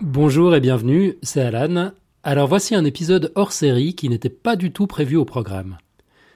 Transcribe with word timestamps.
Bonjour 0.00 0.54
et 0.54 0.60
bienvenue, 0.60 1.16
c'est 1.22 1.40
Alan. 1.40 1.92
Alors 2.22 2.48
voici 2.48 2.74
un 2.74 2.84
épisode 2.84 3.32
hors 3.34 3.52
série 3.52 3.94
qui 3.94 4.08
n'était 4.08 4.28
pas 4.28 4.56
du 4.56 4.72
tout 4.72 4.86
prévu 4.86 5.16
au 5.16 5.24
programme. 5.24 5.78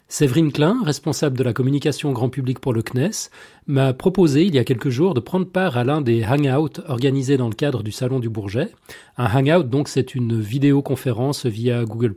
Séverine 0.09 0.53
Klein, 0.53 0.79
responsable 0.85 1.37
de 1.37 1.43
la 1.43 1.53
communication 1.53 2.12
grand 2.12 2.29
public 2.29 2.61
pour 2.61 2.73
le 2.73 2.83
CNES, 2.83 3.31
m'a 3.67 3.93
proposé 3.95 4.45
il 4.45 4.55
y 4.55 4.59
a 4.59 4.65
quelques 4.65 4.91
jours 4.91 5.15
de 5.15 5.21
prendre 5.21 5.47
part 5.47 5.77
à 5.77 5.85
l'un 5.85 6.03
des 6.03 6.25
hangouts 6.25 6.80
organisés 6.87 7.37
dans 7.37 7.48
le 7.48 7.55
cadre 7.55 7.82
du 7.82 7.91
Salon 7.91 8.21
du 8.21 8.29
Bourget. 8.29 8.71
Un 9.16 9.27
hangout, 9.27 9.64
donc, 9.64 9.89
c'est 9.89 10.14
une 10.14 10.41
vidéoconférence 10.41 11.46
via 11.46 11.85
Google+. 11.85 12.14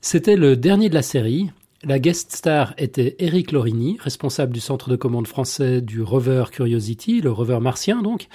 C'était 0.00 0.36
le 0.36 0.56
dernier 0.56 0.88
de 0.88 0.94
la 0.94 1.02
série, 1.02 1.50
la 1.84 1.98
guest 1.98 2.34
star 2.34 2.74
était 2.78 3.16
Eric 3.18 3.52
Lorini, 3.52 3.98
responsable 4.00 4.52
du 4.52 4.60
centre 4.60 4.88
de 4.88 4.96
commande 4.96 5.26
français 5.26 5.80
du 5.80 6.02
rover 6.02 6.44
Curiosity, 6.50 7.20
le 7.20 7.30
rover 7.30 7.60
martien 7.60 8.02
donc, 8.02 8.28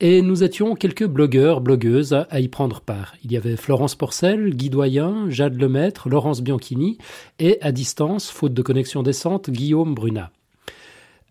et 0.00 0.22
nous 0.22 0.42
étions 0.42 0.74
quelques 0.74 1.06
blogueurs, 1.06 1.60
blogueuses 1.60 2.14
à 2.30 2.40
y 2.40 2.48
prendre 2.48 2.80
part. 2.80 3.14
Il 3.22 3.32
y 3.32 3.36
avait 3.36 3.56
Florence 3.56 3.94
Porcel, 3.94 4.54
Guy 4.54 4.70
Doyen, 4.70 5.28
Jade 5.28 5.60
Lemaître, 5.60 6.08
Laurence 6.08 6.42
Bianchini 6.42 6.98
et, 7.38 7.58
à 7.60 7.70
distance, 7.70 8.30
faute 8.30 8.54
de 8.54 8.62
connexion 8.62 9.02
décente, 9.02 9.50
Guillaume 9.50 9.94
Brunat. 9.94 10.30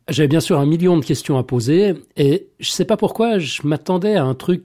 J'avais 0.07 0.27
bien 0.27 0.39
sûr 0.39 0.59
un 0.59 0.67
million 0.67 0.97
de 0.97 1.03
questions 1.03 1.37
à 1.37 1.43
poser 1.43 1.95
et 2.15 2.47
je 2.59 2.69
sais 2.69 2.85
pas 2.85 2.95
pourquoi 2.95 3.39
je 3.39 3.61
m'attendais 3.65 4.15
à 4.15 4.23
un 4.23 4.35
truc 4.35 4.63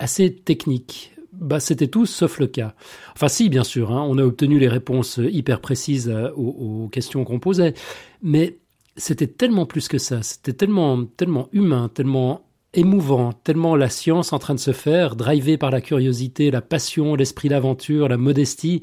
assez 0.00 0.34
technique 0.34 1.11
bah, 1.42 1.60
c'était 1.60 1.88
tout 1.88 2.06
sauf 2.06 2.38
le 2.38 2.46
cas. 2.46 2.74
Enfin, 3.14 3.28
si, 3.28 3.48
bien 3.48 3.64
sûr, 3.64 3.90
hein, 3.92 4.06
on 4.08 4.18
a 4.18 4.22
obtenu 4.22 4.58
les 4.58 4.68
réponses 4.68 5.18
hyper 5.22 5.60
précises 5.60 6.08
euh, 6.08 6.30
aux, 6.32 6.88
questions 6.88 7.24
qu'on 7.24 7.40
posait, 7.40 7.74
mais 8.22 8.58
c'était 8.96 9.26
tellement 9.26 9.66
plus 9.66 9.88
que 9.88 9.98
ça. 9.98 10.22
C'était 10.22 10.52
tellement, 10.52 11.04
tellement 11.04 11.48
humain, 11.52 11.90
tellement 11.92 12.46
émouvant, 12.74 13.32
tellement 13.32 13.76
la 13.76 13.90
science 13.90 14.32
en 14.32 14.38
train 14.38 14.54
de 14.54 14.60
se 14.60 14.72
faire, 14.72 15.16
drivée 15.16 15.58
par 15.58 15.70
la 15.70 15.80
curiosité, 15.80 16.50
la 16.50 16.62
passion, 16.62 17.14
l'esprit 17.14 17.48
d'aventure, 17.48 18.08
la 18.08 18.16
modestie, 18.16 18.82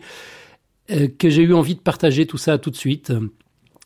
euh, 0.91 1.08
que 1.08 1.30
j'ai 1.30 1.44
eu 1.44 1.53
envie 1.53 1.75
de 1.75 1.81
partager 1.81 2.28
tout 2.28 2.38
ça 2.38 2.58
tout 2.58 2.69
de 2.69 2.75
suite. 2.75 3.12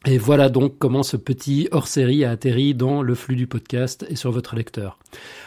Et 0.06 0.18
voilà 0.18 0.50
donc 0.50 0.78
comment 0.80 1.04
ce 1.04 1.16
petit 1.16 1.70
hors-série 1.72 2.26
a 2.26 2.32
atterri 2.32 2.74
dans 2.74 3.02
le 3.02 3.16
flux 3.16 3.38
du 3.38 3.48
podcast 3.48 4.06
et 4.10 4.18
sur 4.18 4.32
votre 4.32 4.56
lecteur. 4.56 5.00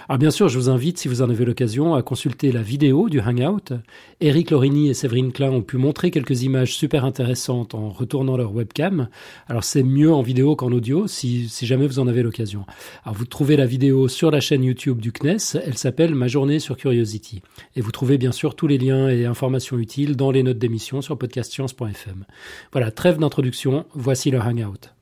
Alors 0.09 0.19
bien 0.19 0.31
sûr, 0.31 0.49
je 0.49 0.57
vous 0.57 0.71
invite, 0.71 0.99
si 0.99 1.09
vous 1.09 1.21
en 1.23 1.31
avez 1.31 1.45
l'occasion, 1.45 1.97
à 1.97 2.03
consulter 2.03 2.53
la 2.53 2.63
vidéo 2.63 3.09
du 3.09 3.21
Hangout. 3.21 3.73
Eric 4.21 4.53
Lorini 4.53 4.89
et 4.89 4.95
Séverine 4.95 5.33
Klein 5.33 5.51
ont 5.51 5.63
pu 5.63 5.79
montrer 5.79 6.13
quelques 6.13 6.43
images 6.43 6.77
super 6.77 7.05
intéressantes 7.05 7.75
en 7.75 7.89
retournant 7.89 8.37
leur 8.37 8.55
webcam. 8.55 9.09
Alors 9.49 9.65
c'est 9.65 9.83
mieux 9.83 10.13
en 10.13 10.23
vidéo 10.23 10.55
qu'en 10.55 10.71
audio, 10.71 11.09
si, 11.09 11.49
si 11.49 11.67
jamais 11.67 11.89
vous 11.89 11.99
en 11.99 12.07
avez 12.07 12.23
l'occasion. 12.23 12.65
Alors 13.05 13.17
vous 13.17 13.27
trouvez 13.27 13.57
la 13.57 13.67
vidéo 13.67 14.07
sur 14.07 14.31
la 14.31 14.39
chaîne 14.39 14.63
YouTube 14.63 15.01
du 15.01 15.11
CNES, 15.11 15.61
elle 15.65 15.77
s'appelle 15.77 16.15
Ma 16.15 16.29
journée 16.29 16.61
sur 16.61 16.77
Curiosity. 16.77 17.43
Et 17.75 17.81
vous 17.81 17.91
trouvez 17.91 18.17
bien 18.17 18.33
sûr 18.33 18.55
tous 18.55 18.69
les 18.69 18.79
liens 18.79 19.09
et 19.09 19.25
informations 19.25 19.77
utiles 19.77 20.15
dans 20.15 20.31
les 20.31 20.45
notes 20.45 20.59
d'émission 20.59 21.03
sur 21.03 21.19
podcastscience.fm. 21.19 22.25
Voilà, 22.71 22.93
trêve 22.93 23.19
d'introduction, 23.19 23.87
voici 23.93 24.31
le 24.31 24.39
Hangout. 24.39 24.96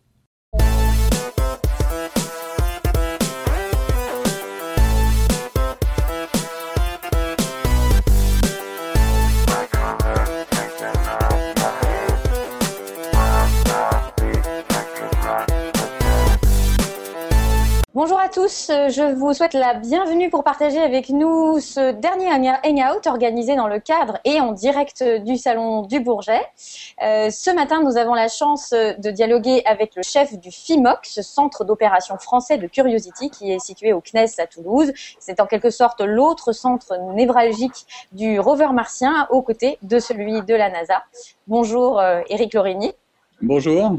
Bonjour 17.94 18.18
à 18.18 18.28
tous, 18.28 18.72
je 18.72 19.14
vous 19.14 19.32
souhaite 19.34 19.54
la 19.54 19.74
bienvenue 19.74 20.28
pour 20.28 20.42
partager 20.42 20.80
avec 20.80 21.10
nous 21.10 21.60
ce 21.60 21.92
dernier 21.92 22.28
hangout 22.28 23.06
organisé 23.06 23.54
dans 23.54 23.68
le 23.68 23.78
cadre 23.78 24.18
et 24.24 24.40
en 24.40 24.50
direct 24.50 25.04
du 25.24 25.36
Salon 25.36 25.82
du 25.82 26.00
Bourget. 26.00 26.40
Euh, 27.04 27.30
ce 27.30 27.54
matin, 27.54 27.84
nous 27.84 27.96
avons 27.96 28.14
la 28.14 28.26
chance 28.26 28.70
de 28.72 29.10
dialoguer 29.12 29.62
avec 29.64 29.94
le 29.94 30.02
chef 30.02 30.36
du 30.36 30.50
FIMOC, 30.50 31.06
ce 31.06 31.22
centre 31.22 31.64
d'opération 31.64 32.18
français 32.18 32.58
de 32.58 32.66
Curiosity 32.66 33.30
qui 33.30 33.52
est 33.52 33.60
situé 33.60 33.92
au 33.92 34.00
CNES 34.00 34.40
à 34.40 34.48
Toulouse. 34.48 34.92
C'est 35.20 35.38
en 35.38 35.46
quelque 35.46 35.70
sorte 35.70 36.00
l'autre 36.00 36.50
centre 36.50 36.98
névralgique 37.14 37.86
du 38.10 38.40
rover 38.40 38.72
martien 38.72 39.28
aux 39.30 39.42
côtés 39.42 39.78
de 39.82 40.00
celui 40.00 40.42
de 40.42 40.54
la 40.56 40.68
NASA. 40.68 41.04
Bonjour 41.46 42.02
Eric 42.28 42.56
euh, 42.56 42.58
Lorini. 42.58 42.92
Bonjour. 43.40 43.98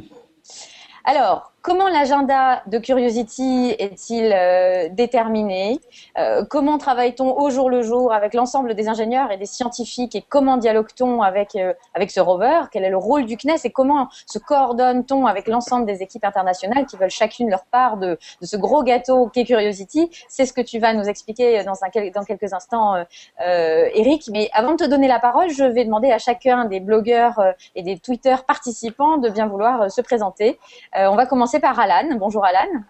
Alors, 1.05 1.53
Comment 1.65 1.87
l'agenda 1.87 2.61
de 2.67 2.77
Curiosity 2.77 3.73
est-il 3.79 4.31
euh, 4.31 4.87
déterminé 4.91 5.79
euh, 6.15 6.45
Comment 6.47 6.77
travaille-t-on 6.77 7.35
au 7.39 7.49
jour 7.49 7.71
le 7.71 7.81
jour 7.81 8.13
avec 8.13 8.35
l'ensemble 8.35 8.75
des 8.75 8.87
ingénieurs 8.87 9.31
et 9.31 9.37
des 9.37 9.47
scientifiques 9.47 10.13
Et 10.13 10.21
comment 10.21 10.57
dialogue-t-on 10.57 11.23
avec, 11.23 11.55
euh, 11.55 11.73
avec 11.95 12.11
ce 12.11 12.19
rover? 12.19 12.65
Quel 12.71 12.83
est 12.83 12.91
le 12.91 12.97
rôle 12.97 13.25
du 13.25 13.35
CNES 13.35 13.61
Et 13.63 13.71
comment 13.71 14.09
se 14.27 14.37
coordonne-t-on 14.37 15.25
avec 15.25 15.47
l'ensemble 15.47 15.87
des 15.87 16.03
équipes 16.03 16.23
internationales 16.23 16.85
qui 16.85 16.97
veulent 16.97 17.09
chacune 17.09 17.49
leur 17.49 17.65
part 17.65 17.97
de, 17.97 18.19
ce 18.43 18.57
gros 18.57 18.83
gâteau 18.83 19.25
qu'est 19.29 19.45
Curiosity? 19.45 20.11
C'est 20.29 20.45
ce 20.45 20.53
que 20.53 20.61
tu 20.61 20.77
vas 20.77 20.93
nous 20.93 21.05
expliquer 21.05 21.63
dans, 21.63 22.25
quelques 22.25 22.53
instants, 22.53 22.93
Eric. 23.39 24.29
Mais 24.31 24.51
avant 24.53 24.73
de 24.73 24.83
te 24.83 24.87
donner 24.87 25.07
la 25.07 25.17
parole, 25.17 25.49
je 25.49 25.63
vais 25.63 25.83
demander 25.83 26.11
à 26.11 26.19
chacun 26.19 26.65
des 26.65 26.79
blogueurs 26.79 27.41
et 27.73 27.81
des 27.81 27.97
Twitter 27.97 28.35
participants 28.45 29.17
de 29.17 29.29
bien 29.29 29.47
vouloir 29.47 29.89
se 29.89 30.01
présenter. 30.01 30.59
on 30.93 31.15
va 31.15 31.25
commencer 31.25 31.54
par 31.59 31.79
Alan. 31.79 32.15
Bonjour 32.17 32.43
Alan. 32.43 32.81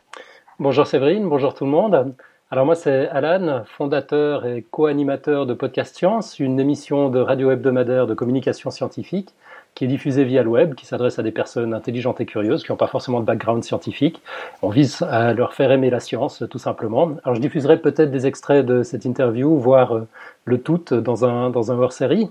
Bonjour 0.59 0.87
Séverine, 0.87 1.27
bonjour 1.27 1.53
tout 1.53 1.65
le 1.65 1.71
monde. 1.71 2.13
Alors 2.51 2.65
moi 2.65 2.75
c'est 2.75 3.07
Alan, 3.09 3.63
fondateur 3.65 4.45
et 4.45 4.65
co-animateur 4.71 5.45
de 5.45 5.53
Podcast 5.53 5.95
Science, 5.95 6.39
une 6.39 6.59
émission 6.59 7.09
de 7.09 7.19
radio 7.19 7.51
hebdomadaire 7.51 8.07
de 8.07 8.13
communication 8.13 8.71
scientifique 8.71 9.33
qui 9.75 9.83
est 9.83 9.87
diffusée 9.87 10.23
via 10.23 10.41
le 10.41 10.49
web, 10.49 10.73
qui 10.73 10.85
s'adresse 10.85 11.19
à 11.19 11.23
des 11.23 11.31
personnes 11.31 11.73
intelligentes 11.73 12.21
et 12.21 12.25
curieuses 12.25 12.63
qui 12.63 12.71
n'ont 12.71 12.77
pas 12.77 12.87
forcément 12.87 13.19
de 13.19 13.25
background 13.25 13.63
scientifique. 13.63 14.21
On 14.61 14.69
vise 14.69 15.01
à 15.01 15.33
leur 15.33 15.53
faire 15.53 15.69
aimer 15.71 15.89
la 15.89 15.99
science, 15.99 16.43
tout 16.49 16.59
simplement. 16.59 17.11
Alors 17.25 17.35
je 17.35 17.41
diffuserai 17.41 17.77
peut-être 17.81 18.09
des 18.09 18.25
extraits 18.25 18.65
de 18.65 18.83
cette 18.83 19.03
interview, 19.03 19.57
voire 19.57 19.95
euh, 19.95 20.07
le 20.45 20.61
tout 20.61 20.85
dans 20.91 21.25
un, 21.25 21.49
dans 21.49 21.73
un 21.73 21.77
hors-série. 21.77 22.29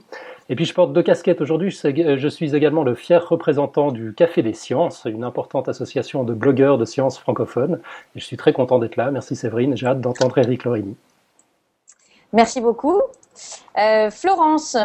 Et 0.48 0.56
puis 0.56 0.64
je 0.64 0.74
porte 0.74 0.92
deux 0.92 1.02
casquettes 1.02 1.40
aujourd'hui. 1.40 1.70
Je 1.70 2.28
suis 2.28 2.54
également 2.54 2.82
le 2.84 2.94
fier 2.94 3.26
représentant 3.26 3.90
du 3.90 4.12
Café 4.14 4.42
des 4.42 4.52
Sciences, 4.52 5.06
une 5.06 5.24
importante 5.24 5.68
association 5.68 6.22
de 6.24 6.34
blogueurs 6.34 6.76
de 6.76 6.84
sciences 6.84 7.18
francophones. 7.18 7.80
Et 8.14 8.20
je 8.20 8.24
suis 8.24 8.36
très 8.36 8.52
content 8.52 8.78
d'être 8.78 8.96
là. 8.96 9.10
Merci 9.10 9.36
Séverine. 9.36 9.76
J'ai 9.76 9.86
hâte 9.86 10.00
d'entendre 10.00 10.36
Eric 10.38 10.64
Lorini. 10.64 10.96
Merci 12.32 12.60
beaucoup. 12.60 13.00
Euh, 13.78 14.10
Florence. 14.10 14.76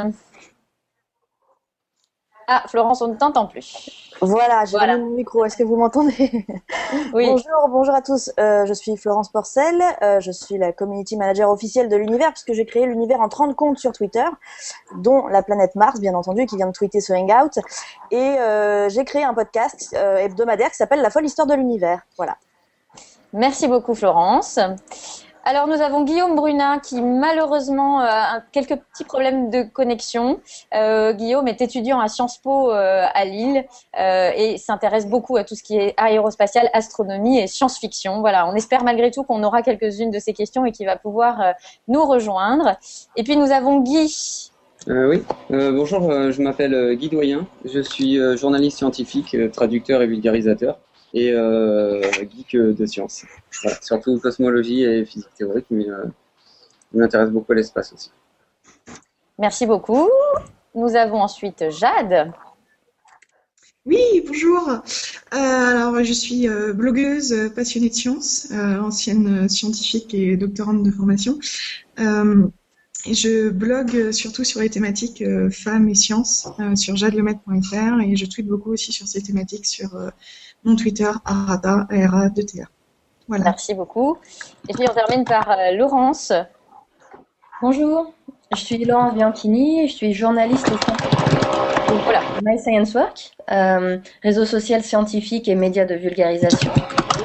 Ah, 2.51 2.63
Florence, 2.67 2.99
on 3.03 3.09
ne 3.09 3.13
t'entend 3.13 3.45
plus. 3.45 3.91
Voilà, 4.21 4.65
j'ai 4.65 4.71
voilà. 4.71 4.97
mon 4.97 5.11
micro. 5.11 5.45
Est-ce 5.45 5.55
que 5.55 5.63
vous 5.63 5.75
m'entendez 5.75 6.47
Oui. 7.13 7.27
Bonjour, 7.27 7.69
bonjour 7.69 7.93
à 7.93 8.01
tous. 8.01 8.31
Euh, 8.39 8.65
je 8.65 8.73
suis 8.73 8.97
Florence 8.97 9.29
Porcel. 9.29 9.79
Euh, 10.01 10.19
je 10.19 10.31
suis 10.31 10.57
la 10.57 10.73
community 10.73 11.15
manager 11.15 11.51
officielle 11.51 11.89
de 11.89 11.95
l'univers 11.95 12.33
puisque 12.33 12.53
j'ai 12.53 12.65
créé 12.65 12.87
l'univers 12.87 13.21
en 13.21 13.29
30 13.29 13.55
comptes 13.55 13.77
sur 13.77 13.91
Twitter, 13.91 14.25
dont 14.97 15.27
la 15.27 15.43
planète 15.43 15.75
Mars, 15.75 15.99
bien 15.99 16.15
entendu, 16.15 16.47
qui 16.47 16.57
vient 16.57 16.65
de 16.65 16.71
tweeter 16.71 17.01
ce 17.01 17.13
Hangout. 17.13 17.59
Et 18.09 18.17
euh, 18.17 18.89
j'ai 18.89 19.05
créé 19.05 19.23
un 19.23 19.35
podcast 19.35 19.93
hebdomadaire 19.93 20.71
qui 20.71 20.77
s'appelle 20.77 21.03
La 21.03 21.11
folle 21.11 21.25
histoire 21.25 21.45
de 21.45 21.53
l'univers. 21.53 22.01
Voilà. 22.17 22.37
Merci 23.31 23.67
beaucoup, 23.67 23.93
Florence. 23.93 24.59
Alors 25.45 25.67
nous 25.67 25.81
avons 25.81 26.03
Guillaume 26.03 26.35
Brunin 26.35 26.79
qui 26.79 27.01
malheureusement 27.01 28.01
euh, 28.01 28.05
a 28.07 28.43
quelques 28.51 28.75
petits 28.75 29.05
problèmes 29.05 29.49
de 29.49 29.63
connexion. 29.63 30.39
Euh, 30.75 31.13
Guillaume 31.13 31.47
est 31.47 31.61
étudiant 31.61 31.99
à 31.99 32.07
Sciences 32.07 32.37
Po 32.37 32.71
euh, 32.71 33.05
à 33.13 33.25
Lille 33.25 33.65
et 33.97 34.57
s'intéresse 34.57 35.07
beaucoup 35.07 35.37
à 35.37 35.43
tout 35.43 35.55
ce 35.55 35.63
qui 35.63 35.77
est 35.77 35.93
aérospatial, 35.97 36.69
astronomie 36.73 37.39
et 37.39 37.47
science-fiction. 37.47 38.19
Voilà, 38.19 38.47
on 38.47 38.53
espère 38.53 38.83
malgré 38.83 39.11
tout 39.11 39.23
qu'on 39.23 39.43
aura 39.43 39.61
quelques-unes 39.61 40.11
de 40.11 40.19
ces 40.19 40.33
questions 40.33 40.65
et 40.65 40.71
qu'il 40.71 40.85
va 40.85 40.97
pouvoir 40.97 41.53
nous 41.87 42.05
rejoindre. 42.05 42.77
Et 43.15 43.23
puis 43.23 43.35
nous 43.35 43.51
avons 43.51 43.79
Guy. 43.79 44.51
oui, 44.87 45.23
bonjour, 45.49 46.31
je 46.31 46.41
m'appelle 46.41 46.95
Guy 46.95 47.09
Doyen, 47.09 47.47
je 47.65 47.81
suis 47.81 48.17
journaliste 48.37 48.77
scientifique, 48.77 49.35
traducteur 49.51 50.01
et 50.01 50.07
vulgarisateur 50.07 50.79
et 51.13 51.31
euh, 51.31 52.01
geek 52.11 52.55
de 52.55 52.85
sciences. 52.85 53.25
surtout 53.81 54.19
cosmologie 54.19 54.83
et 54.83 55.05
physique 55.05 55.33
théorique, 55.37 55.65
mais 55.69 55.89
euh, 55.89 56.05
je 56.93 56.99
m'intéresse 56.99 57.29
beaucoup 57.29 57.51
à 57.51 57.55
l'espace 57.55 57.93
aussi. 57.93 58.11
Merci 59.37 59.65
beaucoup. 59.65 60.09
Nous 60.75 60.95
avons 60.95 61.21
ensuite 61.21 61.69
Jade. 61.69 62.33
Oui, 63.85 64.23
bonjour. 64.27 64.69
Euh, 64.69 65.37
alors, 65.37 66.03
je 66.03 66.13
suis 66.13 66.47
euh, 66.47 66.73
blogueuse 66.73 67.51
passionnée 67.55 67.89
de 67.89 67.93
sciences, 67.93 68.49
euh, 68.51 68.79
ancienne 68.79 69.49
scientifique 69.49 70.13
et 70.13 70.37
doctorante 70.37 70.83
de 70.83 70.91
formation. 70.91 71.39
Et 73.05 73.13
je 73.13 73.49
blogue 73.49 74.11
surtout 74.11 74.43
sur 74.43 74.59
les 74.59 74.69
thématiques 74.69 75.23
femmes 75.51 75.87
et 75.87 75.95
sciences 75.95 76.49
sur 76.75 76.97
jadelemaitre.fr 76.97 78.01
et 78.01 78.17
je 78.17 78.25
tweete 78.25 78.47
beaucoup 78.47 78.73
aussi 78.73 78.91
sur 78.91 79.07
ces 79.07 79.21
thématiques 79.21 79.65
sur 79.65 79.91
mon 80.63 80.75
Twitter, 80.75 81.11
Arata, 81.25 81.87
ARA, 81.89 82.29
2 82.29 82.43
TA. 82.43 82.63
Merci 83.27 83.73
beaucoup. 83.73 84.17
Et 84.67 84.73
puis 84.73 84.85
on 84.89 84.93
termine 84.93 85.23
par 85.23 85.47
Laurence. 85.73 86.33
Bonjour, 87.61 88.13
je 88.55 88.59
suis 88.59 88.83
Laurence 88.85 89.13
Bianchini, 89.13 89.87
je 89.87 89.93
suis 89.93 90.13
journaliste 90.13 90.67
au 90.69 90.77
voilà, 92.03 92.21
My 92.43 92.57
Science 92.57 92.93
Work, 92.93 93.31
réseau 94.23 94.45
social 94.45 94.83
scientifique 94.83 95.47
et 95.47 95.55
médias 95.55 95.85
de 95.85 95.95
vulgarisation. 95.95 96.71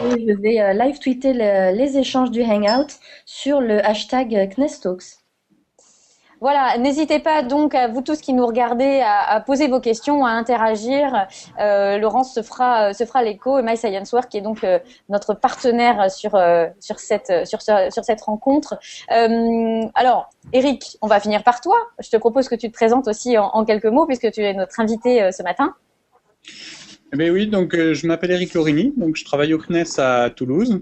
Et 0.05 0.27
je 0.27 0.35
vais 0.41 0.75
live 0.75 0.99
tweeter 0.99 1.33
les 1.33 1.97
échanges 1.97 2.31
du 2.31 2.43
Hangout 2.43 2.99
sur 3.25 3.61
le 3.61 3.85
hashtag 3.87 4.55
CNESTalks. 4.55 5.24
Voilà, 6.41 6.79
n'hésitez 6.79 7.19
pas 7.19 7.43
donc 7.43 7.75
à 7.75 7.89
vous 7.89 8.03
tous 8.03 8.21
qui 8.21 8.33
nous 8.33 8.47
regardez 8.47 9.03
à, 9.05 9.41
poser 9.41 9.69
vos 9.69 9.81
questions, 9.81 10.25
à 10.25 10.31
interagir. 10.31 11.27
Euh, 11.61 11.99
Laurence 11.99 12.35
se 12.35 12.43
fera 12.43 12.93
se 12.93 13.05
fera 13.05 13.23
l'écho 13.23 13.59
et 13.59 13.63
My 13.63 13.77
Science 13.77 14.15
qui 14.31 14.39
est 14.39 14.43
donc 14.43 14.65
euh, 14.65 14.79
notre 15.09 15.35
partenaire 15.35 16.11
sur 16.11 16.35
euh, 16.35 16.67
cette 16.79 18.21
rencontre. 18.23 18.79
alors, 19.09 20.31
Eric, 20.53 20.99
on 21.03 21.07
va 21.07 21.21
finir 21.21 21.43
par 21.43 21.61
toi. 21.61 21.77
Je 22.01 22.11
te 22.11 22.17
propose 22.17 22.49
que 22.49 22.55
tu 22.55 22.69
te 22.69 22.75
présentes 22.75 23.09
aussi 23.09 23.39
en, 23.39 23.65
quelques 23.65 23.87
mots 23.87 24.07
puisque 24.07 24.31
tu 24.31 24.43
es 24.43 24.55
notre 24.55 24.79
invité 24.81 25.31
ce 25.33 25.43
matin. 25.43 25.75
Eh 27.13 27.17
bien 27.17 27.31
oui, 27.31 27.47
donc 27.47 27.75
je 27.75 28.07
m'appelle 28.07 28.33
Eric 28.33 28.55
Lorini, 28.55 28.93
je 29.15 29.25
travaille 29.25 29.55
au 29.55 29.59
CNES 29.59 29.99
à 29.99 30.31
Toulouse. 30.31 30.81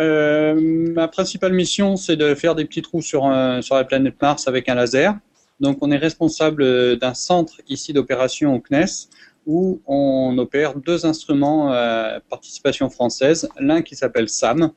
Euh, 0.00 0.54
ma 0.94 1.08
principale 1.08 1.52
mission, 1.52 1.96
c'est 1.96 2.16
de 2.16 2.34
faire 2.34 2.54
des 2.54 2.64
petits 2.64 2.82
trous 2.82 3.02
sur, 3.02 3.28
la 3.28 3.84
planète 3.84 4.20
Mars 4.20 4.48
avec 4.48 4.68
un 4.68 4.74
laser. 4.74 5.14
Donc, 5.60 5.78
on 5.82 5.90
est 5.90 5.96
responsable 5.96 6.98
d'un 6.98 7.14
centre 7.14 7.60
ici 7.68 7.92
d'opération 7.92 8.54
au 8.54 8.60
CNES 8.60 9.08
où 9.46 9.80
on 9.86 10.36
opère 10.38 10.74
deux 10.74 11.06
instruments 11.06 11.70
à 11.70 12.18
participation 12.30 12.88
française, 12.88 13.48
l'un 13.58 13.82
qui 13.82 13.94
s'appelle 13.94 14.28
SAM 14.28 14.72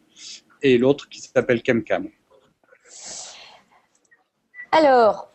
et 0.61 0.77
l'autre 0.77 1.07
qui 1.09 1.21
s'appelle 1.21 1.61
ChemCam. 1.65 2.09
Alors, 4.71 5.31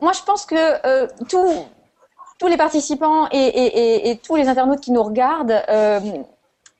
moi 0.00 0.12
je 0.12 0.22
pense 0.24 0.46
que 0.46 0.86
euh, 0.86 1.08
tous 1.28 2.46
les 2.46 2.56
participants 2.56 3.28
et, 3.32 4.20
tous 4.22 4.36
les 4.36 4.48
internautes 4.48 4.80
qui 4.80 4.92
nous 4.92 5.02
regardent 5.02 5.62
euh, 5.68 6.00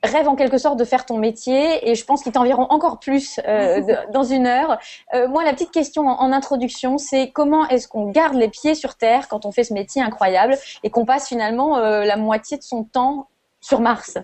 rêve 0.03 0.27
en 0.27 0.35
quelque 0.35 0.57
sorte 0.57 0.79
de 0.79 0.85
faire 0.85 1.05
ton 1.05 1.17
métier 1.17 1.89
et 1.89 1.95
je 1.95 2.05
pense 2.05 2.23
qu'ils 2.23 2.31
t'enverront 2.31 2.67
encore 2.69 2.99
plus 2.99 3.39
euh, 3.47 3.81
dans 4.13 4.23
une 4.23 4.47
heure. 4.47 4.79
Euh, 5.13 5.27
moi, 5.27 5.43
la 5.43 5.53
petite 5.53 5.71
question 5.71 6.07
en, 6.07 6.31
introduction, 6.31 6.97
c'est 6.97 7.31
comment 7.31 7.67
est-ce 7.67 7.87
qu'on 7.87 8.09
garde 8.09 8.35
les 8.35 8.49
pieds 8.49 8.75
sur 8.75 8.95
terre 8.95 9.27
quand 9.27 9.45
on 9.45 9.51
fait 9.51 9.63
ce 9.63 9.73
métier 9.73 10.01
incroyable 10.01 10.55
et 10.83 10.89
qu'on 10.89 11.05
passe 11.05 11.27
finalement 11.27 11.77
euh, 11.77 12.05
la 12.05 12.17
moitié 12.17 12.57
de 12.57 12.63
son 12.63 12.83
temps 12.83 13.27
sur 13.61 13.81
Mars? 13.81 14.17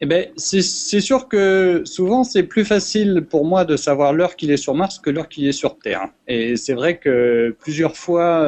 Eh 0.00 0.06
ben, 0.06 0.28
c'est 0.36 0.60
sûr 0.60 1.28
que 1.28 1.82
souvent 1.84 2.24
c'est 2.24 2.42
plus 2.42 2.64
facile 2.64 3.26
pour 3.30 3.46
moi 3.46 3.64
de 3.64 3.76
savoir 3.76 4.12
l'heure 4.12 4.34
qu'il 4.34 4.50
est 4.50 4.56
sur 4.56 4.74
Mars 4.74 4.98
que 4.98 5.08
l'heure 5.08 5.28
qu'il 5.28 5.46
est 5.46 5.52
sur 5.52 5.78
Terre. 5.78 6.08
Et 6.26 6.56
c'est 6.56 6.74
vrai 6.74 6.98
que 6.98 7.56
plusieurs 7.60 7.96
fois, 7.96 8.44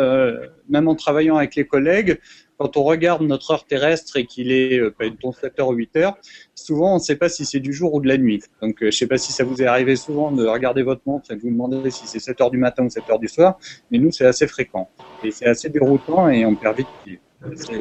même 0.68 0.88
en 0.88 0.96
travaillant 0.96 1.36
avec 1.36 1.54
les 1.54 1.64
collègues, 1.64 2.18
quand 2.58 2.76
on 2.76 2.84
regarde 2.84 3.22
notre 3.22 3.50
heure 3.50 3.64
terrestre 3.64 4.16
et 4.16 4.26
qu'il 4.26 4.50
est 4.50 4.78
euh, 4.78 4.94
7 5.32 5.60
heures 5.60 5.68
ou 5.68 5.74
8 5.74 5.96
heures, 5.96 6.16
souvent 6.54 6.92
on 6.92 6.94
ne 6.94 7.00
sait 7.00 7.16
pas 7.16 7.28
si 7.28 7.44
c'est 7.44 7.60
du 7.60 7.72
jour 7.72 7.94
ou 7.94 8.00
de 8.00 8.08
la 8.08 8.16
nuit. 8.18 8.42
Donc 8.62 8.76
euh, 8.76 8.86
je 8.86 8.86
ne 8.86 8.90
sais 8.92 9.06
pas 9.06 9.18
si 9.18 9.32
ça 9.32 9.44
vous 9.44 9.62
est 9.62 9.66
arrivé 9.66 9.96
souvent 9.96 10.32
de 10.32 10.46
regarder 10.46 10.82
votre 10.82 11.02
montre 11.06 11.30
et 11.30 11.36
de 11.36 11.40
vous 11.40 11.50
demander 11.50 11.90
si 11.90 12.06
c'est 12.06 12.20
7 12.20 12.40
heures 12.40 12.50
du 12.50 12.58
matin 12.58 12.84
ou 12.84 12.90
7 12.90 13.04
heures 13.10 13.18
du 13.18 13.28
soir, 13.28 13.58
mais 13.90 13.98
nous 13.98 14.10
c'est 14.10 14.26
assez 14.26 14.46
fréquent. 14.46 14.88
Et 15.22 15.30
c'est 15.30 15.46
assez 15.46 15.68
déroutant 15.68 16.28
et 16.28 16.44
on 16.46 16.54
perd 16.54 16.78
vite. 16.78 17.20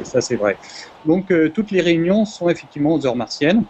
Ça 0.04 0.20
c'est 0.20 0.36
vrai. 0.36 0.56
Donc 1.06 1.30
euh, 1.30 1.48
toutes 1.48 1.70
les 1.70 1.80
réunions 1.80 2.24
sont 2.24 2.48
effectivement 2.48 2.94
aux 2.94 3.06
heures 3.06 3.16
martiennes. 3.16 3.64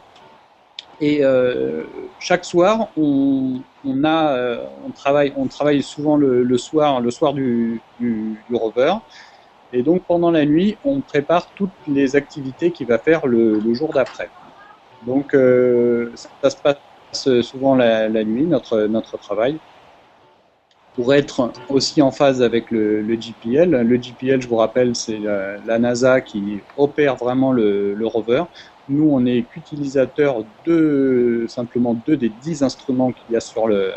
Et 1.01 1.23
euh, 1.23 1.85
chaque 2.19 2.45
soir, 2.45 2.89
on, 2.97 3.61
a, 4.03 4.33
euh, 4.33 4.65
on 4.87 4.91
travaille, 4.91 5.33
on 5.37 5.47
travaille 5.47 5.83
souvent 5.83 6.17
le, 6.17 6.57
soir, 6.57 7.01
le 7.01 7.11
soir 7.11 7.35
du, 7.35 7.83
du 8.01 8.39
rover. 8.55 8.95
Et 9.77 9.83
donc 9.83 10.05
pendant 10.05 10.31
la 10.31 10.47
nuit, 10.47 10.79
on 10.87 11.03
prépare 11.03 11.51
toutes 11.55 11.69
les 11.87 12.17
activités 12.17 12.71
qu'il 12.71 12.87
va 12.87 12.97
faire 12.97 13.27
le, 13.27 13.61
jour 13.75 13.93
d'après. 13.93 14.31
Donc 15.07 15.35
euh, 15.35 16.11
ça 16.43 16.49
se 16.49 16.57
passe 16.57 17.29
souvent 17.43 17.75
la, 17.75 18.09
nuit, 18.09 18.45
notre, 18.45 18.87
notre 18.87 19.19
travail, 19.19 19.59
pour 20.95 21.13
être 21.13 21.53
aussi 21.69 22.01
en 22.01 22.11
phase 22.11 22.41
avec 22.41 22.71
le, 22.71 23.03
le 23.03 23.15
GPL. 23.17 23.69
Le 23.69 23.97
GPL, 23.99 24.41
je 24.41 24.49
vous 24.49 24.57
rappelle, 24.57 24.97
c'est 24.97 25.19
la, 25.19 25.79
NASA 25.79 26.23
qui 26.23 26.61
opère 26.79 27.17
vraiment 27.17 27.53
le, 27.53 27.95
rover. 28.03 28.45
Nous, 28.89 29.07
on 29.13 29.27
est 29.27 29.43
qu'utilisateur 29.43 30.45
de 30.65 31.45
simplement 31.49 31.95
deux 32.07 32.17
des 32.17 32.31
dix 32.41 32.63
instruments 32.63 33.13
qu'il 33.13 33.35
y 33.35 33.37
a 33.37 33.41
sur 33.41 33.69
le, 33.69 33.91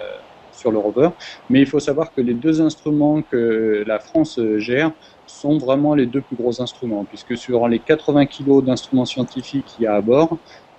sur 0.51 0.73
le 0.73 0.77
rover. 0.77 1.11
Mais 1.49 1.61
il 1.61 1.67
faut 1.67 1.79
savoir 1.79 2.13
que 2.13 2.19
les 2.19 2.33
deux 2.33 2.59
instruments 2.61 3.21
que 3.21 3.85
la 3.87 3.99
France 3.99 4.41
gère 4.57 4.91
sont 5.29 5.57
vraiment 5.57 5.93
les 5.93 6.05
deux 6.05 6.21
plus 6.21 6.35
gros 6.35 6.61
instruments, 6.61 7.05
puisque 7.05 7.37
sur 7.37 7.67
les 7.67 7.79
80 7.79 8.25
kg 8.25 8.63
d'instruments 8.63 9.05
scientifiques 9.05 9.65
qu'il 9.65 9.83
y 9.83 9.87
a 9.87 9.95
à 9.95 10.01
bord, 10.01 10.37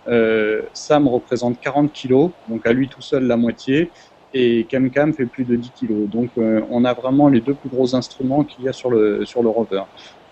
euh, 0.09 0.63
SAM 0.73 1.07
représente 1.09 1.61
40 1.61 1.93
kg, 1.93 2.31
donc 2.49 2.67
à 2.67 2.73
lui 2.73 2.89
tout 2.89 3.03
seul 3.03 3.25
la 3.25 3.37
moitié, 3.37 3.91
et 4.33 4.67
CamCam 4.71 5.13
fait 5.13 5.27
plus 5.27 5.45
de 5.45 5.57
10 5.57 5.71
kg. 5.71 6.09
Donc 6.09 6.31
euh, 6.39 6.63
on 6.71 6.85
a 6.85 6.95
vraiment 6.95 7.29
les 7.29 7.41
deux 7.41 7.55
plus 7.55 7.69
gros 7.69 7.95
instruments 7.95 8.45
qu'il 8.45 8.65
y 8.65 8.69
a 8.69 8.73
sur 8.73 8.91
le, 8.91 9.25
sur 9.25 9.43
le 9.43 9.49
rover. 9.49 9.83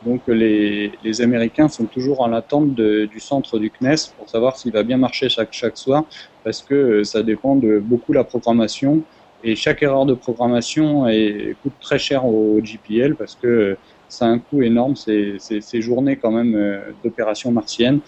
Donc 0.05 0.23
les, 0.29 0.93
les 1.03 1.21
Américains 1.21 1.69
sont 1.69 1.87
toujours 1.87 2.21
en 2.21 2.33
attente 2.33 2.75
du 2.75 3.21
centre 3.21 3.59
du 3.59 3.71
CNES 3.71 4.15
pour 4.17 4.29
savoir 4.29 4.57
s'il 4.57 4.73
va 4.73 4.85
bien 4.85 4.97
marcher 4.97 5.29
chaque, 5.29 5.53
chaque 5.53 5.77
soir, 5.77 6.05
parce 6.45 6.63
que 6.63 6.75
euh, 6.75 7.05
ça 7.05 7.23
dépend 7.23 7.57
de 7.57 7.79
beaucoup 7.79 8.13
la 8.13 8.25
programmation. 8.25 9.03
Et 9.45 9.55
chaque 9.55 9.83
erreur 9.85 10.05
de 10.07 10.15
programmation 10.15 11.07
est, 11.07 11.57
coûte 11.63 11.75
très 11.81 11.99
cher 11.99 12.27
au 12.27 12.61
GPL 12.61 13.15
parce 13.15 13.37
que 13.37 13.77
ça 14.09 14.27
a 14.27 14.29
un 14.29 14.39
coût 14.39 14.63
énorme, 14.63 14.97
ces, 14.97 15.37
ces, 15.39 15.83
journées 15.83 16.17
quand 16.17 16.31
même 16.31 16.55
euh, 16.55 16.81
d'opérations 17.05 17.51
martiennes, 17.53 18.01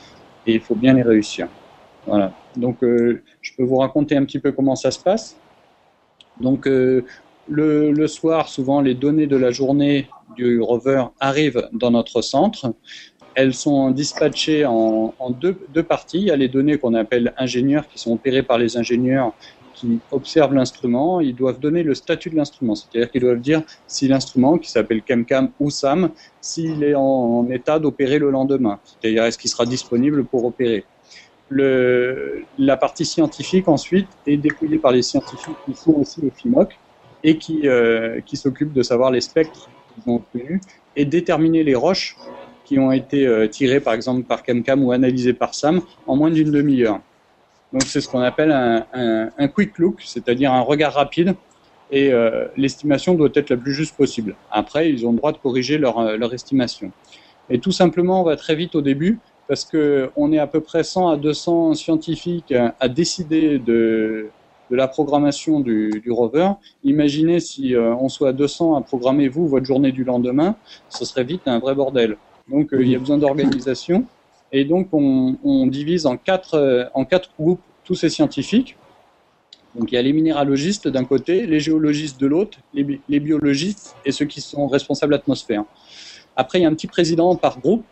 et 0.47 0.55
il 0.55 0.61
faut 0.61 0.75
bien 0.75 0.95
les 0.95 1.03
réussir. 1.03 1.49
Voilà. 2.07 2.33
Donc, 2.57 2.83
euh, 2.83 3.23
je 3.43 3.53
peux 3.57 3.63
vous 3.63 3.77
raconter 3.77 4.17
un 4.17 4.25
petit 4.25 4.39
peu 4.39 4.53
comment 4.53 4.77
ça 4.77 4.91
se 4.91 4.99
passe. 4.99 5.39
Donc, 6.41 6.67
euh, 6.67 7.05
le, 7.49 7.93
le, 7.93 8.09
soir, 8.09 8.49
souvent, 8.49 8.81
les 8.81 8.95
données 8.95 9.27
de 9.27 9.37
la 9.37 9.51
journée 9.51 10.09
du 10.37 10.61
rover 10.61 11.05
arrivent 11.19 11.69
dans 11.73 11.91
notre 11.91 12.23
centre. 12.23 12.75
Elles 13.35 13.55
sont 13.55 13.91
dispatchées 13.91 14.65
en, 14.65 15.15
en 15.19 15.31
deux, 15.31 15.57
deux, 15.73 15.83
parties. 15.83 16.19
Il 16.19 16.25
y 16.25 16.31
a 16.31 16.37
les 16.37 16.49
données 16.49 16.79
qu'on 16.79 16.95
appelle 16.95 17.35
ingénieurs, 17.37 17.87
qui 17.89 17.99
sont 17.99 18.13
opérées 18.13 18.43
par 18.43 18.59
les 18.59 18.77
ingénieurs 18.77 19.33
qui 19.81 19.99
observent 20.11 20.55
l'instrument, 20.55 21.21
ils 21.21 21.35
doivent 21.35 21.59
donner 21.59 21.83
le 21.83 21.95
statut 21.95 22.31
de 22.31 22.37
l'instrument. 22.37 22.75
C'est-à-dire 22.75 23.11
qu'ils 23.11 23.23
doivent 23.23 23.41
dire 23.41 23.63
si 23.87 24.09
l'instrument, 24.09 24.59
qui 24.59 24.71
s'appelle 24.71 25.03
CamCam 25.03 25.51
ou 25.59 25.71
SAM, 25.71 26.11
s'il 26.41 26.83
est 26.85 26.95
en, 26.95 27.49
état 27.51 27.79
d'opérer 27.79 28.19
le 28.19 28.31
lendemain. 28.31 28.79
C'est-à-dire 28.85 29.25
est-ce 29.25 29.39
qu'il 29.39 29.51
sera 29.51 29.65
disponible 29.65 30.25
pour 30.25 30.45
opérer? 30.45 30.85
Le, 31.49 32.45
la 32.59 32.77
partie 32.77 33.05
scientifique, 33.05 33.67
ensuite, 33.69 34.09
est 34.27 34.37
dépouillée 34.37 34.79
par 34.79 34.93
les 34.93 35.03
scientifiques 35.03 35.57
qui 35.67 35.75
sont 35.75 35.95
aussi 35.95 36.21
au 36.21 36.31
FIMOC 36.31 36.79
et 37.25 37.39
qui, 37.39 37.67
euh, 37.67 38.21
s'occupent 38.35 38.73
de 38.73 38.83
savoir 38.83 39.11
les 39.11 39.21
spectres 39.21 39.69
qu'ils 39.95 40.13
ont 40.13 40.17
obtenus 40.17 40.61
et 40.95 41.05
déterminer 41.05 41.65
les 41.65 41.75
roches 41.75 42.17
qui 42.65 42.79
ont 42.79 42.93
été 42.93 43.27
euh, 43.27 43.49
tirées, 43.49 43.81
par 43.81 43.95
exemple, 43.95 44.23
par 44.23 44.45
CamCam 44.45 44.85
ou 44.85 44.93
analysées 44.93 45.33
par 45.33 45.55
SAM 45.55 45.81
en 46.07 46.15
moins 46.17 46.31
d'une 46.31 46.53
demi-heure. 46.53 47.01
Donc 47.73 47.83
c'est 47.83 48.01
ce 48.01 48.09
qu'on 48.09 48.21
appelle 48.21 48.53
un, 48.53 49.49
quick 49.49 49.79
look, 49.79 50.01
c'est-à-dire 50.05 50.53
un 50.53 50.61
regard 50.63 50.95
rapide. 50.95 51.35
Et 51.93 52.13
euh, 52.13 52.47
l'estimation 52.57 53.15
doit 53.15 53.31
être 53.35 53.51
la 53.51 53.57
plus 53.57 53.75
juste 53.75 53.97
possible. 53.97 54.37
Après, 54.53 54.91
ils 54.91 55.05
ont 55.07 55.11
le 55.11 55.17
droit 55.17 55.33
de 55.33 55.39
corriger 55.39 55.77
leur, 55.77 55.99
euh, 55.99 56.17
leur 56.17 56.33
estimation. 56.33 56.93
Et 57.49 57.59
tout 57.59 57.73
simplement, 57.73 58.21
on 58.21 58.25
va 58.25 58.37
très 58.37 58.55
vite 58.55 58.77
au 58.77 58.81
début 58.81 59.19
parce 59.49 59.65
que 59.65 60.11
on 60.15 60.33
est 60.33 60.39
à 60.39 60.47
peu 60.47 60.61
près 60.61 60.85
100 60.85 61.09
à 61.09 61.17
200 61.17 61.75
scientifiques 61.75 62.55
à, 62.79 62.89
décider 62.89 63.59
de, 63.59 64.29
de 64.71 64.77
la 64.77 64.87
programmation 64.87 65.59
du, 65.59 65.91
du, 66.05 66.13
rover. 66.13 66.53
Imaginez 66.85 67.41
si 67.41 67.75
euh, 67.75 67.93
on 67.97 68.09
soit 68.09 68.33
200 68.33 68.77
à 68.77 68.81
programmer 68.83 69.29
vous 69.29 69.49
votre 69.49 69.67
journée 69.67 69.91
du 69.91 70.05
lendemain, 70.05 70.55
ce 70.89 71.05
serait 71.05 71.25
vite 71.25 71.43
un 71.47 71.59
vrai 71.59 71.75
bordel. 71.75 72.17
Donc 72.49 72.73
euh, 72.73 72.83
il 72.83 72.91
y 72.91 72.95
a 72.95 73.01
besoin 73.01 73.19
d'organisation. 73.19 74.05
Et 74.53 74.65
donc, 74.65 74.89
on, 74.93 75.67
divise 75.67 76.07
en 76.07 76.17
quatre, 76.17 76.55
euh, 76.55 76.85
en 76.95 77.05
quatre 77.05 77.31
groupes 77.39 77.61
tous 77.85 77.95
ces 77.95 78.09
scientifiques. 78.09 78.77
Donc, 79.75 79.93
il 79.93 79.95
y 79.95 79.99
a 79.99 80.03
les 80.03 80.13
minéralogistes 80.13 80.89
d'un 80.89 81.05
côté, 81.05 81.47
les 81.47 81.61
géologistes 81.61 82.21
de 82.21 82.27
l'autre, 82.27 82.59
les, 82.75 83.21
biologistes 83.21 83.95
et 84.05 84.11
ceux 84.11 84.25
qui 84.25 84.41
sont 84.41 84.67
responsables 84.67 85.15
atmosphère. 85.15 85.65
Après, 86.35 86.59
il 86.59 86.63
y 86.63 86.65
a 86.65 86.69
un 86.69 86.75
petit 86.75 86.89
président 86.89 87.37
par 87.37 87.61
groupe 87.61 87.85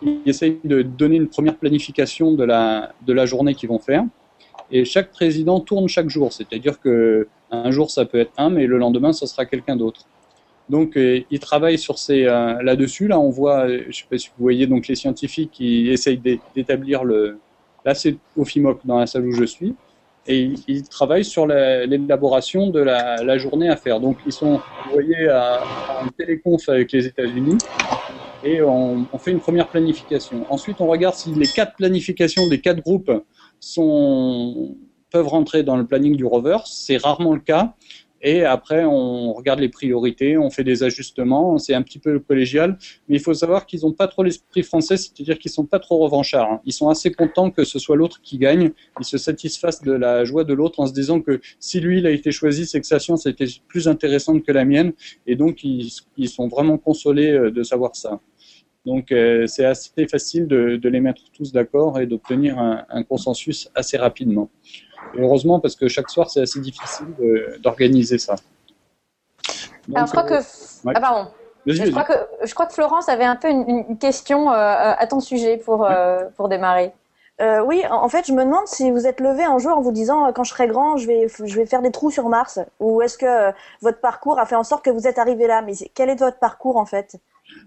qui 0.00 0.20
essaye 0.26 0.58
de 0.64 0.82
donner 0.82 1.16
une 1.16 1.28
première 1.28 1.56
planification 1.56 2.32
de 2.32 2.44
la, 2.44 2.92
de 3.04 3.12
la 3.12 3.26
journée 3.26 3.54
qu'ils 3.54 3.68
vont 3.68 3.78
faire. 3.78 4.04
Et 4.70 4.84
chaque 4.84 5.10
président 5.10 5.60
tourne 5.60 5.88
chaque 5.88 6.08
jour, 6.08 6.32
c'est-à-dire 6.32 6.80
que 6.80 7.28
un 7.50 7.70
jour 7.70 7.90
ça 7.90 8.04
peut 8.04 8.18
être 8.18 8.32
un, 8.36 8.50
mais 8.50 8.66
le 8.66 8.78
lendemain 8.78 9.12
ce 9.12 9.26
sera 9.26 9.44
quelqu'un 9.46 9.76
d'autre. 9.76 10.06
Donc, 10.68 10.96
euh, 10.96 11.20
ils 11.30 11.40
travaillent 11.40 11.78
sur 11.78 11.98
ces 11.98 12.24
euh, 12.24 12.62
là-dessus. 12.62 13.08
Là, 13.08 13.18
on 13.18 13.30
voit, 13.30 13.66
euh, 13.66 13.82
je 13.82 13.88
ne 13.88 13.92
sais 13.92 14.04
pas 14.08 14.18
si 14.18 14.28
vous 14.28 14.42
voyez, 14.42 14.66
donc 14.66 14.88
les 14.88 14.94
scientifiques 14.94 15.50
qui 15.52 15.90
essayent 15.90 16.20
d'établir 16.54 17.04
le. 17.04 17.38
Là, 17.84 17.94
c'est 17.94 18.16
au 18.36 18.44
FIMOC 18.44 18.80
dans 18.84 18.98
la 18.98 19.06
salle 19.06 19.26
où 19.26 19.32
je 19.32 19.44
suis. 19.44 19.74
et 20.26 20.52
ils 20.68 20.88
travaillent 20.88 21.24
sur 21.24 21.46
l'élaboration 21.46 22.68
de 22.70 22.80
la, 22.80 23.38
journée 23.38 23.68
à 23.68 23.76
faire. 23.76 24.00
Donc 24.00 24.16
ils 24.26 24.32
sont 24.32 24.60
envoyés 24.88 25.28
à, 25.28 25.56
à 25.56 26.04
téléconf 26.16 26.66
avec 26.70 26.92
les 26.92 27.06
États-Unis 27.06 27.58
et 28.44 28.62
on, 28.62 29.06
fait 29.18 29.32
une 29.32 29.40
première 29.40 29.68
planification. 29.68 30.44
Ensuite, 30.50 30.80
on 30.80 30.86
regarde 30.86 31.14
si 31.14 31.32
les 31.34 31.46
quatre 31.46 31.76
planifications 31.76 32.46
des 32.48 32.60
quatre 32.60 32.80
groupes 32.80 33.10
sont, 33.58 34.76
peuvent 35.10 35.28
rentrer 35.28 35.62
dans 35.62 35.76
le 35.76 35.86
planning 35.86 36.14
du 36.14 36.24
rover. 36.24 36.58
C'est 36.66 36.98
rarement 36.98 37.34
le 37.34 37.40
cas. 37.40 37.74
Et 38.26 38.42
après, 38.42 38.86
on 38.86 39.34
regarde 39.34 39.60
les 39.60 39.68
priorités, 39.68 40.38
on 40.38 40.48
fait 40.48 40.64
des 40.64 40.82
ajustements, 40.82 41.58
c'est 41.58 41.74
un 41.74 41.82
petit 41.82 41.98
peu 41.98 42.18
collégial, 42.18 42.78
mais 43.06 43.16
il 43.16 43.20
faut 43.20 43.34
savoir 43.34 43.66
qu'ils 43.66 43.82
n'ont 43.82 43.92
pas 43.92 44.08
trop 44.08 44.22
l'esprit 44.22 44.62
français, 44.62 44.96
c'est-à-dire 44.96 45.38
qu'ils 45.38 45.50
sont 45.50 45.66
pas 45.66 45.78
trop 45.78 45.98
revanchards. 45.98 46.50
Hein. 46.50 46.60
Ils 46.64 46.72
sont 46.72 46.88
assez 46.88 47.12
contents 47.12 47.50
que 47.50 47.64
ce 47.64 47.78
soit 47.78 47.96
l'autre 47.96 48.22
qui 48.22 48.38
gagne, 48.38 48.70
ils 48.98 49.04
se 49.04 49.18
satisfassent 49.18 49.82
de 49.82 49.92
la 49.92 50.24
joie 50.24 50.44
de 50.44 50.54
l'autre 50.54 50.80
en 50.80 50.86
se 50.86 50.94
disant 50.94 51.20
que 51.20 51.38
si 51.60 51.80
lui 51.80 51.98
il 51.98 52.06
a 52.06 52.10
été 52.10 52.32
choisi, 52.32 52.64
c'est 52.64 52.80
que 52.80 52.86
sa 52.86 52.98
science 52.98 53.26
été 53.26 53.44
plus 53.68 53.88
intéressante 53.88 54.42
que 54.42 54.52
la 54.52 54.64
mienne, 54.64 54.94
et 55.26 55.36
donc 55.36 55.62
ils, 55.62 55.90
sont 56.26 56.48
vraiment 56.48 56.78
consolés 56.78 57.30
euh, 57.30 57.50
de 57.50 57.62
savoir 57.62 57.94
ça. 57.94 58.20
Donc 58.86 59.12
euh, 59.12 59.46
c'est 59.46 59.64
assez 59.64 60.06
facile 60.06 60.46
de, 60.46 60.80
les 60.88 61.00
mettre 61.00 61.22
tous 61.32 61.52
d'accord 61.52 61.98
et 61.98 62.06
d'obtenir 62.06 62.58
un 62.58 63.02
consensus 63.02 63.70
assez 63.74 63.96
rapidement 63.96 64.50
heureusement, 65.18 65.60
parce 65.60 65.76
que 65.76 65.88
chaque 65.88 66.10
soir, 66.10 66.30
c'est 66.30 66.42
assez 66.42 66.60
difficile 66.60 67.06
d'organiser 67.62 68.18
ça. 68.18 68.36
Alors, 69.94 70.06
je 70.06 70.12
crois 70.12 70.24
que. 70.24 70.40
Ah, 70.94 71.00
pardon. 71.00 71.30
Je 71.66 71.90
crois, 71.90 72.04
que, 72.04 72.12
je 72.42 72.52
crois 72.52 72.66
que 72.66 72.74
Florence 72.74 73.08
avait 73.08 73.24
un 73.24 73.36
peu 73.36 73.48
une, 73.48 73.96
question 73.96 74.50
euh, 74.50 74.54
à 74.98 75.06
ton 75.06 75.20
sujet 75.20 75.56
pour, 75.56 75.86
euh, 75.86 76.24
pour 76.36 76.50
démarrer. 76.50 76.92
Euh, 77.40 77.64
oui, 77.64 77.82
en 77.90 78.08
fait, 78.10 78.26
je 78.26 78.32
me 78.32 78.44
demande 78.44 78.66
si 78.66 78.90
vous 78.90 79.06
êtes 79.06 79.18
levé 79.18 79.44
un 79.44 79.58
jour 79.58 79.76
en 79.76 79.80
vous 79.80 79.90
disant 79.90 80.30
quand 80.32 80.44
je 80.44 80.50
serai 80.50 80.68
grand, 80.68 80.98
je 80.98 81.06
vais, 81.06 81.26
je 81.26 81.56
vais 81.56 81.64
faire 81.64 81.80
des 81.80 81.90
trous 81.90 82.10
sur 82.10 82.28
Mars, 82.28 82.60
ou 82.80 83.00
est-ce 83.00 83.16
que 83.16 83.50
votre 83.80 83.98
parcours 83.98 84.38
a 84.38 84.44
fait 84.44 84.54
en 84.56 84.62
sorte 84.62 84.84
que 84.84 84.90
vous 84.90 85.08
êtes 85.08 85.18
arrivé 85.18 85.46
là? 85.46 85.62
Mais 85.62 85.72
quel 85.94 86.10
est 86.10 86.20
votre 86.20 86.38
parcours 86.38 86.76
en 86.76 86.84
fait? 86.84 87.16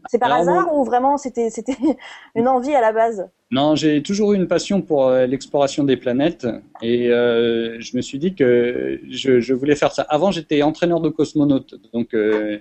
C'est 0.09 0.19
par 0.19 0.31
hasard 0.31 0.73
ou 0.73 0.83
vraiment 0.83 1.17
c'était 1.17 1.49
c'était 1.49 1.77
une 2.35 2.47
envie 2.47 2.73
à 2.73 2.81
la 2.81 2.91
base? 2.91 3.29
Non, 3.49 3.75
j'ai 3.75 4.03
toujours 4.03 4.33
eu 4.33 4.35
une 4.35 4.47
passion 4.47 4.81
pour 4.81 5.07
euh, 5.07 5.25
l'exploration 5.25 5.85
des 5.85 5.95
planètes 5.95 6.45
et 6.81 7.09
euh, 7.11 7.79
je 7.79 7.95
me 7.95 8.01
suis 8.01 8.19
dit 8.19 8.35
que 8.35 8.99
je, 9.09 9.39
je, 9.39 9.53
voulais 9.53 9.75
faire 9.75 9.93
ça. 9.93 10.01
Avant, 10.09 10.31
j'étais 10.31 10.61
entraîneur 10.63 10.99
de 10.99 11.07
cosmonautes, 11.07 11.75
donc 11.93 12.13
euh, 12.13 12.59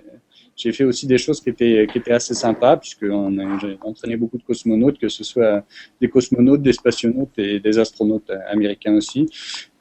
j'ai 0.54 0.72
fait 0.72 0.84
aussi 0.84 1.08
des 1.08 1.18
choses 1.18 1.40
qui 1.40 1.50
étaient, 1.50 1.88
qui 1.90 1.98
étaient 1.98 2.12
assez 2.12 2.34
sympas 2.34 2.76
puisque 2.76 3.04
j'ai 3.04 3.78
entraîné 3.82 4.16
beaucoup 4.16 4.38
de 4.38 4.44
cosmonautes, 4.44 4.98
que 4.98 5.08
ce 5.08 5.24
soit 5.24 5.64
des 6.00 6.08
cosmonautes, 6.08 6.62
des 6.62 6.72
spationautes 6.72 7.36
et 7.38 7.58
des 7.58 7.78
astronautes 7.78 8.30
américains 8.48 8.94
aussi. 8.94 9.28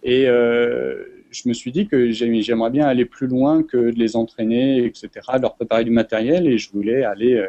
Et 0.04 0.28
euh, 0.28 1.04
je 1.36 1.50
me 1.50 1.54
suis 1.54 1.72
dit 1.72 1.88
que 1.88 2.12
j'aimerais 2.12 2.70
bien 2.70 2.88
aller 2.88 3.06
plus 3.06 3.28
loin 3.28 3.64
que 3.64 3.78
de 3.78 4.00
les 4.00 4.16
entraîner, 4.16 4.86
etc., 4.86 5.10
leur 5.42 5.56
préparer 5.56 5.84
du 5.84 5.92
matériel 5.92 6.48
et 6.48 6.58
je 6.58 6.72
voulais 6.72 7.04
aller 7.04 7.34
euh, 7.36 7.48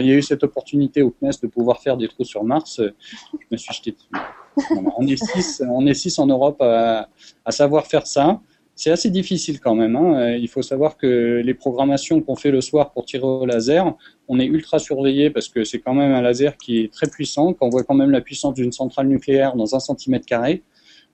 il 0.00 0.06
y 0.06 0.10
a 0.10 0.14
eu 0.14 0.22
cette 0.22 0.44
opportunité 0.44 1.02
au 1.02 1.10
CNES 1.10 1.40
de 1.42 1.46
pouvoir 1.46 1.80
faire 1.80 1.96
des 1.96 2.08
trous 2.08 2.24
sur 2.24 2.44
Mars, 2.44 2.80
je 2.80 3.46
me 3.50 3.56
suis 3.56 3.74
jeté 3.74 3.92
dessus. 3.92 4.08
On 4.98 5.06
est 5.06 5.16
six, 5.16 5.62
on 5.66 5.86
est 5.86 5.94
six 5.94 6.18
en 6.18 6.26
Europe 6.26 6.60
à, 6.60 7.08
savoir 7.48 7.86
faire 7.86 8.06
ça. 8.06 8.40
C'est 8.74 8.90
assez 8.90 9.10
difficile 9.10 9.60
quand 9.60 9.74
même. 9.74 9.96
Hein. 9.96 10.36
Il 10.36 10.48
faut 10.48 10.62
savoir 10.62 10.96
que 10.96 11.40
les 11.44 11.54
programmations 11.54 12.20
qu'on 12.20 12.36
fait 12.36 12.50
le 12.50 12.60
soir 12.60 12.92
pour 12.92 13.04
tirer 13.06 13.24
au 13.24 13.46
laser, 13.46 13.96
on 14.28 14.38
est 14.38 14.46
ultra 14.46 14.78
surveillé 14.78 15.30
parce 15.30 15.48
que 15.48 15.64
c'est 15.64 15.78
quand 15.78 15.94
même 15.94 16.12
un 16.12 16.20
laser 16.20 16.56
qui 16.56 16.80
est 16.80 16.92
très 16.92 17.08
puissant, 17.08 17.54
qu'on 17.54 17.70
voit 17.70 17.82
quand 17.82 17.94
même 17.94 18.10
la 18.10 18.20
puissance 18.20 18.54
d'une 18.54 18.72
centrale 18.72 19.08
nucléaire 19.08 19.56
dans 19.56 19.74
un 19.74 19.80
centimètre 19.80 20.26
carré. 20.26 20.62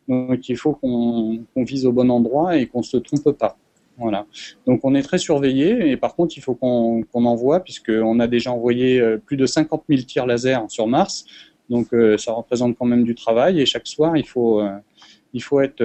Donc 0.08 0.48
il 0.48 0.56
faut 0.56 0.74
qu'on 0.74 1.44
vise 1.56 1.86
au 1.86 1.92
bon 1.92 2.10
endroit 2.10 2.56
et 2.56 2.66
qu'on 2.66 2.82
se 2.82 2.96
trompe 2.96 3.32
pas. 3.32 3.56
Voilà. 3.96 4.26
Donc 4.66 4.80
on 4.82 4.94
est 4.94 5.02
très 5.02 5.18
surveillé 5.18 5.90
et 5.90 5.96
par 5.96 6.16
contre 6.16 6.36
il 6.36 6.40
faut 6.40 6.54
qu'on 6.54 7.04
envoie 7.12 7.60
puisqu'on 7.60 8.18
a 8.18 8.26
déjà 8.26 8.50
envoyé 8.50 9.00
euh, 9.00 9.18
plus 9.18 9.36
de 9.36 9.46
50 9.46 9.84
000 9.88 10.02
tirs 10.02 10.26
laser 10.26 10.68
sur 10.68 10.88
Mars. 10.88 11.24
Donc 11.70 11.94
euh, 11.94 12.18
ça 12.18 12.32
représente 12.32 12.76
quand 12.76 12.86
même 12.86 13.04
du 13.04 13.14
travail 13.14 13.60
et 13.60 13.66
chaque 13.66 13.86
soir 13.86 14.16
il 14.16 14.26
faut, 14.26 14.60
euh, 14.60 14.70
il 15.32 15.42
faut 15.42 15.60
être 15.60 15.82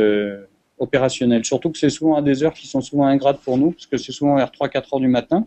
opérationnel. 0.80 1.46
Surtout 1.46 1.70
que 1.70 1.78
c'est 1.78 1.90
souvent 1.90 2.16
à 2.16 2.22
des 2.22 2.44
heures 2.44 2.54
qui 2.54 2.68
sont 2.68 2.82
souvent 2.82 3.06
ingrates 3.06 3.42
pour 3.42 3.58
nous 3.58 3.72
parce 3.72 3.86
que 3.86 3.98
c'est 3.98 4.12
souvent 4.12 4.36
vers 4.36 4.50
3-4 4.50 4.96
heures 4.96 5.00
du 5.00 5.08
matin 5.08 5.46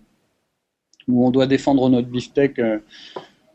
où 1.09 1.27
on 1.27 1.31
doit 1.31 1.47
défendre 1.47 1.89
notre 1.89 2.09
beefsteak 2.09 2.61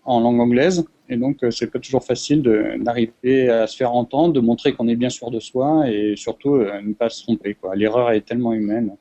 en 0.03 0.19
langue 0.19 0.41
anglaise. 0.41 0.85
Et 1.09 1.17
donc, 1.17 1.37
c'est 1.51 1.71
pas 1.71 1.79
toujours 1.79 2.03
facile 2.03 2.41
d'arriver 2.79 3.49
à 3.49 3.67
se 3.67 3.77
faire 3.77 3.93
entendre, 3.93 4.33
de 4.33 4.39
montrer 4.39 4.73
qu'on 4.73 4.87
est 4.87 4.95
bien 4.95 5.09
sûr 5.09 5.31
de 5.31 5.39
soi 5.39 5.89
et 5.89 6.15
surtout 6.15 6.57
ne 6.57 6.93
pas 6.93 7.09
se 7.09 7.23
tromper. 7.23 7.55
L'erreur 7.75 8.11
est 8.11 8.21
tellement 8.21 8.53
humaine. 8.53 8.95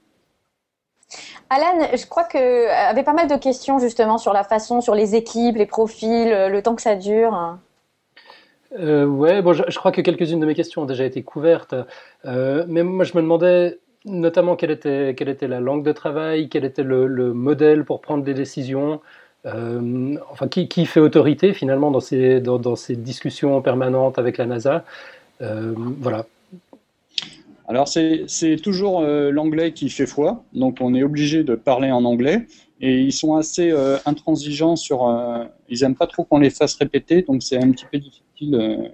Alan, 1.48 1.86
je 1.94 2.06
crois 2.06 2.24
que 2.24 2.38
euh, 2.38 2.88
avait 2.90 3.04
pas 3.04 3.12
mal 3.12 3.28
de 3.28 3.36
questions 3.36 3.78
justement 3.78 4.18
sur 4.18 4.32
la 4.32 4.42
façon, 4.42 4.80
sur 4.80 4.94
les 4.94 5.14
équipes, 5.14 5.56
les 5.56 5.66
profils, 5.66 6.32
euh, 6.32 6.48
le 6.48 6.62
temps 6.62 6.74
que 6.74 6.82
ça 6.82 6.96
dure. 6.96 7.58
Euh, 8.78 9.06
ouais, 9.06 9.42
bon, 9.42 9.52
je, 9.52 9.78
crois 9.78 9.92
que 9.92 10.00
quelques-unes 10.00 10.40
de 10.40 10.46
mes 10.46 10.54
questions 10.54 10.82
ont 10.82 10.86
déjà 10.86 11.04
été 11.04 11.22
couvertes, 11.22 11.74
mais 12.24 12.82
moi 12.82 13.04
je 13.04 13.16
me 13.16 13.22
demandais 13.22 13.78
notamment 14.04 14.56
quelle 14.56 14.72
était, 14.72 15.14
quelle 15.16 15.28
était 15.28 15.48
la 15.48 15.60
langue 15.60 15.84
de 15.84 15.92
travail, 15.92 16.48
quel 16.48 16.64
était 16.64 16.82
le, 16.82 17.32
modèle 17.32 17.84
pour 17.84 18.00
prendre 18.00 18.24
des 18.24 18.34
décisions, 18.34 19.00
enfin 19.46 20.48
qui, 20.48 20.86
fait 20.86 21.00
autorité 21.00 21.54
finalement 21.54 21.90
dans 21.90 22.00
ces, 22.00 22.40
dans, 22.40 22.76
ces 22.76 22.96
discussions 22.96 23.62
permanentes 23.62 24.18
avec 24.18 24.38
la 24.38 24.46
NASA. 24.46 24.84
voilà, 25.40 26.26
alors 27.68 27.88
c'est 27.88 28.56
toujours 28.62 29.00
euh, 29.00 29.30
l'anglais 29.30 29.72
qui 29.72 29.90
fait 29.90 30.06
foi, 30.06 30.44
donc 30.52 30.78
on 30.80 30.94
est 30.94 31.02
obligé 31.02 31.42
de 31.42 31.54
parler 31.56 31.90
en 31.90 32.04
anglais. 32.04 32.46
Et 32.80 33.00
ils 33.00 33.12
sont 33.12 33.36
assez 33.36 33.70
euh, 33.70 33.96
intransigeants 34.04 34.76
sur. 34.76 35.08
Euh, 35.08 35.44
ils 35.68 35.82
aiment 35.82 35.96
pas 35.96 36.06
trop 36.06 36.24
qu'on 36.24 36.38
les 36.38 36.50
fasse 36.50 36.74
répéter, 36.76 37.22
donc 37.22 37.42
c'est 37.42 37.56
un 37.56 37.70
petit 37.70 37.86
peu 37.90 37.98
difficile 37.98 38.92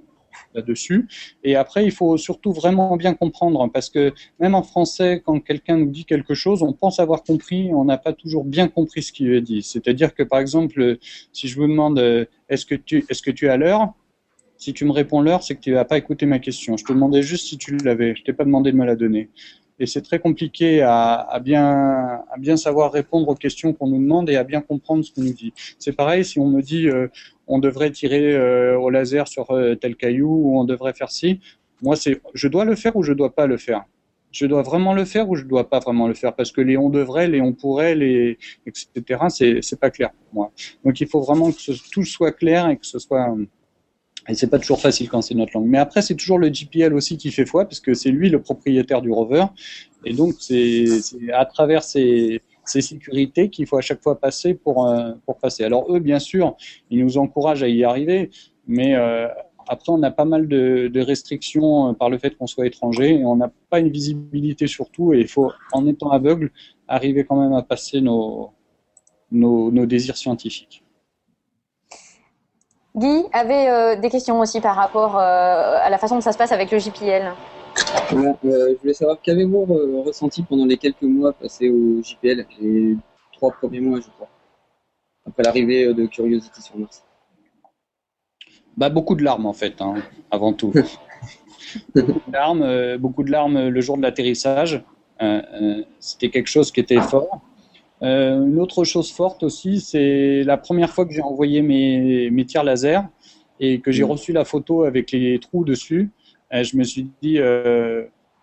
là-dessus. 0.55 1.09
Et 1.45 1.57
après, 1.57 1.85
il 1.85 1.93
faut 1.93 2.17
surtout 2.17 2.53
vraiment 2.53 2.97
bien 2.97 3.15
comprendre, 3.15 3.69
parce 3.73 3.91
que 3.91 4.13
même 4.41 4.55
en 4.55 4.63
français, 4.63 5.23
quand 5.25 5.41
quelqu'un 5.41 5.77
nous 5.77 5.91
dit 5.91 6.05
quelque 6.05 6.35
chose, 6.35 6.63
on 6.63 6.73
pense 6.73 7.01
avoir 7.01 7.23
compris, 7.23 7.71
on 7.73 7.85
n'a 7.85 7.99
pas 7.99 8.13
toujours 8.13 8.45
bien 8.45 8.69
compris 8.69 9.03
ce 9.03 9.13
qu'il 9.13 9.35
a 9.35 9.41
dit. 9.41 9.63
C'est-à-dire 9.63 10.15
que 10.15 10.23
par 10.23 10.41
exemple, 10.41 10.99
si 11.33 11.49
je 11.49 11.57
vous 11.57 11.67
demande 11.67 11.99
est-ce 12.49 12.67
que 12.67 12.75
tu 12.75 13.05
est-ce 13.09 13.23
que 13.23 13.31
tu 13.31 13.47
es 13.47 13.57
l'heure, 13.57 13.93
si 14.63 14.73
tu 14.73 14.85
me 14.85 14.93
réponds 14.93 15.21
l'heure, 15.21 15.43
c'est 15.43 15.57
que 15.57 15.61
tu 15.61 15.73
n'as 15.73 15.85
pas 15.85 15.99
écouté 15.99 16.25
ma 16.25 16.39
question. 16.39 16.77
Je 16.77 16.85
te 16.85 16.93
demandais 16.93 17.23
juste 17.23 17.49
si 17.49 17.59
tu 17.59 17.77
l'avais. 17.79 18.15
Je 18.15 18.23
t'ai 18.23 18.33
pas 18.33 18.45
demandé 18.45 18.71
de 18.71 18.77
me 18.77 18.87
la 18.87 18.95
donner. 18.95 19.29
Et 19.79 19.87
c'est 19.87 20.03
très 20.03 20.19
compliqué 20.19 20.83
à, 20.83 21.41
bien, 21.43 22.23
savoir 22.57 22.93
répondre 22.93 23.29
aux 23.29 23.35
questions 23.35 23.73
qu'on 23.73 23.89
nous 23.89 24.01
demande 24.01 24.31
et 24.31 24.37
à 24.37 24.45
bien 24.45 24.61
comprendre 24.61 25.05
ce 25.05 25.13
qu'on 25.13 25.23
nous 25.23 25.33
dit. 25.33 25.53
C'est 25.79 25.93
pareil 25.93 26.25
si 26.25 26.39
on 26.39 26.47
me 26.47 26.61
dit 26.63 26.89
euh, 26.89 27.09
on 27.47 27.59
devrait 27.59 27.91
tirer 27.91 28.35
euh, 28.35 28.79
au 28.79 28.91
laser 28.91 29.29
sur 29.29 29.51
euh, 29.51 29.75
tel 29.75 29.97
caillou 29.97 30.29
ou 30.29 30.59
on 30.59 30.65
devrait 30.65 30.95
faire 30.95 31.11
ci. 31.11 31.41
Moi, 31.81 31.97
c'est 31.97 32.21
je 32.35 32.49
dois 32.49 32.65
le 32.65 32.77
faire 32.77 32.95
ou 32.97 33.03
je 33.03 33.13
dois 33.13 33.35
pas 33.35 33.47
le 33.47 33.57
faire? 33.57 33.85
Je 34.31 34.47
dois 34.47 34.63
vraiment 34.63 34.95
le 34.95 35.05
faire 35.05 35.29
ou 35.29 35.37
je 35.37 35.45
dois 35.45 35.69
pas 35.69 35.79
vraiment 35.81 36.09
le 36.09 36.15
faire? 36.15 36.35
Parce 36.35 36.53
que 36.53 36.61
les 36.61 36.77
on 36.77 36.89
devrait, 36.89 37.29
les 37.29 37.41
on 37.41 37.53
pourrait, 37.53 37.95
les 37.95 38.39
etc. 38.67 39.21
C'est 39.29 39.59
c'est 39.63 39.81
pas 39.81 39.91
clair 39.91 40.11
pour 40.11 40.35
moi. 40.35 40.53
Donc 40.85 41.01
il 41.01 41.09
faut 41.09 41.21
vraiment 41.21 41.51
que 41.51 41.91
tout 41.91 42.05
soit 42.05 42.33
clair 42.33 42.69
et 42.69 42.77
que 42.77 42.87
ce 42.87 42.99
soit 42.99 43.35
et 44.29 44.35
c'est 44.35 44.47
pas 44.47 44.59
toujours 44.59 44.81
facile 44.81 45.09
quand 45.09 45.21
c'est 45.23 45.35
notre 45.35 45.53
langue. 45.55 45.67
Mais 45.67 45.79
après, 45.79 46.03
c'est 46.03 46.15
toujours 46.15 46.39
le 46.39 46.49
GPL 46.49 46.95
aussi 46.95 47.17
qui 47.17 47.31
fait 47.33 47.47
foi, 47.47 47.65
parce 47.65 47.81
que 47.81 47.95
c'est 47.95 48.11
lui 48.11 48.29
le 48.29 48.41
propriétaire 48.41 49.03
du 49.03 49.11
rover. 49.11 49.45
Et 50.05 50.13
donc, 50.13 50.35
c'est 50.39 50.87
à 51.33 51.45
travers 51.45 51.83
ces, 51.83 52.41
ces 52.65 52.81
sécurités 52.81 53.51
qu'il 53.51 53.67
faut 53.67 53.77
à 53.77 53.81
chaque 53.81 54.03
fois 54.03 54.19
passer 54.19 54.55
pour, 54.55 54.87
euh, 54.87 55.13
pour 55.27 55.39
passer. 55.39 55.65
Alors 55.65 55.93
eux, 55.93 55.99
bien 55.99 56.19
sûr, 56.19 56.57
ils 56.91 57.03
nous 57.05 57.19
encouragent 57.19 57.63
à 57.63 57.69
y 57.69 57.85
arriver, 57.85 58.31
mais 58.67 58.95
euh, 58.95 59.29
après, 59.69 59.93
on 59.93 60.03
a 60.03 60.11
pas 60.11 60.25
mal 60.25 60.49
de, 60.49 60.89
de 60.93 61.01
restrictions 61.01 61.91
euh, 61.91 61.93
par 61.93 62.11
le 62.11 62.19
fait 62.19 62.37
qu'on 62.37 62.47
soit 62.47 62.67
étranger, 62.67 63.21
et 63.21 63.25
on 63.25 63.37
n'a 63.37 63.51
pas 63.71 63.81
une 63.81 63.91
visibilité 63.91 64.67
sur 64.67 64.91
tout, 64.91 65.13
et 65.15 65.21
il 65.21 65.29
faut, 65.29 65.53
en 65.73 65.87
étant 65.87 66.11
aveugle, 66.11 66.51
arriver 66.89 67.25
quand 67.25 67.41
même 67.41 67.55
à 67.55 67.63
passer 67.63 68.01
nos, 68.01 68.51
nos, 69.31 69.73
nos 69.73 69.87
désirs 69.87 70.17
scientifiques. 70.17 70.82
Guy 72.95 73.25
avait 73.33 73.69
euh, 73.69 73.97
des 73.97 74.11
questions 74.11 74.39
aussi 74.41 74.61
par 74.61 74.77
rapport 74.77 75.17
euh, 75.17 75.79
à 75.83 75.89
la 75.89 75.99
façon 75.99 76.17
dont 76.17 76.21
ça 76.21 76.33
se 76.33 76.39
passe 76.39 76.53
avec 76.53 76.71
le 76.71 76.79
JPL. 76.79 77.33
Euh, 78.13 78.35
je 78.45 78.79
voulais 78.81 78.93
savoir 78.93 79.19
qu'avez-vous 79.23 80.03
ressenti 80.03 80.43
pendant 80.43 80.67
les 80.67 80.77
quelques 80.77 81.03
mois 81.03 81.33
passés 81.33 81.71
au 81.71 82.03
JPL, 82.03 82.47
les 82.61 82.97
trois 83.33 83.51
premiers 83.53 83.81
mois, 83.81 83.99
je 84.01 84.09
crois, 84.11 84.29
après 85.27 85.43
l'arrivée 85.43 85.95
de 85.95 86.05
Curiosity 86.05 86.61
sur 86.61 86.77
Mars 86.77 87.03
bah, 88.77 88.91
Beaucoup 88.91 89.15
de 89.15 89.25
larmes, 89.25 89.47
en 89.47 89.55
fait, 89.55 89.81
hein, 89.81 89.95
avant 90.31 90.53
tout. 90.53 90.73
beaucoup, 91.95 92.21
de 92.27 92.33
larmes, 92.33 92.97
beaucoup 92.99 93.23
de 93.23 93.31
larmes 93.31 93.69
le 93.69 93.81
jour 93.81 93.97
de 93.97 94.03
l'atterrissage. 94.03 94.85
C'était 95.99 96.29
quelque 96.29 96.49
chose 96.49 96.71
qui 96.71 96.81
était 96.81 97.01
fort. 97.01 97.41
Euh, 98.03 98.45
une 98.45 98.59
autre 98.59 98.85
chose 98.85 99.13
forte 99.13 99.43
aussi, 99.43 99.81
c'est 99.81 100.43
la 100.45 100.57
première 100.57 100.91
fois 100.91 101.07
que 101.07 101.13
j'ai 101.13 101.23
envoyé 101.23 101.63
mes, 101.63 102.31
mes 102.31 102.45
tirs 102.45 102.65
laser 102.65 103.09
et 103.61 103.81
que 103.81 103.93
j'ai 103.93 104.05
mm. 104.05 104.11
reçu 104.11 104.33
la 104.33 104.45
photo 104.45 104.85
avec 104.85 105.13
les 105.13 105.39
trous 105.39 105.65
dessus. 105.65 106.11
je 106.51 106.77
me 106.77 106.85
suis 106.85 107.09
dit, 107.23 107.39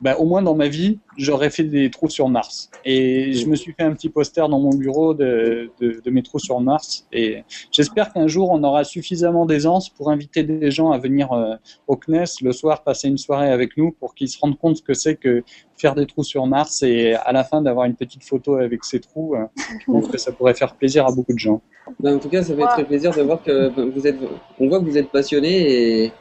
bah, 0.02 0.16
au 0.18 0.26
moins 0.26 0.42
dans 0.42 0.56
ma 0.56 0.70
vie, 0.70 1.00
j'aurais 1.18 1.50
fait 1.50 1.64
des 1.64 1.90
trous 1.90 2.10
sur 2.10 2.30
Mars. 2.30 2.70
Et 2.86 3.34
je 3.34 3.46
me 3.48 3.56
suis 3.56 3.74
fait 3.74 3.84
un 3.84 3.94
petit 3.94 4.10
poster 4.10 4.48
dans 4.48 4.60
mon 4.60 4.70
bureau 4.70 5.14
de, 5.14 5.72
de, 5.82 6.10
mes 6.10 6.24
trous 6.24 6.40
sur 6.40 6.60
Mars. 6.62 7.06
Et 7.12 7.44
j'espère 7.72 8.14
qu'un 8.14 8.28
jour, 8.28 8.50
on 8.50 8.64
aura 8.64 8.86
suffisamment 8.86 9.46
d'aisance 9.46 9.90
pour 9.90 10.10
inviter 10.10 10.44
des 10.44 10.72
gens 10.72 10.92
à 10.92 10.98
venir 10.98 11.34
euh, 11.34 11.56
au 11.88 11.98
CNES 11.98 12.42
le 12.42 12.54
soir, 12.54 12.84
passer 12.84 13.10
une 13.10 13.18
soirée 13.18 13.52
avec 13.52 13.76
nous 13.76 13.92
pour 13.92 14.16
qu'ils 14.16 14.30
se 14.30 14.40
rendent 14.40 14.58
compte 14.58 14.78
ce 14.78 14.84
que 14.84 14.94
c'est 14.94 15.16
que 15.16 15.44
faire 15.78 15.96
des 15.96 16.06
trous 16.06 16.24
sur 16.24 16.46
Mars 16.48 16.82
et 16.82 17.14
à 17.14 17.34
la 17.34 17.44
fin 17.44 17.62
d'avoir 17.62 17.86
une 17.86 17.96
petite 17.96 18.24
photo 18.24 18.56
avec 18.56 18.86
ces 18.86 19.02
trous. 19.02 19.36
Euh, 19.36 19.46
je 19.58 19.92
pense 19.92 20.08
que 20.08 20.18
ça 20.18 20.32
pourrait 20.32 20.54
faire 20.54 20.76
plaisir 20.76 21.06
à 21.06 21.12
beaucoup 21.12 21.34
de 21.34 21.40
gens. 21.40 21.62
Ben, 22.00 22.16
en 22.16 22.20
tout 22.20 22.30
cas, 22.30 22.42
ça 22.44 22.56
fait 22.56 22.68
très 22.68 22.86
plaisir 22.86 23.14
de 23.14 23.22
voir 23.22 23.44
que 23.44 23.70
vous 23.90 24.08
êtes, 24.08 24.18
on 24.60 24.70
voit 24.70 24.80
que 24.80 24.86
vous 24.86 24.98
êtes 24.98 25.10
passionné 25.10 26.04
et 26.04 26.12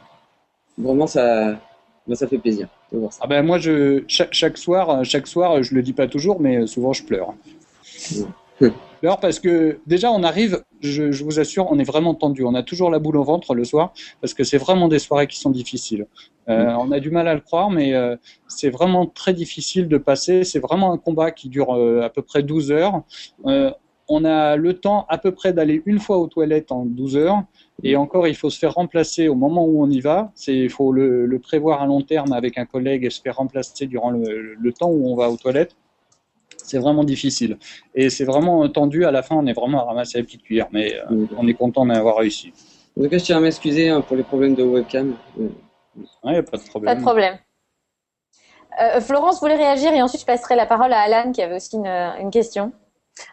vraiment 0.77 1.07
ça, 1.07 1.59
ben, 2.09 2.15
ça 2.15 2.27
fait 2.27 2.39
plaisir. 2.39 2.67
Ah 3.21 3.27
ben 3.27 3.43
moi, 3.43 3.59
je, 3.59 4.03
chaque, 4.07 4.57
soir, 4.57 5.05
chaque 5.05 5.27
soir, 5.27 5.61
je 5.61 5.75
le 5.75 5.83
dis 5.83 5.93
pas 5.93 6.07
toujours, 6.07 6.41
mais 6.41 6.65
souvent 6.65 6.91
je 6.91 7.03
pleure. 7.03 7.35
Je 8.11 8.23
pleure 8.99 9.19
parce 9.19 9.39
que 9.39 9.79
déjà 9.85 10.11
on 10.11 10.23
arrive, 10.23 10.63
je, 10.81 11.23
vous 11.23 11.39
assure, 11.39 11.71
on 11.71 11.77
est 11.77 11.83
vraiment 11.83 12.15
tendu. 12.15 12.43
On 12.43 12.55
a 12.55 12.63
toujours 12.63 12.89
la 12.89 12.97
boule 12.97 13.17
au 13.17 13.23
ventre 13.23 13.53
le 13.53 13.63
soir 13.63 13.93
parce 14.21 14.33
que 14.33 14.43
c'est 14.43 14.57
vraiment 14.57 14.87
des 14.87 14.97
soirées 14.97 15.27
qui 15.27 15.37
sont 15.37 15.51
difficiles. 15.51 16.07
Euh, 16.49 16.73
on 16.79 16.91
a 16.91 16.99
du 16.99 17.11
mal 17.11 17.27
à 17.27 17.35
le 17.35 17.41
croire, 17.41 17.69
mais 17.69 17.93
euh, 17.93 18.15
c'est 18.47 18.71
vraiment 18.71 19.05
très 19.05 19.33
difficile 19.33 19.87
de 19.87 19.99
passer. 19.99 20.43
C'est 20.43 20.59
vraiment 20.59 20.91
un 20.91 20.97
combat 20.97 21.29
qui 21.29 21.47
dure 21.47 21.75
euh, 21.75 22.01
à 22.01 22.09
peu 22.09 22.23
près 22.23 22.41
12 22.41 22.71
heures. 22.71 23.03
On 24.09 24.25
a 24.25 24.55
le 24.55 24.73
temps 24.73 25.05
à 25.07 25.17
peu 25.17 25.31
près 25.31 25.53
d'aller 25.53 25.81
une 25.85 25.99
fois 25.99 26.17
aux 26.17 26.27
toilettes 26.27 26.71
en 26.71 26.85
12 26.85 27.17
heures 27.17 27.43
et 27.83 27.95
encore, 27.95 28.27
il 28.27 28.35
faut 28.35 28.49
se 28.49 28.59
faire 28.59 28.73
remplacer 28.73 29.27
au 29.27 29.35
moment 29.35 29.65
où 29.65 29.81
on 29.81 29.89
y 29.89 30.01
va. 30.01 30.31
Il 30.47 30.69
faut 30.69 30.91
le, 30.91 31.39
prévoir 31.39 31.81
à 31.81 31.85
long 31.85 32.01
terme 32.01 32.33
avec 32.33 32.57
un 32.57 32.65
collègue 32.65 33.05
et 33.05 33.09
se 33.09 33.21
faire 33.21 33.37
remplacer 33.37 33.87
durant 33.87 34.11
le, 34.11 34.73
temps 34.73 34.89
où 34.89 35.09
on 35.09 35.15
va 35.15 35.29
aux 35.29 35.37
toilettes. 35.37 35.75
C'est 36.57 36.77
vraiment 36.77 37.03
difficile. 37.03 37.57
Et 37.95 38.09
c'est 38.09 38.25
vraiment 38.25 38.67
tendu. 38.69 39.05
À 39.05 39.11
la 39.11 39.23
fin, 39.23 39.35
on 39.35 39.47
est 39.47 39.53
vraiment 39.53 39.81
à 39.81 39.85
ramasser 39.85 40.17
la 40.19 40.23
petite 40.23 40.43
cuillère. 40.43 40.67
Mais 40.71 40.95
euh, 40.95 41.25
on 41.37 41.47
est 41.47 41.53
content 41.53 41.85
d'avoir 41.85 42.17
réussi. 42.17 42.53
En 42.97 43.03
tout 43.03 43.09
cas, 43.09 43.17
je 43.17 43.23
tiens 43.23 43.37
à 43.37 43.39
m'excuser 43.39 43.89
hein, 43.89 44.01
pour 44.01 44.17
les 44.17 44.23
problèmes 44.23 44.55
de 44.55 44.63
webcam. 44.63 45.15
Oui, 45.37 45.49
pas 46.23 46.57
de 46.57 46.69
problème. 46.69 46.93
Pas 46.93 46.95
de 46.95 47.01
problème. 47.01 47.37
Euh, 48.81 49.01
Florence 49.01 49.39
voulait 49.39 49.55
réagir 49.55 49.93
et 49.93 50.01
ensuite 50.01 50.21
je 50.21 50.25
passerai 50.25 50.55
la 50.55 50.65
parole 50.65 50.93
à 50.93 50.99
Alan 50.99 51.31
qui 51.31 51.41
avait 51.41 51.55
aussi 51.55 51.75
une 51.75 52.29
question. 52.29 52.71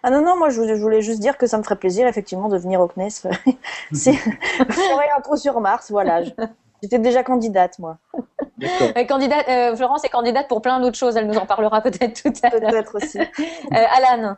Ah 0.03 0.11
non, 0.11 0.23
non, 0.23 0.37
moi 0.37 0.49
je 0.49 0.61
voulais 0.75 1.03
juste 1.03 1.21
dire 1.21 1.37
que 1.39 1.47
ça 1.47 1.59
me 1.59 1.63
ferait 1.63 1.77
plaisir 1.77 2.07
effectivement 2.07 2.49
de 2.49 2.59
venir 2.59 2.81
au 2.81 2.89
CNES. 2.89 3.29
C'est 3.93 4.15
un 4.61 5.21
trou 5.23 5.37
sur 5.37 5.61
Mars, 5.61 5.91
voilà. 5.91 6.23
J'étais 6.83 6.99
déjà 6.99 7.23
candidate, 7.23 7.79
moi. 7.79 7.99
candidate, 9.09 9.49
euh, 9.49 9.77
Florence 9.77 10.05
est 10.05 10.09
candidate 10.09 10.49
pour 10.49 10.63
plein 10.63 10.81
d'autres 10.81 10.97
choses, 10.97 11.17
elle 11.17 11.27
nous 11.27 11.39
en 11.39 11.47
parlera 11.47 11.81
peut-être 11.81 12.23
tout 12.23 12.33
à 12.43 12.51
l'heure. 12.51 12.71
Peut-être 12.71 12.97
aussi. 12.97 13.19
Euh, 13.19 13.25
Alan 13.73 14.37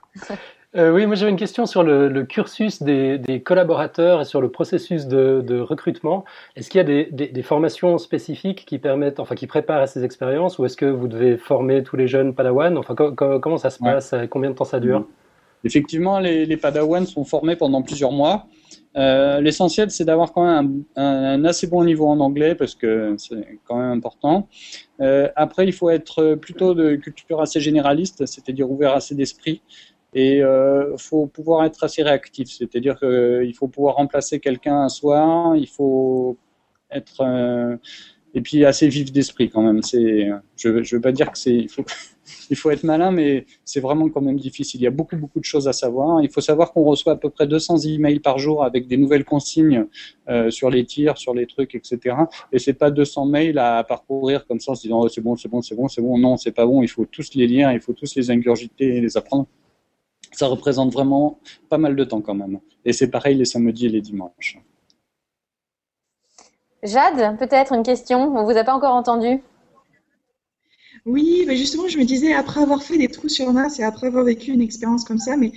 euh, 0.77 0.93
oui, 0.93 1.07
moi 1.07 1.15
j'avais 1.15 1.31
une 1.31 1.39
question 1.39 1.65
sur 1.65 1.83
le, 1.83 2.25
cursus 2.25 2.83
des, 2.83 3.43
collaborateurs 3.45 4.21
et 4.21 4.25
sur 4.27 4.43
le 4.43 4.51
processus 4.51 5.07
de, 5.07 5.61
recrutement. 5.61 6.25
Est-ce 6.57 6.69
qu'il 6.69 6.79
y 6.79 6.83
a 6.83 7.11
des, 7.11 7.43
formations 7.43 7.97
spécifiques 7.97 8.67
qui 8.67 8.79
permettent, 8.79 9.19
enfin 9.19 9.35
qui 9.35 9.47
préparent 9.47 9.81
à 9.81 9.87
ces 9.87 10.05
expériences, 10.05 10.59
ou 10.59 10.67
est-ce 10.67 10.77
que 10.77 10.85
vous 10.85 11.09
devez 11.09 11.39
former 11.39 11.83
tous 11.83 11.97
les 11.97 12.07
jeunes 12.07 12.35
Padawan? 12.35 12.77
Enfin, 12.77 12.95
comment 12.95 13.57
ça 13.57 13.71
se 13.71 13.79
passe? 13.79 14.15
Combien 14.31 14.51
de 14.51 14.57
temps 14.57 14.65
ça 14.65 14.79
dure? 14.79 15.07
Effectivement, 15.65 16.19
les, 16.19 16.47
les 16.47 16.57
Padawans 16.57 17.07
sont 17.07 17.25
formés 17.25 17.57
pendant 17.57 17.83
plusieurs 17.83 18.13
mois. 18.13 18.47
Euh, 18.97 19.41
l'essentiel, 19.41 19.91
c'est 19.91 20.05
d'avoir 20.05 20.33
quand 20.33 20.45
même 20.45 20.85
un, 20.97 21.45
assez 21.45 21.67
bon 21.67 21.85
niveau 21.85 22.09
en 22.09 22.19
anglais 22.21 22.55
parce 22.55 22.75
que 22.75 23.15
c'est 23.19 23.61
quand 23.65 23.77
même 23.77 23.99
important. 23.99 24.49
Euh, 25.01 25.29
après, 25.37 25.67
il 25.67 25.73
faut 25.73 25.91
être 25.91 26.35
plutôt 26.35 26.75
de 26.75 26.97
culture 26.97 27.41
assez 27.41 27.61
généraliste, 27.61 28.27
c'est-à-dire 28.27 28.71
ouvert 28.71 28.95
assez 28.95 29.15
d'esprit. 29.15 29.63
Et 30.15 30.39
il 30.39 30.43
euh, 30.43 30.97
faut 30.97 31.27
pouvoir 31.27 31.65
être 31.65 31.85
assez 31.85 32.03
réactif, 32.03 32.49
c'est-à-dire 32.49 32.99
qu'il 32.99 33.55
faut 33.55 33.69
pouvoir 33.69 33.97
remplacer 33.97 34.41
quelqu'un 34.41 34.81
un 34.81 34.89
soir, 34.89 35.55
il 35.55 35.69
faut 35.69 36.39
être 36.91 37.79
et 38.35 38.41
puis 38.41 38.65
assez 38.65 38.89
vif 38.89 39.13
d'esprit 39.13 39.51
quand 39.51 39.63
même. 39.63 39.83
C'est, 39.83 40.29
je 40.57 40.69
ne 40.69 40.83
veux 40.83 41.01
pas 41.01 41.13
dire 41.13 41.31
que 41.33 41.39
c'est, 41.39 41.55
il 41.55 41.69
faut, 41.69 41.85
il 42.51 42.57
faut 42.57 42.71
être 42.71 42.85
malin, 42.85 43.11
mais 43.11 43.47
c'est 43.65 43.81
vraiment 43.81 44.09
quand 44.09 44.21
même 44.21 44.39
difficile. 44.39 44.81
Il 44.81 44.85
y 44.85 44.87
a 44.87 44.91
beaucoup 44.91 45.17
beaucoup 45.17 45.41
de 45.41 45.45
choses 45.45 45.69
à 45.69 45.73
savoir. 45.73 46.23
Il 46.23 46.31
faut 46.31 46.41
savoir 46.41 46.73
qu'on 46.73 46.85
reçoit 46.85 47.15
à 47.15 47.17
peu 47.17 47.31
près 47.31 47.47
200 47.47 47.79
emails 47.79 48.21
par 48.21 48.39
jour 48.39 48.65
avec 48.65 48.87
des 48.87 48.97
nouvelles 48.97 49.25
consignes 49.25 49.87
euh, 50.29 50.51
sur 50.51 50.71
les 50.71 50.85
tirs, 50.85 51.19
sur 51.19 51.35
les 51.35 51.47
trucs, 51.47 51.75
etc. 51.75 52.17
Et 52.53 52.59
c'est 52.59 52.75
pas 52.75 52.91
200 52.91 53.27
mails 53.27 53.59
à 53.59 53.83
parcourir 53.85 54.47
comme 54.47 54.61
ça 54.61 54.73
en 54.73 54.75
se 54.75 54.83
disant 54.83 55.01
oh, 55.01 55.09
c'est 55.09 55.21
bon, 55.21 55.37
c'est 55.37 55.49
bon, 55.49 55.63
c'est 55.63 55.75
bon, 55.75 55.89
c'est 55.89 56.03
bon. 56.03 56.19
Non, 56.19 56.37
c'est 56.37 56.53
pas 56.53 56.67
bon. 56.67 56.83
Il 56.83 56.89
faut 56.89 57.07
tous 57.07 57.35
les 57.35 57.47
lire, 57.47 57.73
il 57.73 57.81
faut 57.81 57.93
tous 57.93 58.15
les 58.15 58.31
ingurgiter 58.31 58.97
et 58.97 59.01
les 59.01 59.17
apprendre. 59.17 59.47
Ça 60.33 60.47
représente 60.47 60.93
vraiment 60.93 61.41
pas 61.69 61.79
mal 61.79 61.97
de 61.97 62.05
temps 62.05 62.21
quand 62.21 62.35
même. 62.35 62.61
Et 62.85 62.93
c'est 62.93 63.11
pareil 63.11 63.37
les 63.37 63.47
samedis 63.47 63.87
et 63.87 63.89
les 63.89 64.03
dimanches. 64.03 64.59
Jade, 66.83 67.39
peut-être 67.39 67.73
une 67.73 67.83
question 67.83 68.37
On 68.37 68.45
vous 68.45 68.57
a 68.57 68.65
pas 68.65 68.75
encore 68.75 68.95
entendu 68.95 69.41
Oui, 71.07 71.45
mais 71.47 71.57
justement, 71.57 71.89
je 71.89 71.99
me 71.99 72.05
disais, 72.05 72.33
après 72.33 72.61
avoir 72.63 72.83
fait 72.83 72.99
des 72.99 73.09
trous 73.09 73.29
sur 73.29 73.53
Mars 73.53 73.79
et 73.81 73.83
après 73.83 74.07
avoir 74.07 74.25
vécu 74.25 74.53
une 74.53 74.61
expérience 74.61 75.05
comme 75.05 75.19
ça, 75.19 75.37
mais 75.37 75.53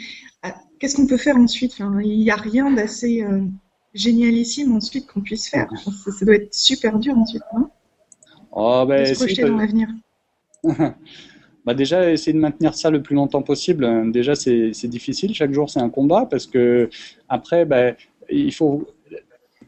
euh, 0.45 0.49
qu'est-ce 0.79 0.95
qu'on 0.95 1.07
peut 1.07 1.17
faire 1.17 1.37
ensuite? 1.37 1.73
Enfin, 1.73 2.01
Il 2.01 2.19
n'y 2.19 2.31
a 2.31 2.35
rien 2.35 2.71
d'assez 2.71 3.23
euh, 3.23 3.41
génialissime 3.93 4.75
ensuite 4.75 5.07
qu'on 5.07 5.21
puisse 5.21 5.49
faire. 5.49 5.69
Ça, 6.19 6.25
doit 6.25 6.35
être 6.35 6.53
super 6.53 6.97
dur 6.97 7.17
ensuite, 7.17 7.43
non? 7.55 7.69
Oh, 8.51 8.85
ben, 8.87 9.05
se 9.05 9.13
projeter 9.13 9.43
dans 9.43 9.57
l'avenir. 9.57 9.89
bah 11.65 11.73
déjà, 11.73 12.11
essayer 12.11 12.33
de 12.33 12.39
maintenir 12.39 12.73
ça 12.73 12.89
le 12.89 13.01
plus 13.01 13.15
longtemps 13.15 13.43
possible. 13.43 14.11
Déjà, 14.11 14.35
c'est 14.35 14.87
difficile. 14.87 15.33
Chaque 15.33 15.53
jour, 15.53 15.69
c'est 15.69 15.79
un 15.79 15.89
combat 15.89 16.25
parce 16.25 16.47
que 16.47 16.89
après, 17.29 17.65
ben, 17.65 17.95
il 18.29 18.53
faut 18.53 18.87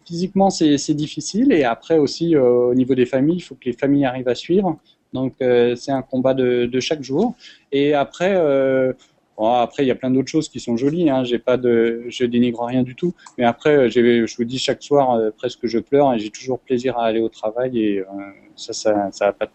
physiquement, 0.06 0.50
c'est 0.50 0.94
difficile. 0.94 1.52
Et 1.52 1.64
après 1.64 1.98
aussi, 1.98 2.36
euh, 2.36 2.72
au 2.72 2.76
niveau 2.76 2.96
des 2.96 3.06
familles, 3.06 3.38
il 3.38 3.42
faut 3.42 3.56
que 3.56 3.66
les 3.66 3.74
familles 3.74 4.06
arrivent 4.06 4.28
à 4.28 4.36
suivre. 4.36 4.78
Donc, 5.14 5.36
euh, 5.42 5.76
c'est 5.76 5.92
un 5.92 6.02
combat 6.02 6.34
de, 6.34 6.80
chaque 6.80 7.04
jour. 7.04 7.36
Et 7.72 7.94
après, 7.94 8.34
euh, 8.36 8.94
après, 9.38 9.84
il 9.84 9.88
y 9.88 9.92
a 9.92 9.96
plein 9.96 10.12
d'autres 10.12 10.30
choses 10.30 10.50
qui 10.50 10.60
sont 10.60 10.78
jolies. 10.78 11.10
Hein. 11.10 11.24
J'ai 11.24 11.40
pas 11.40 11.58
de, 11.58 12.04
je 12.08 12.26
dénigre 12.26 12.64
rien 12.64 12.84
du 12.84 12.96
tout. 12.96 13.14
Mais 13.38 13.46
après, 13.46 13.90
je 13.90 14.36
vous 14.38 14.44
dis 14.44 14.60
chaque 14.60 14.82
soir, 14.82 15.20
presque 15.38 15.66
je 15.68 15.80
pleure 15.80 16.14
et 16.14 16.20
j'ai 16.20 16.30
toujours 16.30 16.60
plaisir 16.60 16.98
à 16.98 17.06
aller 17.06 17.22
au 17.22 17.30
travail. 17.30 17.80
Et 17.80 18.04
ça, 18.56 18.74
ça, 18.74 19.12
ça 19.12 19.28
a 19.28 19.34
pas. 19.34 19.48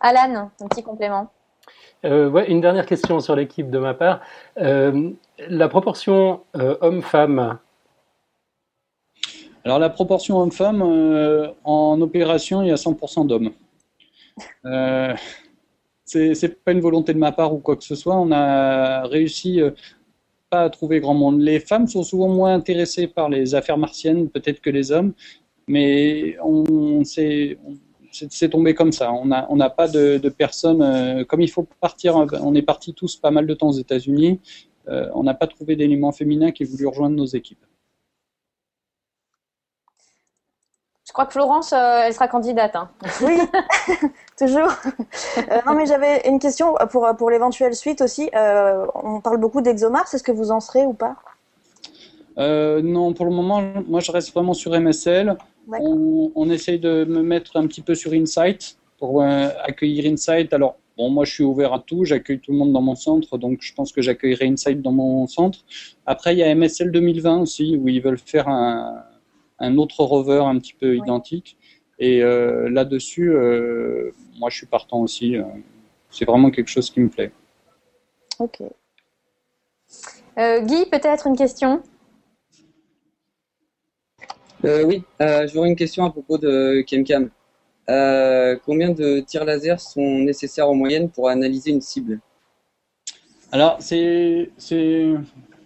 Alan, 0.00 0.50
un 0.60 0.68
petit 0.68 0.82
complément. 0.82 1.30
ouais, 2.04 2.50
une 2.50 2.60
dernière 2.60 2.86
question 2.86 3.20
sur 3.20 3.36
l'équipe 3.36 3.70
de 3.70 3.78
ma 3.78 3.94
part. 3.94 4.20
la 4.56 5.68
proportion 5.68 6.40
homme-femme 6.54 7.58
alors 9.64 9.78
la 9.78 9.90
proportion 9.90 10.38
homme-femme, 10.38 10.82
euh, 10.82 11.48
en 11.64 12.00
opération, 12.00 12.62
il 12.62 12.68
y 12.68 12.70
a 12.70 12.76
100% 12.76 13.26
d'hommes. 13.26 13.50
Euh, 14.66 15.14
c'est 16.04 16.62
pas 16.64 16.72
une 16.72 16.80
volonté 16.80 17.14
de 17.14 17.18
ma 17.18 17.32
part 17.32 17.54
ou 17.54 17.58
quoi 17.58 17.76
que 17.76 17.84
ce 17.84 17.94
soit. 17.94 18.16
On 18.16 18.30
a 18.30 19.06
réussi 19.06 19.60
euh, 19.60 19.70
pas 20.50 20.62
à 20.62 20.70
trouver 20.70 21.00
grand 21.00 21.14
monde. 21.14 21.40
Les 21.40 21.60
femmes 21.60 21.88
sont 21.88 22.02
souvent 22.02 22.28
moins 22.28 22.54
intéressées 22.54 23.06
par 23.06 23.28
les 23.28 23.54
affaires 23.54 23.78
martiennes 23.78 24.28
peut-être 24.28 24.60
que 24.60 24.70
les 24.70 24.92
hommes, 24.92 25.14
mais 25.66 26.36
on 26.42 27.02
c'est 27.04 28.48
tombé 28.48 28.74
comme 28.74 28.92
ça. 28.92 29.12
On 29.12 29.26
n'a 29.56 29.70
pas 29.70 29.88
de, 29.88 30.18
de 30.18 30.28
personnes 30.28 30.82
euh, 30.82 31.24
comme 31.24 31.40
il 31.40 31.50
faut 31.50 31.66
partir. 31.80 32.16
On 32.16 32.54
est 32.54 32.62
partis 32.62 32.94
tous 32.94 33.16
pas 33.16 33.30
mal 33.30 33.46
de 33.46 33.54
temps 33.54 33.68
aux 33.68 33.72
États-Unis. 33.72 34.40
on 34.86 35.22
n'a 35.24 35.34
pas 35.34 35.46
trouvé 35.46 35.74
d'éléments 35.76 36.12
féminins 36.12 36.52
qui 36.52 36.64
voulu 36.64 36.86
rejoindre 36.86 37.16
nos 37.16 37.26
équipes. 37.26 37.64
Je 41.03 41.03
crois 41.14 41.26
que 41.26 41.32
Florence, 41.32 41.72
euh, 41.72 42.02
elle 42.04 42.12
sera 42.12 42.28
candidate. 42.28 42.76
Hein. 42.76 42.90
Oui, 43.22 43.38
toujours. 44.38 44.68
Euh, 45.38 45.60
non, 45.64 45.74
mais 45.74 45.86
j'avais 45.86 46.28
une 46.28 46.38
question 46.38 46.74
pour, 46.90 47.08
pour 47.16 47.30
l'éventuelle 47.30 47.74
suite 47.74 48.02
aussi. 48.02 48.28
Euh, 48.34 48.84
on 48.94 49.20
parle 49.20 49.38
beaucoup 49.38 49.62
d'ExoMars. 49.62 50.12
Est-ce 50.12 50.24
que 50.24 50.32
vous 50.32 50.50
en 50.50 50.60
serez 50.60 50.84
ou 50.84 50.92
pas? 50.92 51.16
Non, 52.36 53.14
pour 53.14 53.26
le 53.26 53.30
moment, 53.30 53.62
moi, 53.86 54.00
je 54.00 54.10
reste 54.10 54.34
vraiment 54.34 54.54
sur 54.54 54.78
MSL. 54.78 55.36
On, 55.68 56.32
on, 56.34 56.50
essaye 56.50 56.80
de 56.80 57.04
me 57.04 57.22
mettre 57.22 57.56
un 57.56 57.66
petit 57.68 57.80
peu 57.80 57.94
sur 57.94 58.12
Insight 58.12 58.76
pour 58.98 59.22
accueillir 59.22 60.12
Insight. 60.12 60.52
Alors, 60.52 60.76
Bon, 60.96 61.10
moi, 61.10 61.24
je 61.24 61.32
suis 61.32 61.42
ouvert 61.42 61.72
à 61.72 61.80
tout. 61.80 62.04
J'accueille 62.04 62.38
tout 62.38 62.52
le 62.52 62.58
monde 62.58 62.72
dans 62.72 62.80
mon 62.80 62.94
centre, 62.94 63.36
donc 63.36 63.58
je 63.62 63.74
pense 63.74 63.90
que 63.90 64.00
j'accueillerai 64.00 64.46
Insight 64.46 64.80
dans 64.80 64.92
mon 64.92 65.26
centre. 65.26 65.58
Après, 66.06 66.36
il 66.36 66.38
y 66.38 66.44
a 66.44 66.54
MSL 66.54 66.92
2020 66.92 67.40
aussi, 67.40 67.76
où 67.76 67.88
ils 67.88 68.00
veulent 68.00 68.16
faire 68.16 68.46
un, 68.46 69.02
un 69.58 69.76
autre 69.76 70.02
rover 70.04 70.42
un 70.44 70.58
petit 70.58 70.74
peu 70.74 70.96
identique. 70.96 71.56
Et 71.98 72.22
euh, 72.22 72.68
là-dessus, 72.70 73.30
euh, 73.30 74.12
moi, 74.38 74.50
je 74.50 74.56
suis 74.56 74.66
partant 74.66 75.00
aussi. 75.00 75.36
Euh, 75.36 75.44
c'est 76.10 76.24
vraiment 76.24 76.50
quelque 76.50 76.68
chose 76.68 76.90
qui 76.90 77.00
me 77.00 77.08
plaît. 77.08 77.32
Ok. 78.38 78.62
Guy, 80.36 80.86
peut-être 80.90 81.28
une 81.28 81.36
question? 81.36 81.82
Euh, 84.64 84.82
oui, 84.84 85.02
euh, 85.20 85.46
j'aurais 85.46 85.68
une 85.68 85.76
question 85.76 86.04
à 86.04 86.10
propos 86.10 86.38
de 86.38 86.82
KemCam. 86.86 87.30
Euh, 87.90 88.56
combien 88.64 88.90
de 88.90 89.20
tirs 89.20 89.44
laser 89.44 89.78
sont 89.78 90.18
nécessaires 90.20 90.68
en 90.68 90.74
moyenne 90.74 91.10
pour 91.10 91.28
analyser 91.28 91.70
une 91.70 91.82
cible? 91.82 92.20
Alors, 93.52 93.76
c'est, 93.80 94.50
c'est, 94.56 95.12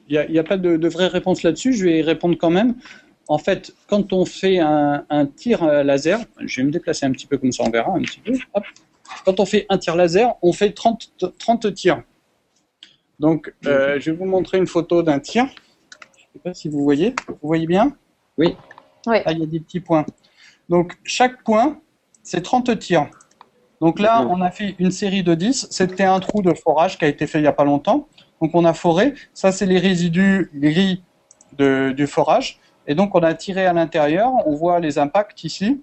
il 0.09 0.27
n'y 0.31 0.39
a, 0.39 0.41
a, 0.41 0.45
pas 0.45 0.57
de, 0.57 0.77
de 0.77 0.89
vraie 0.89 1.07
réponse 1.07 1.43
là-dessus. 1.43 1.73
Je 1.75 1.85
vais 1.85 1.99
y 1.99 2.03
répondre 2.03 2.37
quand 2.37 2.51
même. 2.51 2.75
En 3.29 3.39
fait, 3.39 3.75
quand 3.87 4.13
on 4.13 4.25
fait 4.25 4.59
un, 4.59 5.05
un, 5.11 5.27
tir 5.27 5.65
laser, 5.85 6.21
je 6.41 6.61
vais 6.61 6.67
me 6.67 6.71
déplacer 6.71 7.07
un 7.07 7.13
petit 7.13 7.27
peu 7.27 7.37
comme 7.37 7.53
ça, 7.53 7.63
on 7.65 7.71
verra 7.71 7.93
un 7.93 8.01
petit 8.01 8.21
peu. 8.21 8.33
Hop. 8.55 8.65
Quand 9.25 9.41
on 9.41 9.47
fait 9.47 9.67
un 9.69 9.79
tir 9.79 9.97
laser, 9.97 10.35
on 10.43 10.53
fait 10.53 10.73
30, 10.73 11.35
30 11.39 11.75
tirs. 11.75 12.03
Donc, 13.19 13.53
euh, 13.67 13.99
je 13.99 14.11
vais 14.11 14.17
vous 14.17 14.27
montrer 14.27 14.59
une 14.59 14.67
photo 14.67 15.03
d'un 15.03 15.19
tir. 15.19 15.47
Je 15.47 16.25
ne 16.25 16.33
sais 16.33 16.39
pas 16.43 16.55
si 16.55 16.69
vous 16.69 16.83
voyez. 16.83 17.15
Vous 17.27 17.49
voyez 17.49 17.67
bien? 17.67 17.97
Oui. 18.37 18.57
oui. 19.07 19.17
Là, 19.25 19.33
il 19.33 19.39
y 19.39 19.43
a 19.43 19.47
des 19.47 19.61
petits 19.61 19.81
points. 19.81 20.07
Donc, 20.69 20.97
chaque 21.05 21.43
point, 21.43 21.81
c'est 22.23 22.43
30 22.43 22.79
tirs. 22.79 23.09
Donc 23.81 24.01
là, 24.01 24.27
on 24.29 24.41
a 24.41 24.51
fait 24.51 24.75
une 24.79 24.91
série 24.91 25.23
de 25.23 25.35
10. 25.35 25.69
C'était 25.71 26.05
un 26.05 26.21
trou 26.21 26.43
de 26.43 26.53
forage 26.53 26.99
qui 26.99 27.05
a 27.05 27.09
été 27.09 27.27
fait 27.27 27.39
il 27.39 27.43
n'y 27.43 27.49
a 27.49 27.53
pas 27.53 27.65
longtemps. 27.65 28.09
Donc, 28.41 28.55
on 28.55 28.65
a 28.65 28.73
foré. 28.75 29.15
Ça, 29.35 29.51
c'est 29.51 29.67
les 29.67 29.79
résidus 29.79 30.51
gris 30.55 31.03
de, 31.57 31.93
du 31.97 32.07
forage. 32.07 32.61
Et 32.89 32.97
donc, 32.97 33.15
on 33.15 33.21
a 33.21 33.35
tiré 33.35 33.67
à 33.67 33.73
l'intérieur. 33.73 34.33
On 34.47 34.55
voit 34.57 34.81
les 34.81 34.99
impacts 34.99 35.45
ici. 35.45 35.81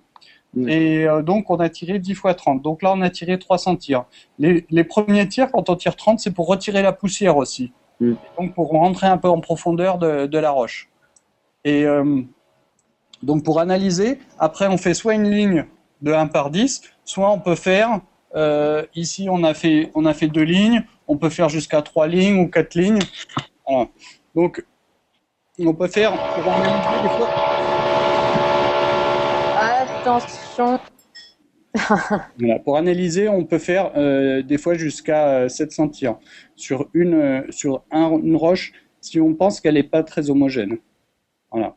Et 0.68 1.06
euh, 1.06 1.22
donc, 1.22 1.50
on 1.50 1.60
a 1.60 1.70
tiré 1.70 2.00
10 2.00 2.16
fois 2.16 2.34
30. 2.34 2.62
Donc 2.62 2.82
là, 2.82 2.94
on 2.96 3.02
a 3.02 3.10
tiré 3.10 3.38
300 3.38 3.76
tirs. 3.78 4.06
Les, 4.40 4.66
les 4.70 4.84
premiers 4.84 5.28
tirs, 5.28 5.52
quand 5.52 5.70
on 5.70 5.76
tire 5.76 5.96
30, 5.96 6.20
c'est 6.20 6.32
pour 6.32 6.48
retirer 6.48 6.82
la 6.82 6.94
poussière 6.94 7.38
aussi. 7.38 7.72
Donc, 8.02 8.54
pour 8.54 8.70
rentrer 8.70 9.08
un 9.08 9.18
peu 9.18 9.30
en 9.30 9.40
profondeur 9.40 9.98
de, 9.98 10.26
de 10.26 10.38
la 10.38 10.52
roche. 10.52 10.90
Et 11.64 11.86
euh, 11.86 12.22
donc, 13.24 13.44
pour 13.44 13.60
analyser, 13.60 14.20
après, 14.40 14.68
on 14.68 14.78
fait 14.78 14.94
soit 14.94 15.14
une 15.14 15.30
ligne 15.30 15.66
de 16.02 16.12
1 16.12 16.28
par 16.28 16.50
10, 16.52 16.82
soit 17.04 17.32
on 17.32 17.40
peut 17.40 17.56
faire, 17.56 18.02
euh, 18.36 18.86
ici, 18.96 19.28
on 19.30 19.44
a, 19.44 19.54
fait, 19.54 19.92
on 19.96 20.06
a 20.06 20.14
fait 20.14 20.28
deux 20.28 20.44
lignes, 20.44 20.84
on 21.08 21.18
peut 21.18 21.30
faire 21.30 21.50
jusqu'à 21.50 21.82
trois 21.82 22.08
lignes 22.08 22.40
ou 22.40 22.50
quatre 22.50 22.76
lignes. 22.76 23.00
Voilà. 23.68 23.88
Donc, 24.36 24.66
on 25.60 25.74
peut 25.74 25.88
faire, 25.88 26.12
pour 26.12 26.52
analyser 26.52 27.02
des 27.04 27.10
fois, 27.10 27.30
Attention. 30.02 30.80
Voilà, 32.40 32.60
pour 32.60 32.78
analyser, 32.78 33.28
on 33.28 33.44
peut 33.44 33.58
faire 33.58 33.92
euh, 33.98 34.42
des 34.42 34.58
fois 34.58 34.76
jusqu'à 34.76 35.50
700 35.50 35.90
tirs 35.90 36.18
sur 36.56 36.88
une 36.94 37.16
euh, 37.16 37.42
sur 37.50 37.84
un, 37.92 38.12
une 38.12 38.38
roche 38.38 38.72
si 39.02 39.20
on 39.20 39.34
pense 39.34 39.60
qu'elle 39.60 39.74
n'est 39.74 39.84
pas 39.84 40.02
très 40.04 40.30
homogène. 40.30 40.78
Voilà. 41.52 41.76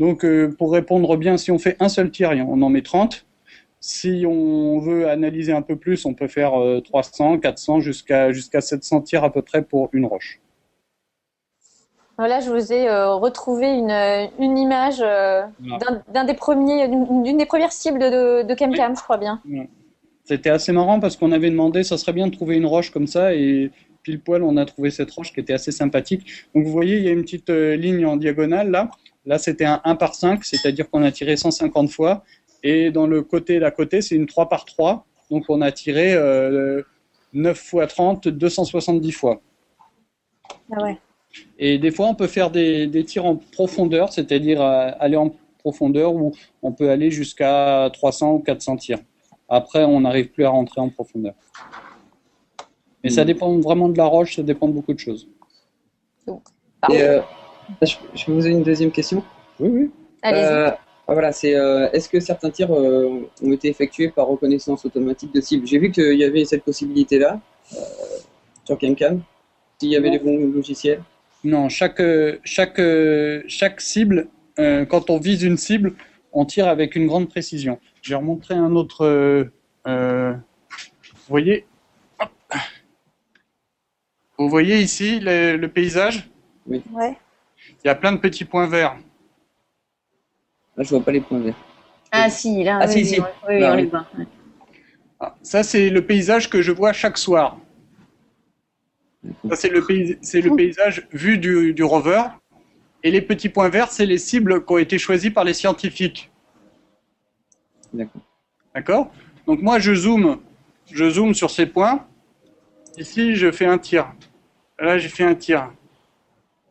Donc 0.00 0.24
euh, 0.24 0.52
pour 0.58 0.72
répondre 0.72 1.16
bien, 1.16 1.36
si 1.36 1.52
on 1.52 1.58
fait 1.58 1.76
un 1.78 1.88
seul 1.88 2.10
tir, 2.10 2.32
on 2.48 2.60
en 2.60 2.68
met 2.68 2.82
30. 2.82 3.26
Si 3.78 4.24
on 4.26 4.80
veut 4.80 5.08
analyser 5.08 5.52
un 5.52 5.62
peu 5.62 5.76
plus, 5.76 6.06
on 6.06 6.14
peut 6.14 6.26
faire 6.26 6.54
300, 6.82 7.38
400 7.38 7.80
jusqu'à 7.80 8.32
jusqu'à 8.32 8.60
700 8.60 9.02
tirs 9.02 9.22
à 9.22 9.32
peu 9.32 9.42
près 9.42 9.62
pour 9.62 9.90
une 9.92 10.06
roche. 10.06 10.40
Voilà, 12.18 12.40
je 12.40 12.50
vous 12.50 12.72
ai 12.72 12.88
euh, 12.88 13.14
retrouvé 13.14 13.66
une, 13.68 13.90
une 14.38 14.56
image 14.56 15.00
euh, 15.02 15.42
Voilà. 15.60 16.02
d'un 16.08 16.24
des 16.24 16.34
premiers, 16.34 16.88
d'une 16.88 17.36
des 17.36 17.44
premières 17.46 17.72
cibles 17.72 17.98
de, 17.98 18.42
de 18.42 18.54
CamCam, 18.54 18.96
je 18.96 19.02
crois 19.02 19.18
bien. 19.18 19.42
C'était 20.24 20.50
assez 20.50 20.72
marrant 20.72 20.98
parce 20.98 21.16
qu'on 21.16 21.30
avait 21.30 21.50
demandé, 21.50 21.82
ça 21.84 21.98
serait 21.98 22.12
bien 22.14 22.26
de 22.26 22.32
trouver 22.32 22.56
une 22.56 22.66
roche 22.66 22.90
comme 22.90 23.06
ça 23.06 23.34
et 23.34 23.70
pile 24.02 24.20
poil, 24.20 24.42
on 24.42 24.56
a 24.56 24.64
trouvé 24.64 24.90
cette 24.90 25.10
roche 25.10 25.32
qui 25.32 25.40
était 25.40 25.52
assez 25.52 25.72
sympathique. 25.72 26.26
Donc 26.54 26.64
vous 26.64 26.72
voyez, 26.72 26.96
il 26.96 27.04
y 27.04 27.08
a 27.08 27.12
une 27.12 27.22
petite 27.22 27.50
euh, 27.50 27.76
ligne 27.76 28.06
en 28.06 28.16
diagonale 28.16 28.70
là. 28.70 28.88
Là, 29.26 29.38
c'était 29.38 29.64
un 29.64 29.80
1 29.84 29.96
par 29.96 30.14
5, 30.14 30.44
c'est-à-dire 30.44 30.88
qu'on 30.88 31.02
a 31.02 31.10
tiré 31.10 31.36
150 31.36 31.90
fois. 31.90 32.22
Et 32.62 32.92
dans 32.92 33.08
le 33.08 33.22
côté 33.22 33.58
d'à 33.58 33.72
côté, 33.72 34.00
c'est 34.00 34.14
une 34.14 34.26
3 34.26 34.48
par 34.48 34.64
3. 34.64 35.04
Donc 35.32 35.44
on 35.48 35.60
a 35.60 35.72
tiré 35.72 36.14
euh, 36.14 36.82
9 37.32 37.58
fois 37.58 37.86
30, 37.88 38.28
270 38.28 39.12
fois. 39.12 39.40
Ah 40.72 40.82
ouais. 40.82 40.96
Et 41.58 41.78
des 41.78 41.90
fois, 41.90 42.06
on 42.06 42.14
peut 42.14 42.26
faire 42.26 42.50
des, 42.50 42.86
des 42.86 43.04
tirs 43.04 43.24
en 43.26 43.36
profondeur, 43.36 44.12
c'est-à-dire 44.12 44.60
euh, 44.62 44.90
aller 45.00 45.16
en 45.16 45.32
profondeur 45.58 46.14
où 46.14 46.32
on 46.62 46.72
peut 46.72 46.90
aller 46.90 47.10
jusqu'à 47.10 47.90
300 47.92 48.34
ou 48.34 48.38
400 48.40 48.76
tirs. 48.76 48.98
Après, 49.48 49.84
on 49.84 50.00
n'arrive 50.00 50.28
plus 50.28 50.44
à 50.44 50.50
rentrer 50.50 50.80
en 50.80 50.88
profondeur. 50.88 51.34
Mais 53.04 53.10
ça 53.10 53.22
Mm. 53.22 53.26
dépend 53.26 53.58
vraiment 53.58 53.88
de 53.88 53.98
la 53.98 54.04
roche, 54.06 54.36
ça 54.36 54.42
dépend 54.42 54.68
de 54.68 54.72
beaucoup 54.72 54.94
de 54.94 54.98
choses. 54.98 55.28
Et, 56.90 57.02
euh, 57.02 57.20
je, 57.82 57.94
je 58.14 58.24
peux 58.24 58.32
vous 58.32 58.38
poser 58.38 58.50
une 58.50 58.62
deuxième 58.62 58.90
question 58.90 59.22
Oui, 59.60 59.68
oui. 59.72 59.90
Allez-y. 60.22 60.44
Euh, 60.44 60.70
ah, 61.08 61.12
voilà, 61.12 61.30
c'est 61.32 61.54
euh, 61.54 61.88
est-ce 61.92 62.08
que 62.08 62.18
certains 62.18 62.50
tirs 62.50 62.72
euh, 62.72 63.28
ont 63.42 63.52
été 63.52 63.68
effectués 63.68 64.08
par 64.08 64.26
reconnaissance 64.26 64.84
automatique 64.84 65.32
de 65.32 65.40
cible? 65.40 65.66
J'ai 65.66 65.78
vu 65.78 65.92
qu'il 65.92 66.14
y 66.18 66.24
avait 66.24 66.44
cette 66.44 66.64
possibilité-là 66.64 67.40
euh, 67.74 67.78
sur 68.64 68.76
CamCam. 68.78 69.20
S'il 69.80 69.90
y 69.90 69.96
avait 69.96 70.10
les 70.10 70.18
bons 70.18 70.36
logiciels. 70.52 71.02
Non, 71.46 71.68
chaque, 71.68 72.02
chaque, 72.42 72.80
chaque 73.46 73.80
cible, 73.80 74.26
euh, 74.58 74.84
quand 74.84 75.10
on 75.10 75.18
vise 75.20 75.44
une 75.44 75.56
cible, 75.56 75.94
on 76.32 76.44
tire 76.44 76.66
avec 76.66 76.96
une 76.96 77.06
grande 77.06 77.28
précision. 77.28 77.78
Je 78.02 78.10
vais 78.10 78.16
remontrer 78.16 78.54
un 78.54 78.74
autre. 78.74 79.02
euh, 79.06 79.44
euh, 79.86 80.32
vous 80.32 81.28
voyez 81.28 81.64
Hop. 82.18 82.30
Vous 84.38 84.48
voyez 84.48 84.80
ici 84.80 85.20
le, 85.20 85.56
le 85.56 85.68
paysage? 85.68 86.28
Ouais. 86.66 87.16
Il 87.84 87.86
y 87.86 87.90
a 87.90 87.94
plein 87.94 88.10
de 88.10 88.18
petits 88.18 88.44
points 88.44 88.66
verts. 88.66 88.96
Là, 90.76 90.82
je 90.82 90.90
vois 90.90 91.04
pas 91.04 91.12
les 91.12 91.20
points 91.20 91.38
verts. 91.38 91.54
Ah 92.10 92.28
si, 92.28 92.64
là, 92.64 92.80
Ah, 92.82 92.86
oui, 92.88 92.92
si, 92.92 92.98
oui, 92.98 93.04
si. 93.06 93.20
oui, 93.20 93.26
oui, 93.48 93.60
Là, 93.60 93.72
on 93.72 93.76
oui. 93.76 93.82
les 93.82 93.88
voit. 93.88 94.06
ouais. 94.18 94.26
Ah, 95.20 95.36
Ça, 95.42 95.62
c'est 95.62 95.90
le 95.90 96.04
paysage 96.04 96.50
que 96.50 96.60
je 96.60 96.72
vois 96.72 96.92
chaque 96.92 97.18
soir. 97.18 97.56
Ça, 99.48 99.56
c'est 99.56 99.68
le, 99.68 99.84
pays- 99.84 100.18
c'est 100.22 100.40
le 100.40 100.54
paysage 100.54 101.06
vu 101.12 101.38
du, 101.38 101.72
du 101.74 101.82
rover. 101.84 102.22
Et 103.02 103.10
les 103.10 103.22
petits 103.22 103.48
points 103.48 103.68
verts, 103.68 103.90
c'est 103.92 104.06
les 104.06 104.18
cibles 104.18 104.64
qui 104.64 104.72
ont 104.72 104.78
été 104.78 104.98
choisies 104.98 105.30
par 105.30 105.44
les 105.44 105.54
scientifiques. 105.54 106.30
D'accord. 107.92 108.22
D'accord 108.74 109.10
Donc 109.46 109.62
moi, 109.62 109.78
je 109.78 109.94
zoome, 109.94 110.38
je 110.90 111.08
zoome 111.10 111.34
sur 111.34 111.50
ces 111.50 111.66
points. 111.66 112.06
Ici, 112.98 113.36
je 113.36 113.50
fais 113.52 113.66
un 113.66 113.78
tir. 113.78 114.12
Là, 114.78 114.98
j'ai 114.98 115.08
fait 115.08 115.24
un 115.24 115.34
tir. 115.34 115.70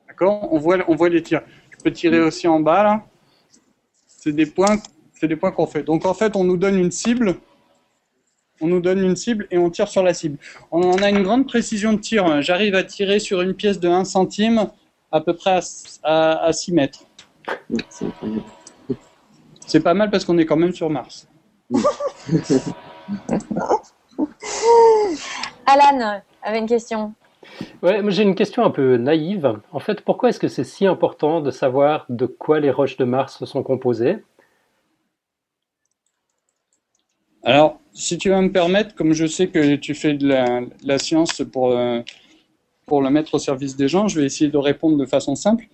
D'accord 0.07 0.51
on 0.51 0.59
voit, 0.59 0.77
on 0.87 0.95
voit 0.95 1.09
les 1.09 1.21
tirs. 1.21 1.41
Je 1.71 1.83
peux 1.83 1.91
tirer 1.91 2.19
aussi 2.21 2.47
en 2.47 2.59
bas, 2.59 2.83
là. 2.83 3.05
C'est 4.07 4.31
des 4.33 4.45
points, 4.45 4.77
c'est 5.13 5.27
des 5.27 5.35
points 5.35 5.51
qu'on 5.51 5.67
fait. 5.67 5.83
Donc 5.83 6.05
en 6.05 6.13
fait, 6.13 6.35
on 6.35 6.43
nous 6.43 6.57
donne 6.57 6.77
une 6.79 6.91
cible. 6.91 7.35
On 8.61 8.67
nous 8.67 8.79
donne 8.79 8.99
une 8.99 9.15
cible 9.15 9.47
et 9.51 9.57
on 9.57 9.69
tire 9.69 9.87
sur 9.87 10.03
la 10.03 10.13
cible. 10.13 10.37
On 10.71 11.01
a 11.01 11.09
une 11.09 11.23
grande 11.23 11.45
précision 11.47 11.93
de 11.93 11.99
tir. 11.99 12.41
J'arrive 12.41 12.75
à 12.75 12.83
tirer 12.83 13.19
sur 13.19 13.41
une 13.41 13.53
pièce 13.53 13.79
de 13.79 13.89
1 13.89 14.05
centime 14.05 14.67
à 15.11 15.21
peu 15.21 15.33
près 15.33 15.51
à, 15.51 15.61
à, 16.03 16.45
à 16.45 16.53
6 16.53 16.73
mètres. 16.73 16.99
C'est 19.65 19.81
pas 19.81 19.93
mal 19.93 20.09
parce 20.09 20.25
qu'on 20.25 20.37
est 20.37 20.45
quand 20.45 20.57
même 20.57 20.73
sur 20.73 20.89
Mars. 20.89 21.27
Alan 25.65 26.21
avait 26.43 26.59
une 26.59 26.67
question. 26.67 27.13
Ouais, 27.81 28.01
moi 28.01 28.11
j'ai 28.11 28.23
une 28.23 28.35
question 28.35 28.63
un 28.63 28.69
peu 28.69 28.97
naïve. 28.97 29.59
En 29.71 29.79
fait, 29.79 30.01
pourquoi 30.01 30.29
est-ce 30.29 30.39
que 30.39 30.47
c'est 30.47 30.63
si 30.63 30.85
important 30.85 31.41
de 31.41 31.51
savoir 31.51 32.05
de 32.09 32.25
quoi 32.25 32.59
les 32.59 32.71
roches 32.71 32.97
de 32.97 33.05
Mars 33.05 33.43
sont 33.45 33.63
composées? 33.63 34.17
Alors, 37.47 37.79
si 37.93 38.17
tu 38.17 38.29
vas 38.29 38.41
me 38.41 38.51
permettre, 38.51 38.95
comme 38.95 39.13
je 39.13 39.27
sais 39.27 39.47
que 39.49 39.75
tu 39.75 39.93
fais 39.93 40.15
de 40.15 40.27
la, 40.27 40.61
la 40.83 40.97
science 40.97 41.43
pour, 41.53 41.77
euh, 41.77 42.01
pour 42.87 43.03
le 43.03 43.11
mettre 43.11 43.35
au 43.35 43.39
service 43.39 43.75
des 43.75 43.87
gens, 43.87 44.07
je 44.07 44.19
vais 44.19 44.25
essayer 44.25 44.49
de 44.49 44.57
répondre 44.57 44.97
de 44.97 45.05
façon 45.05 45.35
simple. 45.35 45.67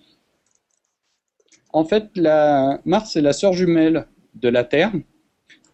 En 1.72 1.86
fait, 1.86 2.10
la 2.14 2.78
Mars 2.84 3.16
est 3.16 3.22
la 3.22 3.32
sœur 3.32 3.54
jumelle 3.54 4.06
de 4.34 4.50
la 4.50 4.64
Terre, 4.64 4.92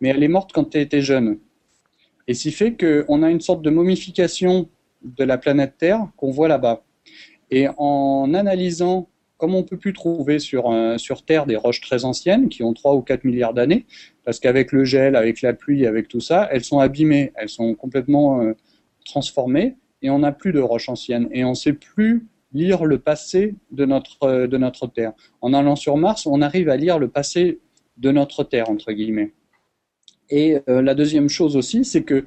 mais 0.01 0.11
elle 0.11 0.23
est 0.23 0.29
morte 0.29 0.53
quand 0.53 0.73
elle 0.77 0.83
était 0.83 1.03
jeune. 1.03 1.41
Et 2.29 2.35
ce 2.35 2.45
qui 2.45 2.53
fait 2.53 2.77
qu'on 2.77 3.25
a 3.25 3.31
une 3.31 3.41
sorte 3.41 3.63
de 3.63 3.71
momification 3.71 4.69
de 5.03 5.25
la 5.25 5.37
planète 5.37 5.79
Terre 5.79 6.07
qu'on 6.17 6.31
voit 6.31 6.47
là-bas. 6.47 6.85
Et 7.51 7.67
en 7.77 8.33
analysant, 8.35 9.09
comme 9.38 9.55
on 9.55 9.62
peut 9.62 9.77
plus 9.77 9.92
trouver 9.92 10.40
sur, 10.40 10.70
euh, 10.70 10.98
sur 10.98 11.24
Terre 11.24 11.46
des 11.46 11.57
roches 11.57 11.81
très 11.81 12.05
anciennes, 12.05 12.48
qui 12.48 12.62
ont 12.64 12.74
3 12.74 12.94
ou 12.96 13.03
4 13.03 13.24
milliards 13.24 13.55
d'années, 13.55 13.87
parce 14.24 14.40
qu'avec 14.40 14.72
le 14.72 14.85
gel, 14.85 15.16
avec 15.16 15.40
la 15.42 15.55
pluie, 15.55 15.87
avec 15.87 16.09
tout 16.09 16.20
ça, 16.20 16.48
elles 16.51 16.64
sont 16.64 16.81
abîmées, 16.81 17.33
elles 17.37 17.48
sont 17.48 17.74
complètement 17.74 18.42
euh, 18.42 18.53
transformées, 19.05 19.77
et 20.03 20.11
on 20.11 20.18
n'a 20.18 20.33
plus 20.33 20.53
de 20.53 20.61
roches 20.61 20.88
anciennes, 20.88 21.29
et 21.33 21.44
on 21.44 21.51
ne 21.51 21.55
sait 21.55 21.72
plus 21.72 22.27
lire 22.53 22.85
le 22.85 22.98
passé 22.98 23.55
de 23.70 23.85
notre, 23.85 24.24
euh, 24.24 24.46
de 24.48 24.59
notre 24.59 24.88
Terre. 24.88 25.12
En 25.40 25.55
allant 25.55 25.77
sur 25.77 25.96
Mars, 25.96 26.27
on 26.27 26.42
arrive 26.42 26.68
à 26.68 26.77
lire 26.77 26.98
le 26.98 27.09
passé 27.09 27.61
de 27.96 28.11
notre 28.11 28.42
Terre, 28.42 28.68
entre 28.70 28.92
guillemets. 28.92 29.33
Et 30.31 30.59
la 30.66 30.94
deuxième 30.94 31.31
chose 31.31 31.57
aussi, 31.57 31.87
c'est 31.87 32.03
que 32.03 32.27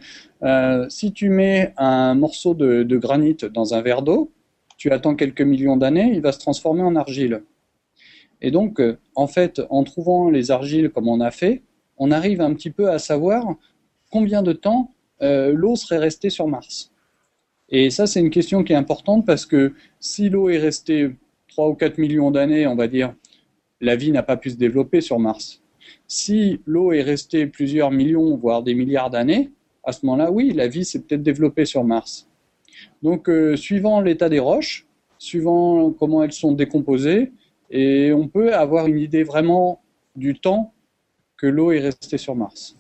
si 0.89 1.13
tu 1.13 1.29
mets 1.29 1.71
un 1.77 2.15
morceau 2.15 2.55
de 2.55 2.97
granit 2.97 3.37
dans 3.53 3.75
un 3.75 3.81
verre 3.83 4.01
d'eau, 4.01 4.31
tu 4.81 4.89
attends 4.89 5.13
quelques 5.13 5.43
millions 5.43 5.77
d'années, 5.77 6.09
il 6.11 6.21
va 6.21 6.31
se 6.31 6.39
transformer 6.39 6.81
en 6.81 6.95
argile. 6.95 7.43
Et 8.41 8.49
donc, 8.49 8.79
euh, 8.79 8.97
en 9.13 9.27
fait, 9.27 9.61
en 9.69 9.83
trouvant 9.83 10.31
les 10.31 10.49
argiles 10.49 10.89
comme 10.89 11.07
on 11.07 11.21
a 11.21 11.29
fait, 11.29 11.61
on 11.97 12.09
arrive 12.09 12.41
un 12.41 12.51
petit 12.55 12.71
peu 12.71 12.89
à 12.89 12.97
savoir 12.97 13.45
combien 14.09 14.41
de 14.41 14.53
temps 14.53 14.91
euh, 15.21 15.53
l'eau 15.53 15.75
serait 15.75 15.99
restée 15.99 16.31
sur 16.31 16.47
Mars. 16.47 16.91
Et 17.69 17.91
ça, 17.91 18.07
c'est 18.07 18.21
une 18.21 18.31
question 18.31 18.63
qui 18.63 18.73
est 18.73 18.75
importante 18.75 19.23
parce 19.23 19.45
que 19.45 19.75
si 19.99 20.29
l'eau 20.29 20.49
est 20.49 20.57
restée 20.57 21.11
3 21.49 21.69
ou 21.69 21.75
4 21.75 21.99
millions 21.99 22.31
d'années, 22.31 22.65
on 22.65 22.75
va 22.75 22.87
dire, 22.87 23.13
la 23.81 23.95
vie 23.95 24.11
n'a 24.11 24.23
pas 24.23 24.35
pu 24.35 24.49
se 24.49 24.55
développer 24.55 24.99
sur 24.99 25.19
Mars. 25.19 25.61
Si 26.07 26.59
l'eau 26.65 26.91
est 26.91 27.03
restée 27.03 27.45
plusieurs 27.45 27.91
millions, 27.91 28.35
voire 28.35 28.63
des 28.63 28.73
milliards 28.73 29.11
d'années, 29.11 29.51
à 29.83 29.91
ce 29.91 30.07
moment-là, 30.07 30.31
oui, 30.31 30.53
la 30.53 30.67
vie 30.67 30.85
s'est 30.85 31.03
peut-être 31.03 31.21
développée 31.21 31.65
sur 31.65 31.83
Mars. 31.83 32.30
Donc, 33.01 33.29
euh, 33.29 33.55
suivant 33.55 34.01
l'état 34.01 34.29
des 34.29 34.39
roches, 34.39 34.87
suivant 35.17 35.91
comment 35.91 36.23
elles 36.23 36.33
sont 36.33 36.51
décomposées, 36.51 37.31
et 37.69 38.11
on 38.11 38.27
peut 38.27 38.53
avoir 38.53 38.87
une 38.87 38.99
idée 38.99 39.23
vraiment 39.23 39.81
du 40.15 40.37
temps 40.37 40.73
que 41.37 41.47
l'eau 41.47 41.71
est 41.71 41.79
restée 41.79 42.17
sur 42.17 42.35
Mars. 42.35 42.77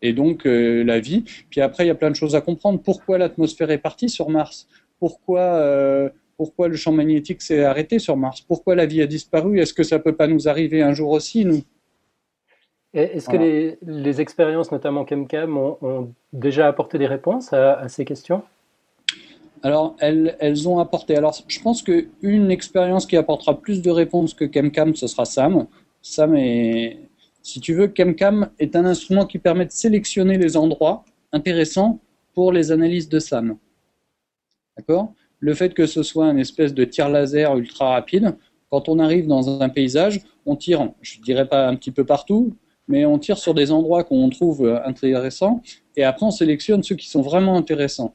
Et 0.00 0.12
donc 0.12 0.46
euh, 0.46 0.82
la 0.82 0.98
vie. 0.98 1.24
Puis 1.50 1.60
après, 1.60 1.84
il 1.84 1.86
y 1.86 1.90
a 1.90 1.94
plein 1.94 2.10
de 2.10 2.16
choses 2.16 2.34
à 2.34 2.40
comprendre. 2.40 2.80
Pourquoi 2.82 3.18
l'atmosphère 3.18 3.70
est 3.70 3.78
partie 3.78 4.08
sur 4.08 4.28
Mars? 4.28 4.66
Pourquoi 4.98 5.40
euh, 5.40 6.08
pourquoi 6.36 6.66
le 6.66 6.74
champ 6.76 6.92
magnétique 6.92 7.40
s'est 7.40 7.62
arrêté 7.62 8.00
sur 8.00 8.16
Mars? 8.16 8.40
Pourquoi 8.40 8.74
la 8.74 8.86
vie 8.86 9.00
a 9.00 9.06
disparu? 9.06 9.60
Est-ce 9.60 9.74
que 9.74 9.84
ça 9.84 10.00
peut 10.00 10.16
pas 10.16 10.26
nous 10.26 10.48
arriver 10.48 10.82
un 10.82 10.92
jour 10.92 11.10
aussi, 11.10 11.44
nous? 11.44 11.62
Est-ce 12.94 13.28
que 13.28 13.36
les, 13.36 13.78
les, 13.80 14.20
expériences, 14.20 14.70
notamment 14.70 15.06
ChemCam, 15.06 15.56
ont, 15.56 15.78
ont, 15.80 16.12
déjà 16.34 16.68
apporté 16.68 16.98
des 16.98 17.06
réponses 17.06 17.52
à, 17.52 17.74
à 17.74 17.88
ces 17.88 18.04
questions? 18.04 18.42
Alors, 19.62 19.96
elles, 20.00 20.68
ont 20.68 20.80
apporté. 20.80 21.16
Alors, 21.16 21.38
je 21.46 21.60
pense 21.60 21.82
qu'une 21.82 22.50
expérience 22.50 23.06
qui 23.06 23.16
apportera 23.16 23.60
plus 23.60 23.80
de 23.80 23.90
réponses 23.90 24.34
que 24.34 24.44
ChemCam, 24.52 24.96
ce 24.96 25.06
sera 25.06 25.24
SAM. 25.24 25.66
SAM 26.02 26.34
est, 26.34 26.98
si 27.42 27.60
tu 27.60 27.74
veux, 27.74 27.92
ChemCam 27.96 28.50
est 28.58 28.74
un 28.74 28.84
instrument 28.84 29.24
qui 29.24 29.38
permet 29.38 29.66
de 29.66 29.70
sélectionner 29.70 30.36
les 30.36 30.56
endroits 30.56 31.04
intéressants 31.32 32.00
pour 32.34 32.50
les 32.50 32.72
analyses 32.72 33.08
de 33.08 33.20
SAM. 33.20 33.56
D'accord? 34.76 35.12
Le 35.38 35.54
fait 35.54 35.74
que 35.74 35.86
ce 35.86 36.02
soit 36.02 36.26
une 36.26 36.38
espèce 36.38 36.74
de 36.74 36.84
tir 36.84 37.08
laser 37.08 37.56
ultra 37.56 37.90
rapide, 37.90 38.34
quand 38.68 38.88
on 38.88 38.98
arrive 38.98 39.28
dans 39.28 39.60
un 39.60 39.68
paysage, 39.68 40.20
on 40.44 40.56
tire, 40.56 40.90
je 41.02 41.18
ne 41.18 41.24
dirais 41.24 41.46
pas 41.46 41.68
un 41.68 41.76
petit 41.76 41.90
peu 41.92 42.04
partout, 42.04 42.56
mais 42.88 43.04
on 43.04 43.18
tire 43.18 43.38
sur 43.38 43.54
des 43.54 43.70
endroits 43.70 44.02
qu'on 44.02 44.28
trouve 44.30 44.66
intéressants, 44.84 45.62
et 45.94 46.04
après 46.04 46.26
on 46.26 46.30
sélectionne 46.30 46.82
ceux 46.82 46.96
qui 46.96 47.08
sont 47.08 47.22
vraiment 47.22 47.56
intéressants. 47.56 48.14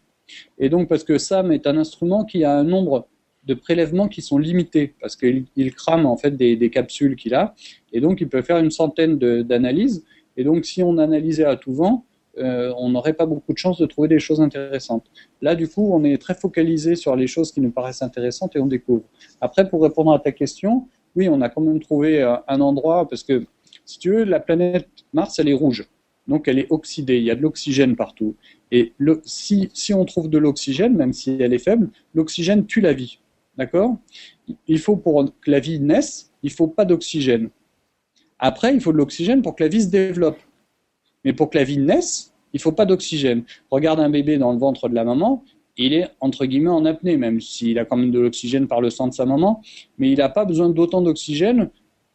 Et 0.58 0.70
donc, 0.70 0.90
parce 0.90 1.04
que 1.04 1.18
SAM 1.18 1.52
est 1.52 1.68
un 1.68 1.78
instrument 1.78 2.26
qui 2.26 2.44
a 2.44 2.58
un 2.58 2.63
nombre 2.63 3.08
de 3.44 3.54
prélèvements 3.54 4.08
qui 4.08 4.22
sont 4.22 4.38
limités, 4.38 4.94
parce 5.00 5.16
qu'il 5.16 5.46
crame 5.74 6.06
en 6.06 6.18
fait 6.18 6.32
des, 6.32 6.70
capsules 6.70 7.16
qu'il 7.16 7.34
a, 7.34 7.56
et 7.94 8.02
donc 8.02 8.20
il 8.20 8.28
peut 8.28 8.42
faire 8.42 8.58
une 8.58 8.72
centaine 8.72 9.18
d'analyses. 9.18 10.06
Et 10.36 10.44
donc, 10.44 10.66
si 10.66 10.84
on 10.84 10.98
analysait 10.98 11.46
à 11.46 11.56
tout 11.56 11.74
vent, 11.74 12.06
euh, 12.38 12.72
on 12.78 12.90
n'aurait 12.90 13.13
pas 13.13 13.26
beaucoup 13.26 13.54
de 13.54 13.58
chances 13.58 13.80
de 13.80 13.86
trouver 13.86 14.08
des 14.08 14.20
choses 14.20 14.42
intéressantes. 14.42 15.06
Là, 15.42 15.56
du 15.56 15.68
coup, 15.68 15.90
on 15.92 16.04
est 16.04 16.22
très 16.22 16.36
focalisé 16.36 16.96
sur 16.96 17.16
les 17.16 17.26
choses 17.26 17.52
qui 17.52 17.62
nous 17.62 17.72
paraissent 17.72 18.04
intéressantes 18.04 18.56
et 18.56 18.60
on 18.60 18.68
découvre. 18.68 19.04
Après, 19.42 19.68
pour 19.68 19.82
répondre 19.82 20.13
à 20.13 20.20
ta 20.20 20.32
question, 20.32 20.88
oui, 21.16 21.28
on 21.30 21.42
a 21.42 21.50
quand 21.50 21.62
même 21.62 21.80
trouvé 21.80 22.22
euh, 22.22 22.36
un 22.48 22.62
endroit, 22.62 23.08
parce 23.08 23.24
que, 23.24 23.46
si 23.86 23.98
tu 23.98 24.12
veux, 24.12 24.24
la 24.24 24.40
planète 24.40 24.88
Mars, 25.13 25.40
elle 25.40 25.50
est 25.50 25.54
rouge. 25.54 25.88
Donc, 26.28 26.48
elle 26.48 26.60
est 26.60 26.68
oxydée. 26.70 27.18
Il 27.18 27.24
y 27.24 27.32
a 27.32 27.36
de 27.36 27.42
l'oxygène 27.42 27.96
partout. 27.96 28.36
Et 28.72 28.94
si, 29.24 29.94
on 29.94 30.06
trouve 30.06 30.30
de 30.30 30.38
l'oxygène, 30.38 30.96
même 30.96 31.13
si 31.13 31.38
elle 31.40 31.54
est 31.54 31.60
faible, 31.60 31.90
l'oxygène 32.13 32.66
tue 32.66 32.82
la 32.82 32.94
vie. 32.94 33.20
D'accord? 33.58 33.98
Il 34.68 34.80
faut 34.80 34.98
pour 34.98 35.26
que 35.42 35.52
la 35.52 35.60
vie 35.60 35.80
naisse, 35.80 36.32
il 36.44 36.52
faut 36.52 36.68
pas 36.68 36.86
d'oxygène. 36.86 37.50
Après, 38.40 38.74
il 38.74 38.82
faut 38.82 38.92
de 38.92 38.98
l'oxygène 38.98 39.42
pour 39.42 39.56
que 39.56 39.63
la 39.63 39.70
vie 39.70 39.82
se 39.82 39.90
développe. 39.90 40.40
Mais 41.24 41.34
pour 41.34 41.50
que 41.50 41.58
la 41.58 41.63
vie 41.63 41.80
naisse, 41.80 42.34
il 42.54 42.60
faut 42.60 42.72
pas 42.72 42.86
d'oxygène. 42.86 43.44
Regarde 43.72 44.00
un 44.00 44.10
bébé 44.10 44.38
dans 44.38 44.52
le 44.52 44.60
ventre 44.60 44.90
de 44.90 44.96
la 44.96 45.04
maman, 45.04 45.44
il 45.76 45.94
est 45.94 46.08
entre 46.20 46.46
guillemets 46.46 46.70
en 46.70 46.86
apnée, 46.86 47.18
même 47.18 47.40
s'il 47.42 47.78
a 47.80 47.86
quand 47.86 47.98
même 47.98 48.12
de 48.12 48.20
l'oxygène 48.20 48.68
par 48.68 48.82
le 48.82 48.90
sang 48.90 49.08
de 49.08 49.13
sa 49.13 49.26
maman, 49.26 49.62
mais 49.98 50.12
il 50.12 50.18
n'a 50.18 50.30
pas 50.30 50.46
besoin 50.46 50.70
d'autant 50.70 51.02
d'oxygène 51.02 51.70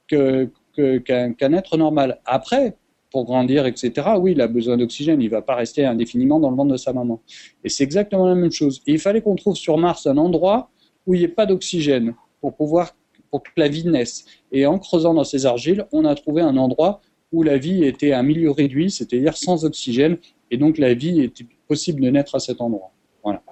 qu'un 0.09 0.51
être 0.75 1.77
normal. 1.77 2.20
Après, 2.25 2.77
pour 3.12 3.25
grandir, 3.25 3.66
etc., 3.66 3.92
oui, 4.18 4.33
il 4.33 4.40
a 4.40 4.48
besoin 4.48 4.77
d'oxygène, 4.77 5.20
il 5.20 5.27
ne 5.27 5.31
va 5.31 5.42
pas 5.42 5.55
rester 5.55 5.85
indéfiniment 5.85 6.40
dans 6.40 6.51
le 6.51 6.57
ventre 6.57 6.72
de 6.72 6.77
sa 6.77 6.92
maman. 6.92 7.20
Et 7.62 7.68
c'est 7.68 7.85
exactement 7.85 8.27
la 8.27 8.35
même 8.35 8.51
chose. 8.51 8.83
Et 8.87 8.92
il 8.92 8.98
fallait 8.98 9.20
qu'on 9.20 9.37
trouve 9.37 9.55
sur 9.55 9.79
Mars 9.79 10.07
un 10.07 10.16
endroit 10.16 10.70
où 11.07 11.14
il 11.14 11.18
n'y 11.18 11.25
ait 11.25 11.29
pas 11.29 11.46
d'oxygène 11.46 12.14
pour 12.40 12.57
pouvoir 12.57 12.96
pour 13.31 13.42
que 13.42 13.51
la 13.57 13.68
vie 13.68 13.87
naisse. 13.87 14.27
Et 14.51 14.66
en 14.66 14.79
creusant 14.79 15.14
dans 15.14 15.25
ces 15.25 15.46
argiles, 15.46 15.87
on 15.92 16.05
a 16.05 16.14
trouvé 16.14 16.42
un 16.42 16.57
endroit 16.57 17.01
où 17.33 17.42
la 17.42 17.57
vie 17.57 17.85
était 17.85 18.12
à 18.12 18.18
un 18.18 18.22
milieu 18.22 18.51
réduit, 18.51 18.90
c'est-à-dire 18.90 19.37
sans 19.37 19.64
oxygène, 19.64 20.18
et 20.51 20.59
donc 20.59 20.77
la 20.77 20.92
vie 20.92 21.22
était 21.22 21.46
possible 21.66 22.03
de 22.03 22.11
naître 22.11 22.35
à 22.35 22.40
cet 22.40 22.61
endroit. 22.61 22.90
Voilà. 23.25 23.42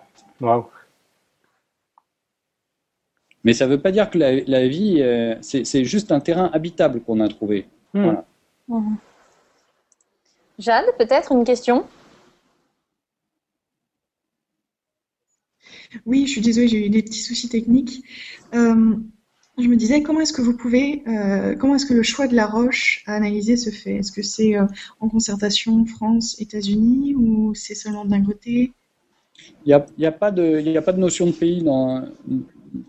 Wow. 0.41 0.67
Mais 3.43 3.55
ça 3.55 3.67
ne 3.67 3.71
veut 3.71 3.81
pas 3.81 3.91
dire 3.91 4.11
que 4.11 4.19
la, 4.19 4.41
la 4.41 4.69
vie, 4.69 4.99
euh, 5.01 5.35
c'est 5.41 5.85
juste 5.85 6.13
un 6.13 6.21
terrain 6.21 6.51
habitable 6.53 7.01
qu'on 7.01 7.21
a 7.21 7.29
trouvé. 7.29 7.67
Hmm. 7.95 8.03
Voilà. 8.05 8.25
Mhm. 8.69 8.97
Jade, 10.61 10.85
peut-être 10.99 11.33
une 11.33 11.45
question? 11.45 11.87
Oui, 16.05 16.27
je 16.27 16.33
suis 16.33 16.41
désolée, 16.43 16.69
j'ai 16.69 16.87
eu 16.87 16.91
des 16.91 17.03
petits 17.03 17.23
soucis 17.23 17.49
techniques. 17.49 18.05
Euh, 18.55 18.95
je 19.59 19.67
me 19.67 19.75
disais, 19.75 20.03
comment 20.03 20.21
est-ce 20.21 20.35
que 20.35 20.43
vous 20.43 20.57
pouvez, 20.57 21.03
euh, 21.09 21.57
comment 21.57 21.77
est-ce 21.77 21.87
que 21.87 21.95
le 21.95 22.03
choix 22.03 22.27
de 22.27 22.37
la 22.37 22.47
roche 22.47 23.03
à 23.07 23.15
analyser 23.15 23.57
se 23.57 23.71
fait? 23.71 23.97
Est-ce 23.97 24.13
que 24.13 24.23
c'est 24.23 24.55
euh, 24.57 24.67
en 25.01 25.09
concertation 25.09 25.85
France, 25.87 26.37
États-Unis 26.39 27.15
ou 27.15 27.55
c'est 27.55 27.75
seulement 27.75 28.05
d'un 28.05 28.23
côté? 28.23 28.73
Il 29.65 29.69
n'y 29.69 29.73
a, 29.73 29.87
y 29.97 30.07
a, 30.07 30.13
pas 30.13 30.31
de, 30.31 30.61
y 30.61 30.77
a 30.77 30.83
pas 30.83 30.93
de 30.93 31.01
notion 31.01 31.27
de 31.27 31.33
pays 31.33 31.63
dans, 31.63 32.05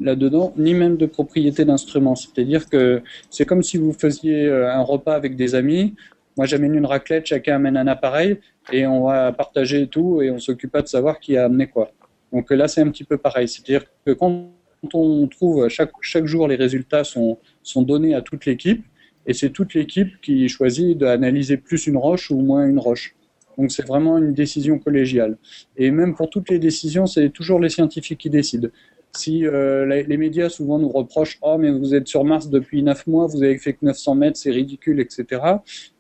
là-dedans, 0.02 0.54
ni 0.58 0.74
même 0.74 0.98
de 0.98 1.06
propriété 1.06 1.64
d'instrument. 1.64 2.16
C'est-à-dire 2.16 2.70
que 2.70 3.02
c'est 3.30 3.46
comme 3.46 3.64
si 3.64 3.78
vous 3.78 3.94
faisiez 3.94 4.52
un 4.52 4.82
repas 4.82 5.16
avec 5.16 5.38
des 5.38 5.56
amis. 5.56 5.96
Moi, 6.42 6.48
j'amène 6.48 6.74
une 6.74 6.88
raclette, 6.88 7.28
chacun 7.28 7.58
amène 7.58 7.78
un 7.78 7.86
appareil 7.86 8.40
et 8.74 8.88
on 8.88 9.04
va 9.04 9.32
partager 9.32 9.86
tout 9.86 10.24
et 10.24 10.32
on 10.32 10.40
s'occupe 10.40 10.72
pas 10.72 10.82
de 10.82 10.88
savoir 10.88 11.20
qui 11.20 11.38
a 11.38 11.46
amené 11.46 11.68
quoi. 11.68 11.92
Donc 12.34 12.50
là, 12.50 12.68
c'est 12.68 12.82
un 12.82 12.90
petit 12.90 13.04
peu 13.04 13.20
pareil. 13.20 13.48
C'est-à-dire 13.48 13.84
que 14.04 14.14
quand 14.14 14.50
on 14.92 15.28
trouve 15.28 15.70
chaque, 15.70 15.92
chaque 16.02 16.26
jour 16.26 16.48
les 16.48 16.56
résultats 16.56 17.04
sont, 17.04 17.38
sont 17.62 17.84
donnés 17.84 18.16
à 18.16 18.24
toute 18.24 18.48
l'équipe 18.48 18.84
et 19.28 19.36
c'est 19.36 19.52
toute 19.52 19.76
l'équipe 19.76 20.20
qui 20.20 20.50
choisit 20.50 20.98
d'analyser 20.98 21.58
plus 21.58 21.86
une 21.86 21.98
roche 21.98 22.32
ou 22.32 22.42
moins 22.42 22.68
une 22.68 22.80
roche. 22.80 23.16
Donc 23.60 23.72
c'est 23.72 23.86
vraiment 23.86 24.18
une 24.18 24.34
décision 24.34 24.80
collégiale. 24.80 25.38
Et 25.78 25.92
même 25.92 26.16
pour 26.16 26.28
toutes 26.32 26.50
les 26.50 26.58
décisions, 26.58 27.06
c'est 27.06 27.30
toujours 27.30 27.60
les 27.60 27.70
scientifiques 27.70 28.20
qui 28.20 28.32
décident. 28.32 28.70
Si 29.14 29.46
euh, 29.46 29.86
les 29.86 30.18
médias 30.18 30.50
souvent 30.50 30.80
nous 30.80 30.90
reprochent 30.90 31.38
«Oh, 31.42 31.58
mais 31.58 31.70
vous 31.70 31.94
êtes 31.94 32.08
sur 32.08 32.24
Mars 32.24 32.50
depuis 32.50 32.82
9 32.82 33.08
mois, 33.08 33.28
vous 33.28 33.44
avez 33.44 33.58
fait 33.58 33.74
que 33.74 33.86
900 33.86 34.16
mètres, 34.16 34.38
c'est 34.38 34.52
ridicule, 34.52 35.00
etc.» 35.00 35.42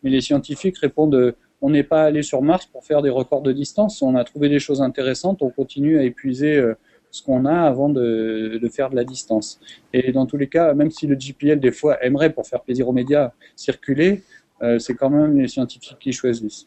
Mais 0.03 0.09
les 0.09 0.21
scientifiques 0.21 0.77
répondent 0.77 1.35
«On 1.61 1.69
n'est 1.69 1.83
pas 1.83 2.03
allé 2.03 2.23
sur 2.23 2.41
Mars 2.41 2.65
pour 2.65 2.85
faire 2.85 3.01
des 3.01 3.09
records 3.09 3.41
de 3.41 3.51
distance, 3.51 4.01
on 4.01 4.15
a 4.15 4.23
trouvé 4.23 4.49
des 4.49 4.59
choses 4.59 4.81
intéressantes, 4.81 5.41
on 5.41 5.49
continue 5.49 5.99
à 5.99 6.03
épuiser 6.03 6.55
euh, 6.55 6.73
ce 7.11 7.21
qu'on 7.21 7.45
a 7.45 7.53
avant 7.53 7.89
de, 7.89 8.57
de, 8.61 8.69
faire 8.69 8.89
de 8.89 8.95
la 8.95 9.03
distance.» 9.03 9.59
Et 9.93 10.13
dans 10.13 10.25
tous 10.25 10.37
les 10.37 10.47
cas, 10.47 10.73
même 10.73 10.89
si 10.89 11.05
le 11.05 11.19
JPL 11.19 11.59
des 11.59 11.71
fois 11.73 12.01
aimerait, 12.03 12.31
pour 12.31 12.47
faire 12.47 12.61
plaisir 12.61 12.87
aux 12.87 12.93
médias, 12.93 13.33
circuler, 13.57 14.23
euh, 14.63 14.79
c'est 14.79 14.93
quand 14.93 15.09
même 15.09 15.37
les 15.37 15.47
scientifiques 15.47 15.97
qui 15.99 16.13
choisissent. 16.13 16.65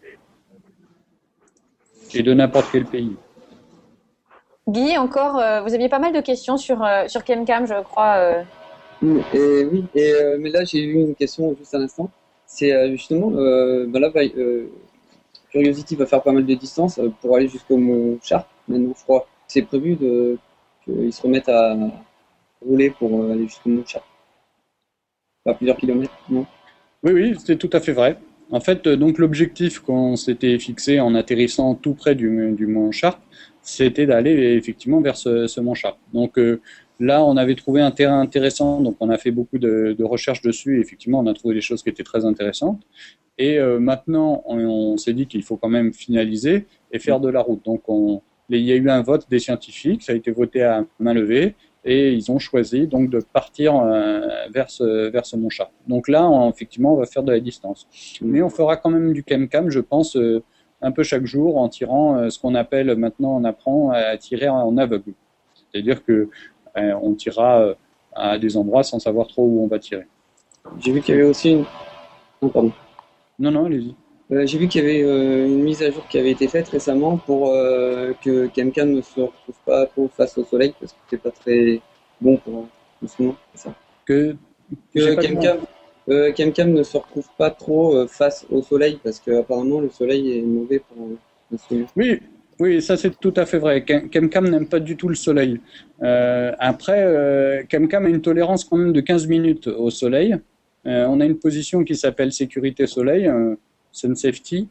Et 2.12 2.22
de 2.22 2.34
n'importe 2.34 2.68
quel 2.70 2.84
pays. 2.84 3.16
Guy, 4.66 4.96
encore, 4.96 5.38
euh, 5.38 5.60
vous 5.60 5.74
aviez 5.74 5.88
pas 5.88 5.98
mal 5.98 6.12
de 6.12 6.20
questions 6.20 6.56
sur, 6.56 6.82
euh, 6.82 7.06
sur 7.06 7.24
ChemCam, 7.26 7.66
je 7.66 7.82
crois. 7.82 8.14
Euh... 8.16 8.42
Et, 9.34 9.64
oui, 9.66 9.84
et, 9.94 10.12
euh, 10.12 10.38
mais 10.40 10.48
là 10.48 10.64
j'ai 10.64 10.82
eu 10.82 10.94
une 10.94 11.14
question 11.14 11.54
juste 11.58 11.74
à 11.74 11.78
l'instant. 11.78 12.10
C'est 12.46 12.90
justement, 12.92 13.30
ben 13.30 13.98
là, 14.00 14.10
Curiosity 15.50 15.96
va 15.96 16.06
faire 16.06 16.22
pas 16.22 16.32
mal 16.32 16.46
de 16.46 16.54
distance 16.54 17.00
pour 17.20 17.36
aller 17.36 17.48
jusqu'au 17.48 17.76
Mont 17.76 18.18
Sharp. 18.22 18.46
Maintenant, 18.68 18.94
je 18.96 19.02
crois 19.02 19.26
c'est 19.48 19.62
prévu 19.62 19.98
qu'ils 20.84 21.12
se 21.12 21.20
remettent 21.22 21.48
à 21.48 21.76
rouler 22.64 22.90
pour 22.90 23.24
aller 23.30 23.44
jusqu'au 23.44 23.70
Mont 23.70 23.84
Sharp. 23.84 24.04
À 25.44 25.52
plusieurs 25.54 25.76
kilomètres, 25.76 26.12
non? 26.30 26.46
Oui, 27.02 27.12
oui, 27.12 27.36
c'est 27.44 27.56
tout 27.56 27.70
à 27.72 27.80
fait 27.80 27.92
vrai. 27.92 28.18
En 28.50 28.60
fait, 28.60 28.86
donc 28.86 29.18
l'objectif 29.18 29.80
qu'on 29.80 30.16
s'était 30.16 30.58
fixé 30.58 31.00
en 31.00 31.14
atterrissant 31.14 31.74
tout 31.74 31.94
près 31.94 32.14
du, 32.14 32.52
du 32.52 32.66
Mont 32.66 32.92
Sharp, 32.92 33.18
c'était 33.64 34.06
d'aller 34.06 34.54
effectivement 34.54 35.00
vers 35.00 35.16
ce, 35.16 35.46
ce 35.48 35.60
Sharp. 35.74 35.98
Donc 36.12 36.38
euh, 36.38 36.60
là, 37.00 37.24
on 37.24 37.36
avait 37.36 37.56
trouvé 37.56 37.80
un 37.80 37.90
terrain 37.90 38.20
intéressant, 38.20 38.80
donc 38.80 38.96
on 39.00 39.10
a 39.10 39.18
fait 39.18 39.32
beaucoup 39.32 39.58
de, 39.58 39.96
de 39.98 40.04
recherches 40.04 40.42
dessus. 40.42 40.80
Effectivement, 40.80 41.18
on 41.20 41.26
a 41.26 41.34
trouvé 41.34 41.54
des 41.54 41.60
choses 41.60 41.82
qui 41.82 41.88
étaient 41.88 42.04
très 42.04 42.24
intéressantes. 42.24 42.82
Et 43.38 43.58
euh, 43.58 43.80
maintenant, 43.80 44.44
on, 44.46 44.58
on 44.58 44.96
s'est 44.96 45.14
dit 45.14 45.26
qu'il 45.26 45.42
faut 45.42 45.56
quand 45.56 45.70
même 45.70 45.92
finaliser 45.92 46.66
et 46.92 46.98
faire 47.00 47.18
de 47.18 47.28
la 47.28 47.40
route. 47.40 47.64
Donc, 47.64 47.82
on, 47.88 48.22
il 48.48 48.60
y 48.60 48.70
a 48.70 48.76
eu 48.76 48.88
un 48.90 49.02
vote 49.02 49.24
des 49.28 49.40
scientifiques, 49.40 50.02
ça 50.02 50.12
a 50.12 50.14
été 50.14 50.30
voté 50.30 50.62
à 50.62 50.84
main 51.00 51.14
levée, 51.14 51.54
et 51.84 52.12
ils 52.12 52.30
ont 52.30 52.38
choisi 52.38 52.86
donc 52.86 53.10
de 53.10 53.20
partir 53.20 53.74
vers 54.50 54.70
ce, 54.70 55.08
vers 55.10 55.26
ce 55.26 55.36
Montchat. 55.36 55.70
Donc 55.86 56.08
là, 56.08 56.30
effectivement, 56.48 56.94
on 56.94 56.96
va 56.96 57.06
faire 57.06 57.22
de 57.22 57.32
la 57.32 57.40
distance. 57.40 57.86
Mais 58.22 58.40
on 58.40 58.48
fera 58.48 58.76
quand 58.76 58.90
même 58.90 59.12
du 59.12 59.22
cam-cam, 59.22 59.68
je 59.70 59.80
pense, 59.80 60.16
un 60.84 60.92
peu 60.92 61.02
chaque 61.02 61.26
jour 61.26 61.56
en 61.56 61.68
tirant 61.68 62.30
ce 62.30 62.38
qu'on 62.38 62.54
appelle 62.54 62.94
maintenant, 62.96 63.36
on 63.36 63.44
apprend 63.44 63.90
à 63.90 64.16
tirer 64.16 64.48
en 64.48 64.76
aveugle. 64.76 65.12
C'est-à-dire 65.72 66.04
que 66.04 66.28
on 66.76 67.14
tirera 67.14 67.74
à 68.14 68.38
des 68.38 68.56
endroits 68.56 68.82
sans 68.82 68.98
savoir 68.98 69.26
trop 69.26 69.44
où 69.44 69.64
on 69.64 69.66
va 69.66 69.78
tirer. 69.78 70.06
J'ai 70.80 70.92
vu 70.92 71.00
qu'il 71.00 71.14
y 71.14 71.18
avait 71.18 71.28
aussi 71.28 71.50
une. 71.52 71.64
Non, 72.42 72.48
pardon. 72.48 72.72
Non, 73.38 73.50
non, 73.50 73.66
allez-y. 73.66 73.94
Euh, 74.32 74.46
j'ai 74.46 74.58
vu 74.58 74.68
qu'il 74.68 74.82
y 74.82 74.84
avait 74.84 75.02
euh, 75.02 75.46
une 75.46 75.62
mise 75.62 75.82
à 75.82 75.90
jour 75.90 76.06
qui 76.08 76.18
avait 76.18 76.30
été 76.30 76.48
faite 76.48 76.68
récemment 76.68 77.18
pour 77.18 77.50
euh, 77.50 78.12
que 78.22 78.46
Camcam 78.46 78.90
ne 78.90 79.02
se 79.02 79.20
retrouve 79.20 79.54
pas 79.66 79.84
trop 79.86 80.08
face 80.08 80.38
au 80.38 80.44
soleil 80.44 80.74
parce 80.80 80.92
que 80.92 80.98
c'est 81.10 81.22
pas 81.22 81.30
très 81.30 81.80
bon 82.22 82.38
pour 82.38 82.66
le 83.02 83.08
c'est 83.08 83.34
ça 83.54 83.74
Que, 84.06 84.34
que 84.94 85.64
Camcam, 86.06 86.72
ne 86.72 86.82
se 86.82 86.96
retrouve 86.96 87.28
pas 87.38 87.50
trop 87.50 88.06
face 88.06 88.46
au 88.50 88.62
soleil 88.62 88.98
parce 89.02 89.20
qu'apparemment 89.20 89.80
le 89.80 89.90
soleil 89.90 90.38
est 90.38 90.42
mauvais 90.42 90.80
pour 90.80 91.08
le 91.50 91.58
soleil. 91.58 91.86
Oui, 91.96 92.20
oui, 92.60 92.82
ça 92.82 92.96
c'est 92.96 93.18
tout 93.18 93.32
à 93.36 93.46
fait 93.46 93.58
vrai. 93.58 93.84
Camcam 93.84 94.48
n'aime 94.48 94.68
pas 94.68 94.80
du 94.80 94.96
tout 94.96 95.08
le 95.08 95.14
soleil. 95.14 95.60
après, 96.00 97.66
Camcam 97.70 98.04
a 98.04 98.08
une 98.08 98.20
tolérance 98.20 98.64
quand 98.64 98.76
même 98.76 98.92
de 98.92 99.00
15 99.00 99.26
minutes 99.28 99.66
au 99.66 99.88
soleil. 99.88 100.36
on 100.84 101.20
a 101.20 101.24
une 101.24 101.38
position 101.38 101.84
qui 101.84 101.96
s'appelle 101.96 102.32
sécurité 102.32 102.86
soleil. 102.86 103.30
Sun 103.94 104.14
Safety, 104.14 104.68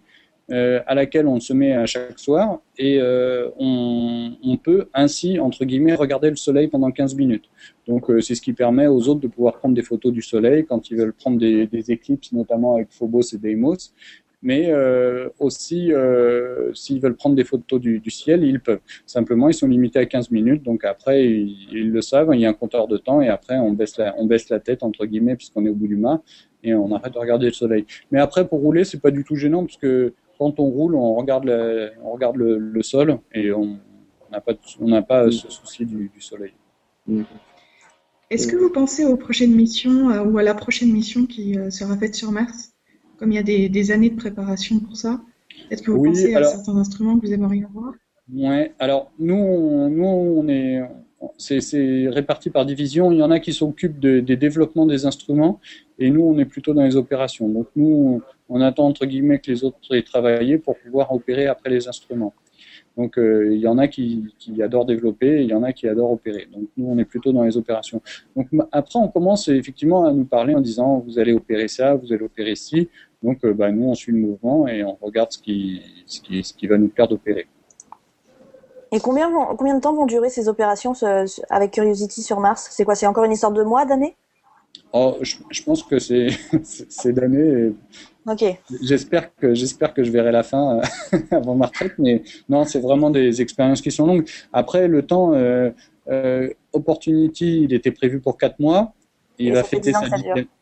euh, 0.51 0.81
à 0.85 0.93
laquelle 0.93 1.25
on 1.27 1.39
se 1.39 1.53
met 1.53 1.73
à 1.73 1.85
chaque 1.85 2.19
soir 2.19 2.59
et 2.77 2.99
euh, 2.99 3.49
on, 3.57 4.57
peut 4.61 4.87
ainsi, 4.93 5.39
entre 5.39 5.65
guillemets, 5.65 5.95
regarder 5.95 6.29
le 6.29 6.35
soleil 6.35 6.67
pendant 6.67 6.91
15 6.91 7.15
minutes. 7.15 7.45
Donc 7.87 8.09
euh, 8.09 8.21
c'est 8.21 8.35
ce 8.35 8.41
qui 8.41 8.53
permet 8.53 8.87
aux 8.87 9.07
autres 9.09 9.21
de 9.21 9.27
pouvoir 9.27 9.57
prendre 9.57 9.75
des 9.75 9.81
photos 9.81 10.11
du 10.11 10.21
soleil 10.21 10.65
quand 10.65 10.89
ils 10.89 10.97
veulent 10.97 11.13
prendre 11.13 11.37
des, 11.37 11.91
éclipses, 11.91 12.31
notamment 12.31 12.75
avec 12.75 12.87
Phobos 12.91 13.33
et 13.33 13.37
Deimos. 13.37 13.93
Mais 14.45 14.73
aussi, 15.39 15.93
s'ils 16.73 16.99
veulent 16.99 17.15
prendre 17.15 17.33
des 17.33 17.45
photos 17.45 17.79
du, 17.79 18.01
ciel, 18.09 18.43
ils 18.43 18.59
peuvent. 18.59 18.81
Simplement, 19.05 19.47
ils 19.47 19.53
sont 19.53 19.69
limités 19.69 19.99
à 19.99 20.05
15 20.05 20.31
minutes. 20.31 20.63
Donc 20.63 20.83
après, 20.83 21.25
ils, 21.25 21.89
le 21.89 22.01
savent, 22.01 22.29
il 22.33 22.41
y 22.41 22.45
a 22.45 22.49
un 22.49 22.53
compteur 22.53 22.89
de 22.89 22.97
temps 22.97 23.21
et 23.21 23.29
après, 23.29 23.57
on 23.57 23.71
baisse 23.71 23.97
la, 23.97 24.59
tête, 24.59 24.83
entre 24.83 25.05
guillemets, 25.05 25.37
puisqu'on 25.37 25.65
est 25.65 25.69
au 25.69 25.75
bout 25.75 25.87
du 25.87 25.95
mât 25.95 26.21
et 26.61 26.75
on 26.75 26.93
arrête 26.93 27.13
de 27.13 27.19
regarder 27.19 27.45
le 27.45 27.53
soleil. 27.53 27.85
Mais 28.11 28.19
après, 28.19 28.45
pour 28.45 28.59
rouler, 28.59 28.83
c'est 28.83 28.99
pas 28.99 29.11
du 29.11 29.23
tout 29.23 29.35
gênant 29.35 29.63
parce 29.63 29.77
que 29.77 30.13
quand 30.37 30.59
on 30.59 30.65
roule, 30.65 30.95
on 30.95 31.15
regarde, 31.15 31.49
regarde 32.03 32.35
le, 32.35 32.83
sol 32.83 33.19
et 33.33 33.53
on 33.53 33.77
n'a 34.31 34.41
pas 35.01 35.31
ce 35.31 35.49
souci 35.49 35.85
du, 35.85 36.11
soleil. 36.19 36.51
Est-ce 38.33 38.47
que 38.47 38.55
vous 38.55 38.71
pensez 38.71 39.05
aux 39.05 39.15
prochaines 39.15 39.53
missions 39.53 40.09
euh, 40.09 40.23
ou 40.23 40.39
à 40.39 40.43
la 40.43 40.55
prochaine 40.55 40.91
mission 40.91 41.27
qui 41.27 41.55
euh, 41.55 41.69
sera 41.69 41.95
faite 41.97 42.15
sur 42.15 42.31
Mars? 42.31 42.71
Comme 43.17 43.31
il 43.31 43.35
y 43.35 43.37
a 43.37 43.43
des, 43.43 43.91
années 43.91 44.09
de 44.09 44.15
préparation 44.15 44.79
pour 44.79 44.97
ça, 44.97 45.21
est-ce 45.69 45.83
que 45.83 45.91
vous 45.91 46.03
pensez 46.03 46.33
à 46.33 46.43
certains 46.43 46.75
instruments 46.75 47.19
que 47.19 47.27
vous 47.27 47.33
aimeriez 47.33 47.65
voir? 47.71 47.93
Ouais, 48.33 48.73
alors 48.79 49.11
nous, 49.19 49.35
on, 49.35 49.87
nous, 49.89 50.05
on 50.05 50.47
est, 50.47 50.81
c'est 51.37 52.07
réparti 52.09 52.49
par 52.49 52.65
division. 52.65 53.11
Il 53.11 53.19
y 53.19 53.23
en 53.23 53.29
a 53.29 53.39
qui 53.39 53.53
s'occupent 53.53 53.99
des 53.99 54.35
développements 54.35 54.87
des 54.87 55.05
instruments 55.05 55.59
et 55.99 56.09
nous, 56.09 56.23
on 56.23 56.39
est 56.39 56.45
plutôt 56.45 56.73
dans 56.73 56.83
les 56.83 56.95
opérations. 56.95 57.47
Donc 57.47 57.67
nous, 57.75 58.21
on, 58.49 58.61
attend 58.61 58.87
entre 58.87 59.05
guillemets 59.05 59.39
que 59.39 59.51
les 59.51 59.63
autres 59.63 59.77
aient 59.95 60.01
travaillé 60.01 60.57
pour 60.57 60.75
pouvoir 60.79 61.13
opérer 61.13 61.45
après 61.45 61.69
les 61.69 61.87
instruments. 61.87 62.33
Donc 62.97 63.17
euh, 63.17 63.49
il 63.51 63.59
y 63.59 63.67
en 63.67 63.77
a 63.77 63.87
qui, 63.87 64.31
adorent 64.61 64.85
développer, 64.85 65.41
il 65.41 65.49
y 65.49 65.53
en 65.53 65.63
a 65.63 65.73
qui 65.73 65.87
adorent 65.87 66.11
opérer. 66.11 66.47
Donc 66.51 66.63
nous, 66.77 66.87
on 66.87 66.97
est 66.97 67.05
plutôt 67.05 67.31
dans 67.31 67.43
les 67.43 67.57
opérations. 67.57 68.01
Donc 68.35 68.47
après, 68.71 68.99
on 68.99 69.07
commence 69.07 69.47
effectivement 69.47 70.05
à 70.05 70.11
nous 70.11 70.25
parler 70.25 70.53
en 70.53 70.61
disant 70.61 70.99
vous 70.99 71.17
allez 71.17 71.33
opérer 71.33 71.67
ça, 71.67 71.95
vous 71.95 72.13
allez 72.13 72.23
opérer 72.23 72.55
ci. 72.55 72.89
Donc 73.23 73.43
euh, 73.45 73.53
bah, 73.53 73.71
nous, 73.71 73.85
on 73.85 73.95
suit 73.95 74.11
le 74.11 74.19
mouvement 74.19 74.67
et 74.67 74.83
on 74.83 74.97
regarde 75.01 75.31
ce 75.31 75.39
qui, 75.39 75.81
ce 76.05 76.21
qui, 76.21 76.43
ce 76.43 76.53
qui 76.53 76.67
va 76.67 76.77
nous 76.77 76.91
faire 76.95 77.07
d'opérer. 77.07 77.47
Et 78.91 78.99
combien, 78.99 79.31
combien 79.57 79.75
de 79.75 79.81
temps 79.81 79.93
vont 79.93 80.05
durer 80.05 80.29
ces 80.29 80.47
opérations 80.47 80.93
avec 81.49 81.71
Curiosity 81.71 82.21
sur 82.21 82.39
Mars? 82.39 82.67
C'est 82.69 82.85
quoi? 82.85 82.93
C'est 82.93 83.07
encore 83.07 83.23
une 83.23 83.31
histoire 83.31 83.51
de 83.51 83.63
mois, 83.63 83.85
d'années? 83.85 84.15
Oh, 84.91 85.17
je, 85.21 85.63
pense 85.63 85.81
que 85.81 85.97
c'est 85.97 86.27
d'années. 87.11 87.73
J'espère 88.81 89.35
que 89.35 89.53
j'espère 89.53 89.93
que 89.93 90.03
je 90.03 90.11
verrai 90.11 90.31
la 90.31 90.43
fin 90.43 90.79
euh, 90.79 91.17
avant 91.31 91.55
ma 91.55 91.67
retraite, 91.67 91.93
mais 91.97 92.23
non, 92.49 92.63
c'est 92.65 92.79
vraiment 92.79 93.09
des 93.09 93.41
expériences 93.41 93.81
qui 93.81 93.91
sont 93.91 94.05
longues. 94.05 94.27
Après, 94.51 94.87
le 94.87 95.05
temps, 95.05 95.33
euh, 95.33 95.71
euh, 96.09 96.49
Opportunity, 96.71 97.63
il 97.63 97.73
était 97.73 97.91
prévu 97.91 98.19
pour 98.19 98.37
4 98.37 98.59
mois. 98.59 98.93
Il 99.37 99.53
va 99.53 99.63
fêter 99.63 99.91
sa 99.91 100.01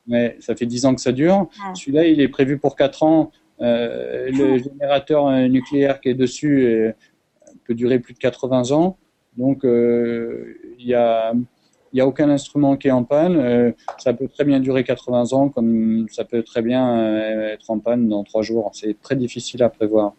mais 0.08 0.38
ça 0.39 0.56
fait 0.56 0.65
10 0.65 0.86
ans 0.86 0.95
que 0.95 1.02
ça 1.02 1.12
dure. 1.12 1.47
Celui-là, 1.74 2.06
il 2.08 2.19
est 2.21 2.28
prévu 2.28 2.58
pour 2.58 2.76
4 2.76 3.04
ans. 3.04 3.32
le 3.60 4.58
générateur 4.58 5.30
nucléaire 5.47 6.02
qui 6.02 6.10
est 6.10 6.15
dessus 6.15 6.93
peut 7.65 7.76
durer 7.76 8.00
plus 8.00 8.13
de 8.13 8.19
80 8.19 8.71
ans. 8.71 8.97
Donc, 9.38 9.62
il 9.63 10.86
n'y 10.86 10.93
a, 10.93 11.34
y 11.97 12.01
a 12.01 12.08
aucun 12.08 12.30
instrument 12.30 12.77
qui 12.77 12.88
est 12.88 12.91
en 12.91 13.04
panne. 13.04 13.38
Euh, 13.38 13.71
ça 13.97 14.13
peut 14.13 14.27
très 14.27 14.43
bien 14.43 14.60
durer 14.60 14.84
80 14.84 15.34
ans, 15.34 15.49
comme 15.49 16.08
ça 16.10 16.23
peut 16.23 16.43
très 16.43 16.62
bien 16.62 16.99
euh, 16.99 17.54
être 17.54 17.69
en 17.69 17.80
panne 17.80 18.08
dans 18.08 18.23
3 18.23 18.41
jours. 18.41 18.69
C'est 18.73 18.99
très 19.01 19.15
difficile 19.15 19.63
à 19.63 19.69
prévoir. 19.69 20.13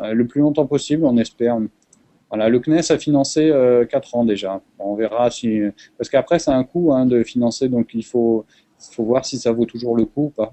le 0.00 0.26
plus 0.26 0.40
longtemps 0.40 0.66
possible, 0.66 1.04
on 1.04 1.16
espère. 1.16 1.58
Voilà, 2.30 2.48
le 2.48 2.60
CNES 2.60 2.90
a 2.90 2.98
financé 2.98 3.50
4 3.90 4.16
ans 4.16 4.24
déjà. 4.24 4.60
On 4.78 4.94
verra 4.94 5.30
si. 5.30 5.60
Parce 5.96 6.10
qu'après, 6.10 6.38
c'est 6.38 6.50
un 6.50 6.64
coût 6.64 6.92
hein, 6.92 7.06
de 7.06 7.22
financer, 7.22 7.68
donc 7.68 7.88
il 7.94 8.04
faut, 8.04 8.44
il 8.90 8.94
faut 8.94 9.04
voir 9.04 9.24
si 9.24 9.38
ça 9.38 9.50
vaut 9.50 9.64
toujours 9.64 9.96
le 9.96 10.04
coup 10.04 10.26
ou 10.26 10.30
pas 10.30 10.52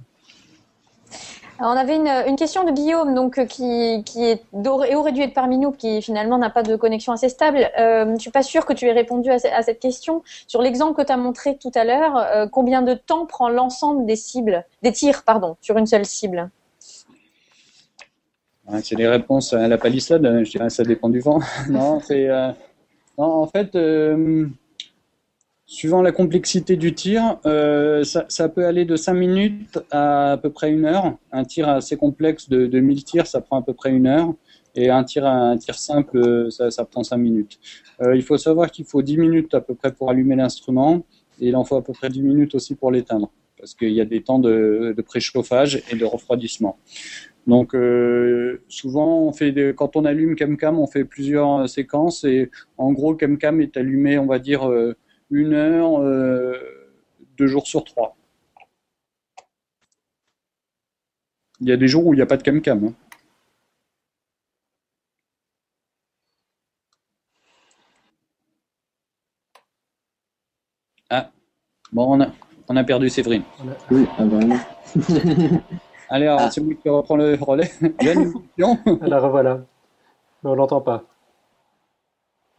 on 1.60 1.66
avait 1.68 1.96
une, 1.96 2.36
question 2.36 2.64
de 2.66 2.72
Guillaume, 2.72 3.16
donc 3.16 3.38
euh, 3.38 3.46
qui, 3.46 3.64
est 3.64 4.44
aurait 4.54 5.12
dû 5.12 5.22
être 5.22 5.34
parmi 5.34 5.58
nous, 5.58 5.72
qui 5.72 6.02
finalement 6.02 6.38
n'a 6.38 6.50
pas 6.50 6.64
de 6.64 6.76
connexion 6.76 7.14
assez 7.14 7.30
stable. 7.30 7.70
Euh, 7.80 8.14
je 8.16 8.20
suis 8.20 8.32
pas 8.32 8.44
sûre 8.44 8.66
que 8.66 8.74
tu 8.74 8.86
aies 8.86 8.92
répondu 8.92 9.30
à, 9.30 9.40
cette 9.40 9.80
question. 9.80 10.22
Sur 10.48 10.62
l'exemple 10.62 10.96
que 11.02 11.06
tu 11.06 11.14
as 11.14 11.18
montré 11.18 11.58
tout 11.58 11.72
à 11.76 11.86
l'heure, 11.86 12.18
euh, 12.18 12.48
combien 12.52 12.82
de 12.82 12.94
temps 12.94 13.26
prend 13.26 13.50
l'ensemble 13.50 14.06
des 14.06 14.18
cibles, 14.18 14.66
des 14.84 14.92
tirs, 14.92 15.24
pardon, 15.24 15.56
sur 15.62 15.78
une 15.78 15.86
seule 15.86 16.06
cible? 16.06 16.50
C'est 18.82 18.96
les 18.96 19.08
réponses 19.08 19.54
à 19.54 19.68
la 19.68 19.78
palissade. 19.78 20.44
Ça 20.70 20.84
dépend 20.84 21.08
du 21.08 21.20
vent. 21.20 21.40
non, 21.70 22.02
euh, 22.12 22.52
en 23.18 23.48
fait. 23.48 23.78
Suivant 25.68 26.04
la 26.04 26.12
complexité 26.12 26.78
du 26.78 26.94
tir, 26.94 27.40
euh, 27.48 28.04
ça, 28.04 28.50
peut 28.50 28.66
aller 28.66 28.86
de 28.86 28.96
5 28.96 29.16
minutes 29.16 29.80
à 29.90 30.34
à 30.34 30.38
peu 30.38 30.52
près 30.52 30.72
une 30.72 30.86
heure. 30.86 31.18
Un 31.32 31.44
tir 31.44 31.68
assez 31.68 31.98
complexe 31.98 32.50
de, 32.50 32.68
de 32.68 32.80
1000 32.80 33.04
tirs, 33.04 33.26
ça 33.26 33.42
prend 33.42 33.60
à 33.60 33.64
peu 33.64 33.74
près 33.74 33.90
une 33.90 34.06
heure. 34.06 34.32
Et 34.76 34.92
un 34.92 35.04
tir, 35.04 35.26
un 35.26 35.58
tir 35.58 35.74
simple, 35.74 36.52
ça, 36.52 36.70
ça 36.70 36.86
prend 36.86 37.04
5 37.04 37.18
minutes. 37.18 37.60
Euh, 38.02 38.16
il 38.16 38.22
faut 38.22 38.38
savoir 38.38 38.70
qu'il 38.70 38.86
faut 38.86 39.02
10 39.02 39.18
minutes 39.18 39.56
à 39.56 39.62
peu 39.62 39.74
près 39.74 39.92
pour 39.92 40.12
allumer 40.12 40.36
l'instrument. 40.36 41.04
Et 41.40 41.48
il 41.48 41.56
en 41.56 41.64
faut 41.64 41.78
à 41.78 41.84
peu 41.84 41.94
près 41.94 42.10
10 42.10 42.22
minutes 42.22 42.54
aussi 42.54 42.76
pour 42.76 42.92
l'éteindre. 42.92 43.32
Parce 43.58 43.74
qu'il 43.74 43.92
y 43.92 44.02
a 44.02 44.06
des 44.06 44.22
temps 44.22 44.38
de, 44.38 44.94
de 44.96 45.02
préchauffage 45.02 45.82
et 45.92 45.96
de 45.96 46.06
refroidissement. 46.06 46.78
Donc 47.48 47.76
euh, 47.76 48.62
souvent, 48.68 49.20
on 49.22 49.32
fait 49.32 49.74
quand 49.76 49.96
on 49.96 50.06
allume 50.06 50.36
CamCam, 50.36 50.80
on 50.80 50.88
fait 50.88 51.06
plusieurs 51.06 51.70
séquences 51.70 52.24
et 52.24 52.50
en 52.78 52.92
gros, 52.92 53.16
CamCam 53.16 53.62
est 53.62 53.78
allumé, 53.78 54.18
on 54.18 54.26
va 54.26 54.40
dire, 54.40 54.70
euh, 54.70 54.96
une 55.30 55.54
heure, 55.54 56.02
euh, 56.02 56.58
deux 57.38 57.48
jours 57.48 57.68
sur 57.68 57.84
trois. 57.84 58.16
Il 61.62 61.70
y 61.70 61.72
a 61.72 61.78
des 61.78 61.88
jours 61.88 62.06
où 62.06 62.14
il 62.14 62.18
n'y 62.18 62.22
a 62.22 62.26
pas 62.26 62.38
de 62.38 62.44
cam-cam. 62.44 62.86
Hein. 62.86 62.94
Ah, 71.10 71.32
bon, 71.92 72.18
on 72.18 72.22
a, 72.22 72.28
on 72.68 72.76
a 72.76 72.84
perdu 72.84 73.10
Séverine. 73.10 73.44
Oui, 73.92 74.06
ah 74.18 74.26
bah 74.26 74.40
Allez, 76.10 76.28
alors, 76.28 76.42
ah. 76.42 76.52
c'est 76.52 76.62
moi 76.62 76.74
qui 76.76 76.90
reprend 76.90 77.16
le 77.16 77.36
relais. 77.36 77.72
La 79.02 79.20
revoilà. 79.20 79.66
Mais 80.44 80.50
on 80.50 80.56
l'entend 80.56 80.82
pas. 80.82 81.04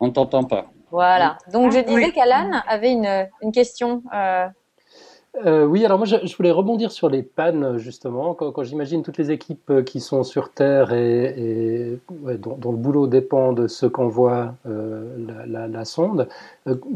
On 0.01 0.11
t'entend 0.11 0.45
pas. 0.45 0.71
Voilà. 0.97 1.37
Donc 1.53 1.73
je 1.73 1.81
disais 1.81 2.11
qu'Alan 2.11 2.53
avait 2.67 2.91
une, 2.91 3.29
une 3.43 3.53
question. 3.53 4.03
Euh... 4.15 4.47
Euh, 5.45 5.67
oui, 5.67 5.85
alors 5.85 5.99
moi 5.99 6.07
je, 6.07 6.35
voulais 6.35 6.51
rebondir 6.51 6.91
sur 6.91 7.11
les 7.11 7.23
pannes 7.23 7.77
justement. 7.77 8.33
Quand, 8.33 8.63
j'imagine 8.63 9.03
toutes 9.03 9.19
les 9.19 9.31
équipes 9.31 9.69
euh, 9.69 9.83
qui 9.83 10.01
sont 10.01 10.23
sur 10.23 10.49
Terre 10.49 10.95
et, 10.95 11.99
dont, 12.39 12.71
le 12.71 12.79
boulot 12.79 13.07
dépend 13.09 13.53
de 13.53 13.67
ce 13.67 13.85
qu'envoie 13.85 14.55
euh, 14.67 15.05
la, 15.47 15.69
la, 15.69 15.85
sonde, 15.85 16.29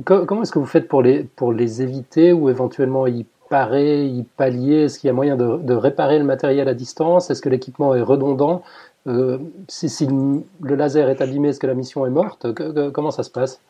comment 0.06 0.40
est-ce 0.44 0.52
que 0.52 0.58
vous 0.58 0.64
faites 0.64 0.88
pour 0.88 1.02
les, 1.02 1.24
pour 1.24 1.52
les 1.52 1.82
éviter 1.82 2.32
ou 2.32 2.48
éventuellement 2.48 3.06
y 3.06 3.26
parer, 3.50 4.06
y 4.06 4.22
pallier? 4.22 4.84
Est-ce 4.84 4.98
qu'il 4.98 5.08
y 5.08 5.10
a 5.10 5.14
moyen 5.14 5.36
de, 5.36 5.58
de, 5.58 5.74
réparer 5.74 6.18
le 6.18 6.24
matériel 6.24 6.68
à 6.68 6.74
distance? 6.74 7.30
Est-ce 7.30 7.42
que 7.42 7.50
l'équipement 7.50 7.94
est 7.94 8.00
redondant? 8.00 8.62
Si, 9.68 9.90
si, 9.90 10.06
le 10.06 10.74
laser 10.74 11.10
est 11.10 11.20
abîmé, 11.20 11.48
est-ce 11.48 11.60
que 11.60 11.66
la 11.66 11.74
mission 11.74 12.06
est 12.06 12.10
morte? 12.10 12.46
Comment 12.92 13.10
ça 13.10 13.24
se 13.24 13.30
passe? 13.30 13.60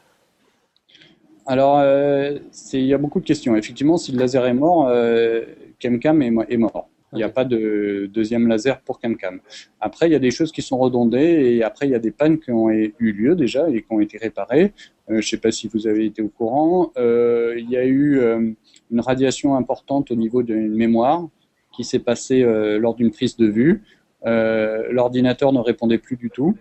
Alors, 1.46 1.78
euh, 1.78 2.38
il 2.72 2.84
y 2.84 2.94
a 2.94 2.98
beaucoup 2.98 3.20
de 3.20 3.24
questions. 3.24 3.56
Effectivement, 3.56 3.96
si 3.96 4.12
le 4.12 4.18
laser 4.18 4.46
est 4.46 4.54
mort, 4.54 4.88
euh, 4.88 5.44
CamCam 5.78 6.22
est, 6.22 6.32
est 6.48 6.56
mort. 6.56 6.88
Il 7.12 7.16
n'y 7.16 7.24
a 7.24 7.28
pas 7.28 7.44
de 7.44 8.08
deuxième 8.12 8.46
laser 8.46 8.80
pour 8.82 9.00
CamCam. 9.00 9.40
Après, 9.80 10.08
il 10.08 10.12
y 10.12 10.14
a 10.14 10.20
des 10.20 10.30
choses 10.30 10.52
qui 10.52 10.62
sont 10.62 10.78
redondées 10.78 11.56
et 11.56 11.64
après, 11.64 11.86
il 11.86 11.90
y 11.90 11.94
a 11.94 11.98
des 11.98 12.12
pannes 12.12 12.38
qui 12.38 12.52
ont 12.52 12.70
eu 12.70 12.92
lieu 12.98 13.34
déjà 13.34 13.68
et 13.68 13.82
qui 13.82 13.86
ont 13.90 14.00
été 14.00 14.16
réparées. 14.16 14.72
Euh, 15.10 15.14
je 15.14 15.16
ne 15.16 15.22
sais 15.22 15.38
pas 15.38 15.50
si 15.50 15.68
vous 15.68 15.86
avez 15.88 16.06
été 16.06 16.22
au 16.22 16.28
courant. 16.28 16.92
Euh, 16.98 17.56
il 17.58 17.68
y 17.68 17.76
a 17.76 17.84
eu 17.84 18.18
euh, 18.18 18.52
une 18.90 19.00
radiation 19.00 19.56
importante 19.56 20.10
au 20.12 20.14
niveau 20.14 20.42
d'une 20.44 20.74
mémoire 20.74 21.26
qui 21.72 21.82
s'est 21.84 22.00
passée 22.00 22.42
lors 22.80 22.96
d'une 22.96 23.12
prise 23.12 23.36
de 23.36 23.46
vue. 23.46 23.82
L'ordinateur 24.24 25.52
ne 25.52 25.60
répondait 25.60 25.98
plus 25.98 26.16
du 26.16 26.28
tout 26.28 26.56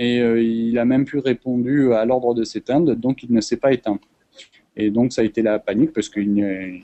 et 0.00 0.16
il 0.16 0.78
a 0.78 0.86
même 0.86 1.04
plus 1.04 1.18
répondu 1.18 1.92
à 1.92 2.06
l'ordre 2.06 2.32
de 2.32 2.42
s'éteindre, 2.42 2.96
donc 2.96 3.22
il 3.22 3.32
ne 3.32 3.40
s'est 3.42 3.58
pas 3.58 3.72
éteint. 3.72 4.00
Et 4.74 4.90
donc 4.90 5.12
ça 5.12 5.20
a 5.20 5.24
été 5.24 5.42
la 5.42 5.58
panique 5.58 5.92
parce 5.92 6.08
qu'il 6.08 6.32
ne 6.32 6.78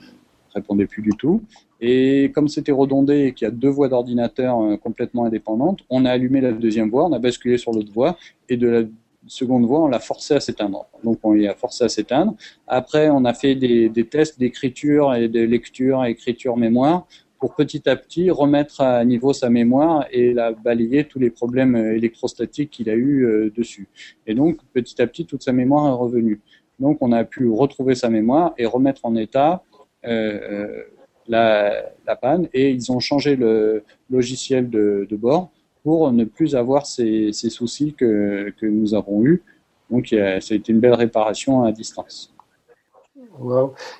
répondait 0.53 0.85
plus 0.85 1.01
du 1.01 1.09
tout. 1.17 1.41
Et 1.81 2.31
comme 2.35 2.47
c'était 2.47 2.71
redondé 2.71 3.25
et 3.25 3.33
qu'il 3.33 3.45
y 3.45 3.47
a 3.47 3.51
deux 3.51 3.69
voies 3.69 3.87
d'ordinateur 3.87 4.59
complètement 4.83 5.25
indépendantes, 5.25 5.83
on 5.89 6.05
a 6.05 6.11
allumé 6.11 6.41
la 6.41 6.51
deuxième 6.51 6.91
voie, 6.91 7.05
on 7.05 7.13
a 7.13 7.17
basculé 7.17 7.57
sur 7.57 7.71
l'autre 7.71 7.91
voie 7.91 8.17
et 8.49 8.57
de 8.57 8.67
la 8.67 8.83
seconde 9.25 9.65
voie, 9.65 9.81
on 9.81 9.87
l'a 9.87 9.99
forcé 9.99 10.35
à 10.35 10.39
s'éteindre. 10.39 10.85
Donc 11.03 11.17
on 11.23 11.33
l'a 11.33 11.55
forcé 11.55 11.85
à 11.85 11.89
s'éteindre. 11.89 12.35
Après, 12.67 13.09
on 13.09 13.25
a 13.25 13.33
fait 13.33 13.55
des, 13.55 14.05
tests 14.05 14.39
d'écriture 14.39 15.15
et 15.15 15.27
de 15.27 15.41
lecture, 15.41 16.05
écriture, 16.05 16.55
mémoire, 16.55 17.07
pour 17.39 17.55
petit 17.55 17.87
à 17.87 17.95
petit 17.95 18.31
remettre 18.31 18.81
à 18.81 19.03
niveau 19.05 19.33
sa 19.33 19.49
mémoire 19.49 20.05
et 20.11 20.33
la 20.33 20.51
balayer 20.51 21.05
tous 21.05 21.19
les 21.19 21.29
problèmes 21.29 21.75
électrostatiques 21.75 22.71
qu'il 22.71 22.89
a 22.89 22.93
eu 22.93 23.25
euh, 23.25 23.51
dessus. 23.55 23.87
Et 24.25 24.33
donc 24.33 24.59
petit 24.73 25.01
à 25.01 25.07
petit, 25.07 25.25
toute 25.25 25.43
sa 25.43 25.53
mémoire 25.53 25.87
est 25.87 25.97
revenue. 25.97 26.41
Donc 26.79 26.97
on 27.01 27.11
a 27.11 27.23
pu 27.23 27.49
retrouver 27.49 27.95
sa 27.95 28.09
mémoire 28.09 28.53
et 28.57 28.65
remettre 28.65 29.01
en 29.03 29.15
état 29.15 29.63
euh, 30.05 30.39
euh, 30.51 30.83
la, 31.27 32.15
panne 32.21 32.47
et 32.53 32.71
ils 32.71 32.91
ont 32.91 32.99
changé 32.99 33.35
le 33.35 33.83
logiciel 34.09 34.69
de, 34.69 35.05
de 35.09 35.15
bord 35.15 35.51
pour 35.83 36.11
ne 36.11 36.23
plus 36.23 36.55
avoir 36.55 36.85
ces, 36.85 37.31
soucis 37.33 37.93
que, 37.93 38.53
que, 38.59 38.65
nous 38.65 38.93
avons 38.93 39.23
eus. 39.25 39.43
Donc, 39.89 40.07
ça 40.09 40.53
a 40.53 40.55
été 40.55 40.71
une 40.73 40.79
belle 40.79 40.95
réparation 40.95 41.63
à 41.63 41.71
distance. 41.71 42.33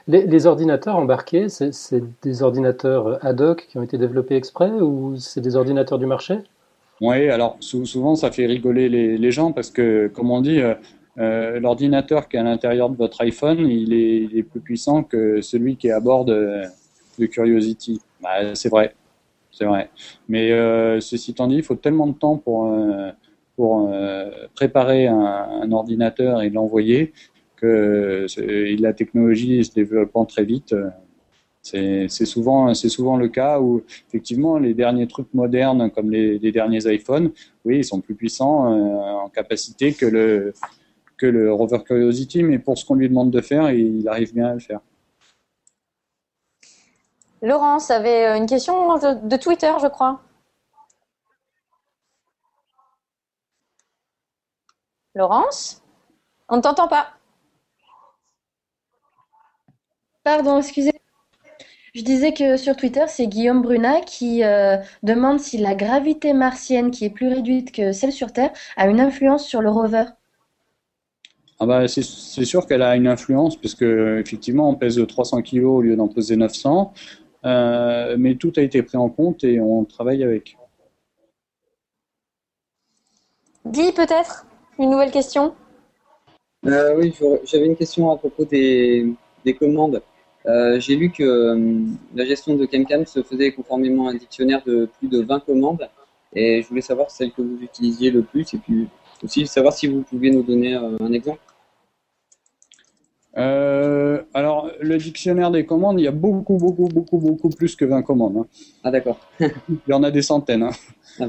Les, 0.08 0.46
ordinateurs 0.46 0.96
embarqués, 0.96 1.48
c'est 1.50 2.04
des 2.22 2.44
ordinateurs 2.44 3.24
ad 3.26 3.42
hoc 3.42 3.68
qui 3.70 3.78
ont 3.78 3.84
été 3.84 3.98
développés 3.98 4.36
exprès 4.36 4.72
ou 4.72 5.16
c'est 5.18 5.42
des 5.42 5.56
ordinateurs 5.56 6.00
du 6.00 6.06
marché? 6.06 6.40
Oui, 7.00 7.30
alors 7.30 7.58
souvent 7.60 8.16
ça 8.16 8.32
fait 8.32 8.48
rigoler 8.48 8.90
les, 8.90 9.32
gens 9.32 9.52
parce 9.52 9.70
que, 9.70 10.08
comme 10.08 10.32
on 10.32 10.42
dit, 10.42 10.60
euh, 10.60 10.74
euh, 11.20 11.60
l'ordinateur 11.60 12.28
qui 12.28 12.38
est 12.38 12.40
à 12.40 12.44
l'intérieur 12.44 12.90
de 12.90 12.96
votre 12.96 13.22
iPhone, 13.22 13.60
il 13.60 13.94
est, 13.94 14.44
plus 14.44 14.60
puissant 14.60 15.04
que 15.04 15.42
celui 15.42 15.76
qui 15.76 15.88
est 15.88 15.92
à 15.92 16.00
bord 16.00 16.26
de, 16.26 16.64
Curiosity. 17.32 18.00
Bah, 18.22 18.54
c'est 18.54 18.70
vrai 18.70 18.94
c'est 19.58 19.66
vrai. 19.66 19.90
Mais 20.30 20.52
euh, 20.52 21.00
ceci 21.00 21.32
étant 21.32 21.48
dit, 21.48 21.56
il 21.56 21.64
faut 21.64 21.76
tellement 21.76 22.08
de 22.08 22.14
temps 22.14 22.38
pour, 22.38 22.68
euh, 22.68 23.10
euh, 23.60 24.32
préparer 24.56 25.08
un, 25.08 25.72
ordinateur 25.72 26.44
et 26.44 26.50
l'envoyer 26.50 27.14
que 27.58 28.26
la 28.80 28.94
technologie 28.94 29.64
se 29.66 29.74
développant 29.74 30.26
très 30.26 30.46
vite. 30.46 30.74
C'est 31.62 32.08
souvent, 32.08 32.74
souvent 32.74 33.18
le 33.18 33.28
cas 33.28 33.60
où, 33.60 33.84
effectivement, 34.08 34.58
les 34.58 34.74
derniers 34.74 35.08
trucs 35.08 35.34
modernes, 35.34 35.92
comme 35.92 36.10
les, 36.12 36.40
derniers 36.52 36.86
iPhones, 36.86 37.32
oui, 37.66 37.80
ils 37.80 37.84
sont 37.84 38.00
plus 38.00 38.16
puissants 38.16 39.24
en 39.24 39.28
capacité 39.30 39.92
que 39.92 40.06
le, 40.06 40.54
que 41.18 41.26
le 41.26 41.52
rover 41.52 41.80
Curiosity, 41.84 42.44
mais 42.44 42.60
pour 42.60 42.78
ce 42.78 42.86
qu'on 42.86 42.96
lui 42.96 43.10
demande 43.10 43.32
de 43.32 43.42
faire, 43.42 43.72
il 43.72 44.08
arrive 44.08 44.34
bien 44.34 44.48
à 44.48 44.54
le 44.54 44.60
faire. 44.60 44.80
Laurence 47.42 47.92
avait 47.92 48.26
euh, 48.26 48.38
une 48.38 48.48
question 48.48 48.98
de, 48.98 49.38
Twitter, 49.38 49.72
je 49.82 49.88
crois. 49.88 50.22
Laurence? 55.14 55.84
On 56.50 56.58
ne 56.58 56.62
t'entend 56.62 56.88
pas. 56.88 57.17
Pardon, 60.28 60.58
excusez. 60.58 60.92
Je 61.96 62.02
disais 62.02 62.34
que 62.34 62.58
sur 62.58 62.76
Twitter, 62.76 63.06
c'est 63.08 63.28
Guillaume 63.28 63.62
Brunat 63.62 64.02
qui 64.02 64.44
euh, 64.44 64.76
demande 65.02 65.40
si 65.40 65.58
la 65.58 65.74
gravité 65.74 66.34
martienne, 66.34 66.92
qui 66.92 67.06
est 67.06 67.10
plus 67.10 67.30
réduite 67.30 67.72
que 67.72 67.94
celle 67.94 68.12
sur 68.12 68.34
Terre, 68.34 68.52
a 68.76 68.90
une 68.90 69.00
influence 69.00 69.48
sur 69.48 69.62
le 69.62 69.70
rover. 69.70 70.04
Ah 71.62 71.66
bah 71.66 71.88
c'est 71.88 72.02
sûr 72.02 72.68
qu'elle 72.68 72.82
a 72.82 72.98
une 72.98 73.08
influence, 73.08 73.56
puisque 73.56 73.84
effectivement 73.84 74.70
on 74.70 74.76
pèse 74.76 75.02
300 75.08 75.44
kg 75.44 75.64
au 75.64 75.82
lieu 75.82 75.96
d'en 75.96 76.10
peser 76.10 76.36
900. 76.36 76.92
Euh, 77.46 78.18
mais 78.20 78.36
tout 78.36 78.52
a 78.58 78.62
été 78.64 78.84
pris 78.84 78.98
en 78.98 79.08
compte 79.08 79.46
et 79.46 79.62
on 79.62 79.86
travaille 79.86 80.26
avec. 80.26 80.58
Guy, 83.66 83.94
peut-être? 83.94 84.46
Une 84.78 84.90
nouvelle 84.90 85.12
question? 85.12 85.56
Euh, 86.66 86.98
Oui, 86.98 87.16
j'avais 87.46 87.68
une 87.68 87.78
question 87.78 88.12
à 88.12 88.18
propos 88.18 88.44
des, 88.44 89.16
commandes. 89.58 90.02
Euh, 90.48 90.80
j'ai 90.80 90.96
lu 90.96 91.12
que 91.12 91.58
la 92.16 92.26
gestion 92.26 92.56
de 92.56 92.66
CamCam 92.66 93.06
se 93.06 93.22
faisait 93.22 93.52
conformément 93.52 94.08
à 94.08 94.12
un 94.12 94.16
dictionnaire 94.16 94.62
de 94.66 94.90
plus 94.98 95.10
de 95.10 95.22
20 95.22 95.42
commandes. 95.42 95.88
Et 96.34 96.62
je 96.62 96.68
voulais 96.68 96.82
savoir 96.82 97.12
celle 97.12 97.32
que 97.32 97.42
vous 97.42 97.58
utilisiez 97.62 98.12
le 98.12 98.22
plus 98.22 98.54
et 98.54 98.58
puis 98.58 98.88
aussi 99.24 99.48
savoir 99.48 99.74
si 99.74 99.88
vous 99.88 100.04
pouviez 100.04 100.32
nous 100.32 100.44
donner 100.44 100.74
un 100.76 101.12
exemple. 101.12 101.40
Euh, 103.38 104.24
alors, 104.34 104.72
le 104.82 104.98
dictionnaire 104.98 105.52
des 105.52 105.66
commandes, 105.66 106.00
il 106.00 106.04
y 106.04 106.08
a 106.08 106.12
beaucoup, 106.12 106.58
beaucoup, 106.58 106.88
beaucoup, 106.88 107.18
beaucoup 107.20 107.50
plus 107.50 107.76
que 107.76 107.86
20 107.86 108.02
commandes. 108.02 108.38
Hein. 108.38 108.48
Ah, 108.84 108.92
d'accord. 108.92 109.20
il 109.40 109.80
y 109.88 109.94
en 109.94 110.04
a 110.04 110.12
des 110.12 110.24
centaines. 110.24 110.64
Hein. 110.64 110.72
Ah, 111.20 111.28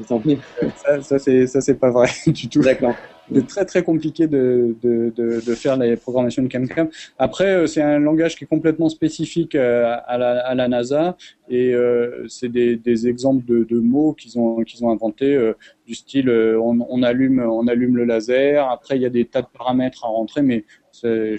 ça, 1.03 1.19
ça 1.19 1.61
c'est 1.61 1.75
pas 1.75 1.91
vrai 1.91 2.09
du 2.27 2.49
tout. 2.49 2.61
D'accord. 2.61 2.95
C'est 3.33 3.47
très, 3.47 3.64
très 3.64 3.83
compliqué 3.83 4.26
de, 4.26 4.76
de, 4.83 5.12
de, 5.16 5.41
de, 5.45 5.55
faire 5.55 5.76
les 5.76 5.97
programmations 5.97 6.43
de 6.43 6.49
CamCam. 6.49 6.89
Après, 7.18 7.47
euh, 7.47 7.66
c'est 7.66 7.83
un 7.83 7.99
langage 7.99 8.37
qui 8.37 8.45
est 8.45 8.47
complètement 8.47 8.89
spécifique 8.89 9.55
euh, 9.55 9.97
à 10.07 10.16
la, 10.18 10.47
à 10.47 10.55
la 10.55 10.68
NASA 10.68 11.16
et 11.49 11.74
euh, 11.74 12.26
c'est 12.29 12.49
des, 12.49 12.76
des, 12.76 13.07
exemples 13.07 13.45
de, 13.45 13.64
de 13.64 13.79
mots 13.81 14.12
qu'ils 14.14 14.39
ont, 14.39 14.62
qu'ils 14.64 14.85
ont 14.85 14.91
inventés 14.91 15.39
du 15.87 15.95
style 15.95 16.31
on, 16.31 16.79
on, 16.89 17.03
allume, 17.03 17.41
on 17.41 17.66
allume 17.66 17.97
le 17.97 18.05
laser. 18.05 18.68
Après, 18.70 18.97
il 18.97 19.03
y 19.03 19.07
a 19.07 19.11
des 19.11 19.24
tas 19.24 19.43
de 19.43 19.47
paramètres 19.47 20.05
à 20.05 20.09
rentrer, 20.09 20.43
mais 20.43 20.64
c'est 20.93 21.37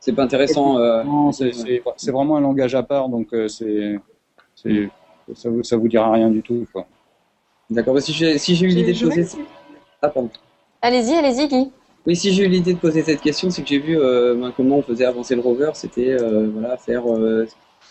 c'est 0.00 0.12
pas 0.12 0.22
intéressant. 0.22 0.78
Euh, 0.78 1.02
c'est 1.32 2.10
vraiment 2.10 2.36
un 2.36 2.40
langage 2.40 2.74
à 2.74 2.82
part, 2.82 3.08
donc 3.08 3.32
euh, 3.32 3.48
c'est 3.48 3.98
ça 4.54 5.50
vous 5.50 5.62
ça 5.62 5.76
vous 5.76 5.88
dira 5.88 6.10
rien 6.12 6.30
du 6.30 6.42
tout 6.42 6.66
quoi. 6.72 6.86
D'accord. 7.70 8.00
Si 8.00 8.12
j'ai 8.12 8.38
si 8.38 8.58
eu 8.64 8.68
l'idée 8.68 8.92
de 8.92 9.04
poser. 9.04 9.26
Ah 10.00 10.08
pardon. 10.08 10.30
Allez-y, 10.82 11.14
allez-y, 11.14 11.48
Guy. 11.48 11.70
Oui, 12.06 12.16
si 12.16 12.32
j'ai 12.32 12.44
eu 12.44 12.48
l'idée 12.48 12.72
de 12.72 12.78
poser 12.78 13.02
cette 13.02 13.20
question, 13.20 13.50
c'est 13.50 13.62
que 13.62 13.68
j'ai 13.68 13.78
vu 13.78 13.98
euh, 13.98 14.34
ben, 14.34 14.52
comment 14.56 14.78
on 14.78 14.82
faisait 14.82 15.04
avancer 15.04 15.34
le 15.34 15.42
rover. 15.42 15.72
C'était 15.74 16.16
voilà 16.16 16.76
faire 16.76 17.04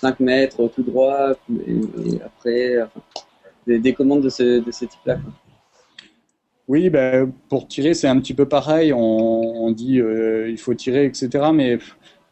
5 0.02 0.20
mètres 0.20 0.68
tout 0.74 0.84
droit 0.84 1.34
et, 1.68 2.22
après 2.26 2.78
des, 3.68 3.94
commandes 3.94 4.22
de 4.22 4.30
ce, 4.30 4.60
de 4.60 4.72
ce 4.72 4.86
type-là. 4.86 5.20
Oui, 6.68 6.90
ben, 6.90 7.32
pour 7.48 7.68
tirer, 7.68 7.94
c'est 7.94 8.08
un 8.08 8.20
petit 8.20 8.34
peu 8.34 8.46
pareil. 8.46 8.92
On, 8.94 9.72
dit 9.72 10.02
euh, 10.02 10.50
il 10.50 10.58
faut 10.58 10.74
tirer, 10.74 11.06
etc. 11.06 11.30
Mais 11.54 11.78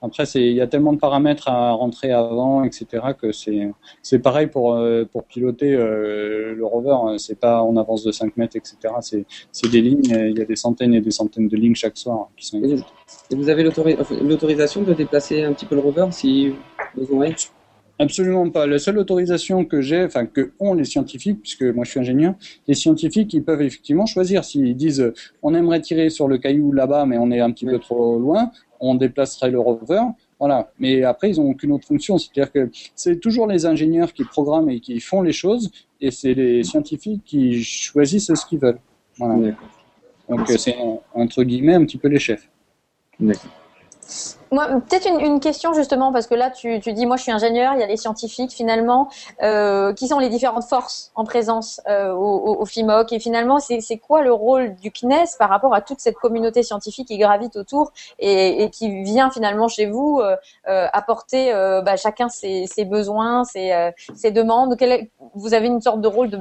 après, 0.01 0.23
il 0.35 0.53
y 0.53 0.61
a 0.61 0.67
tellement 0.67 0.93
de 0.93 0.99
paramètres 0.99 1.47
à 1.47 1.71
rentrer 1.71 2.11
avant, 2.11 2.63
etc. 2.63 3.03
que 3.19 3.31
c'est 3.31 4.19
pareil 4.19 4.47
pour, 4.47 4.75
euh, 4.75 5.05
pour 5.05 5.23
piloter 5.23 5.73
euh, 5.73 6.53
le 6.53 6.65
rover. 6.65 7.17
C'est 7.17 7.39
pas 7.39 7.63
on 7.63 7.75
avance 7.77 8.03
de 8.03 8.11
5 8.11 8.37
mètres, 8.37 8.55
etc. 8.55 8.77
C'est 9.51 9.71
des 9.71 9.81
lignes. 9.81 10.03
Il 10.05 10.37
y 10.37 10.41
a 10.41 10.45
des 10.45 10.55
centaines 10.55 10.93
et 10.93 11.01
des 11.01 11.11
centaines 11.11 11.47
de 11.47 11.57
lignes 11.57 11.75
chaque 11.75 11.97
soir 11.97 12.29
qui 12.37 12.45
sont. 12.45 12.61
Et 12.61 13.35
vous 13.35 13.49
avez 13.49 13.63
l'autorisation 13.63 14.83
de 14.83 14.93
déplacer 14.93 15.43
un 15.43 15.53
petit 15.53 15.65
peu 15.65 15.75
le 15.75 15.81
rover 15.81 16.07
si 16.11 16.53
besoin 16.95 17.31
Absolument 17.97 18.49
pas. 18.49 18.67
La 18.67 18.77
seule 18.77 18.97
autorisation 18.97 19.63
que 19.63 19.79
j'ai, 19.79 20.03
enfin 20.03 20.25
que 20.25 20.51
ont 20.59 20.73
les 20.73 20.83
scientifiques, 20.83 21.41
puisque 21.41 21.63
moi 21.63 21.85
je 21.85 21.91
suis 21.91 21.99
ingénieur, 22.01 22.33
les 22.67 22.73
scientifiques 22.73 23.33
ils 23.33 23.43
peuvent 23.43 23.61
effectivement 23.61 24.05
choisir 24.05 24.43
s'ils 24.43 24.75
disent 24.75 25.13
on 25.41 25.55
aimerait 25.55 25.79
tirer 25.79 26.09
sur 26.09 26.27
le 26.27 26.37
caillou 26.37 26.73
là-bas, 26.73 27.05
mais 27.05 27.17
on 27.17 27.31
est 27.31 27.39
un 27.39 27.51
petit 27.51 27.65
peu 27.65 27.79
trop 27.79 28.19
loin, 28.19 28.51
on 28.79 28.95
déplacerait 28.95 29.51
le 29.51 29.59
rover. 29.59 30.01
Voilà. 30.39 30.71
Mais 30.79 31.03
après 31.03 31.31
ils 31.31 31.37
n'ont 31.37 31.51
aucune 31.51 31.71
autre 31.71 31.87
fonction, 31.87 32.17
c'est-à-dire 32.17 32.51
que 32.51 32.69
c'est 32.95 33.19
toujours 33.19 33.47
les 33.47 33.65
ingénieurs 33.65 34.13
qui 34.13 34.23
programment 34.23 34.69
et 34.69 34.79
qui 34.79 34.99
font 34.99 35.21
les 35.21 35.33
choses, 35.33 35.71
et 36.01 36.11
c'est 36.11 36.33
les 36.33 36.63
scientifiques 36.63 37.23
qui 37.25 37.63
choisissent 37.63 38.33
ce 38.33 38.45
qu'ils 38.45 38.59
veulent. 38.59 38.79
Voilà. 39.17 39.53
Donc 40.29 40.47
c'est 40.49 40.75
entre 41.13 41.43
guillemets 41.43 41.75
un 41.75 41.85
petit 41.85 41.97
peu 41.97 42.07
les 42.07 42.19
chefs. 42.19 42.49
D'accord. 43.19 43.51
Peut-être 44.55 45.07
une, 45.07 45.39
question 45.39 45.73
justement, 45.73 46.11
parce 46.11 46.27
que 46.27 46.35
là, 46.35 46.49
tu, 46.49 46.79
dis, 46.79 47.05
moi, 47.05 47.17
je 47.17 47.23
suis 47.23 47.31
ingénieur, 47.31 47.73
il 47.73 47.79
y 47.79 47.83
a 47.83 47.87
les 47.87 47.97
scientifiques, 47.97 48.51
finalement, 48.51 49.09
euh, 49.43 49.93
qui 49.93 50.07
sont 50.07 50.19
les 50.19 50.29
différentes 50.29 50.63
forces 50.63 51.11
en 51.15 51.23
présence 51.23 51.81
euh, 51.87 52.13
au, 52.13 52.65
FIMOC? 52.65 53.13
Et 53.13 53.19
finalement, 53.19 53.59
c'est 53.59 53.97
quoi 53.97 54.21
le 54.21 54.31
rôle 54.31 54.75
du 54.75 54.91
CNES 54.91 55.37
par 55.37 55.49
rapport 55.49 55.73
à 55.73 55.81
toute 55.81 55.99
cette 55.99 56.15
communauté 56.15 56.63
scientifique 56.63 57.07
qui 57.07 57.17
gravite 57.17 57.55
autour 57.55 57.91
et, 58.19 58.69
qui 58.71 59.03
vient 59.03 59.29
finalement 59.29 59.67
chez 59.67 59.85
vous 59.85 60.21
euh, 60.21 60.35
apporter 60.93 61.51
bah, 61.83 61.95
chacun 61.97 62.29
ses, 62.29 62.67
besoins, 62.85 63.43
ses, 63.43 63.93
demandes? 64.31 64.77
Vous 65.33 65.53
avez 65.53 65.67
une 65.67 65.81
sorte 65.81 66.01
de 66.01 66.07
rôle 66.07 66.29
de, 66.29 66.39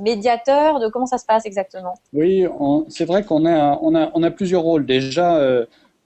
médiateur? 0.00 0.80
De 0.80 0.88
comment 0.88 1.06
ça 1.06 1.18
se 1.18 1.26
passe 1.26 1.46
exactement? 1.46 1.94
Oui, 2.12 2.46
c'est 2.88 3.04
vrai 3.04 3.24
qu'on 3.24 3.46
a, 3.46 3.78
on 3.82 3.94
a, 3.94 4.10
on 4.14 4.22
a 4.22 4.30
plusieurs 4.30 4.62
rôles. 4.62 4.86
Déjà, 4.86 5.40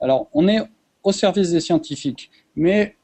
alors 0.00 0.26
on 0.34 0.48
est 0.48 0.60
au 1.06 1.12
service 1.12 1.52
des 1.52 1.60
scientifiques. 1.60 2.30
Mais 2.56 2.96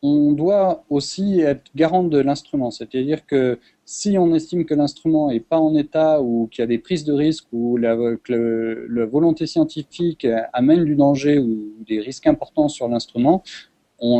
on 0.00 0.30
doit 0.30 0.84
aussi 0.90 1.40
être 1.40 1.64
garant 1.74 2.04
de 2.04 2.20
l'instrument. 2.20 2.70
C'est-à-dire 2.70 3.26
que 3.26 3.58
si 3.84 4.16
on 4.16 4.32
estime 4.32 4.64
que 4.64 4.74
l'instrument 4.74 5.28
n'est 5.28 5.40
pas 5.40 5.58
en 5.58 5.74
état 5.74 6.22
ou 6.22 6.46
qu'il 6.46 6.62
y 6.62 6.64
a 6.64 6.68
des 6.68 6.78
prises 6.78 7.04
de 7.04 7.12
risques 7.12 7.48
ou 7.52 7.76
que 8.22 8.86
la 8.88 9.06
volonté 9.06 9.46
scientifique 9.48 10.24
amène 10.52 10.84
du 10.84 10.94
danger 10.94 11.40
ou 11.40 11.74
des 11.84 11.98
risques 11.98 12.28
importants 12.28 12.68
sur 12.68 12.86
l'instrument, 12.86 13.42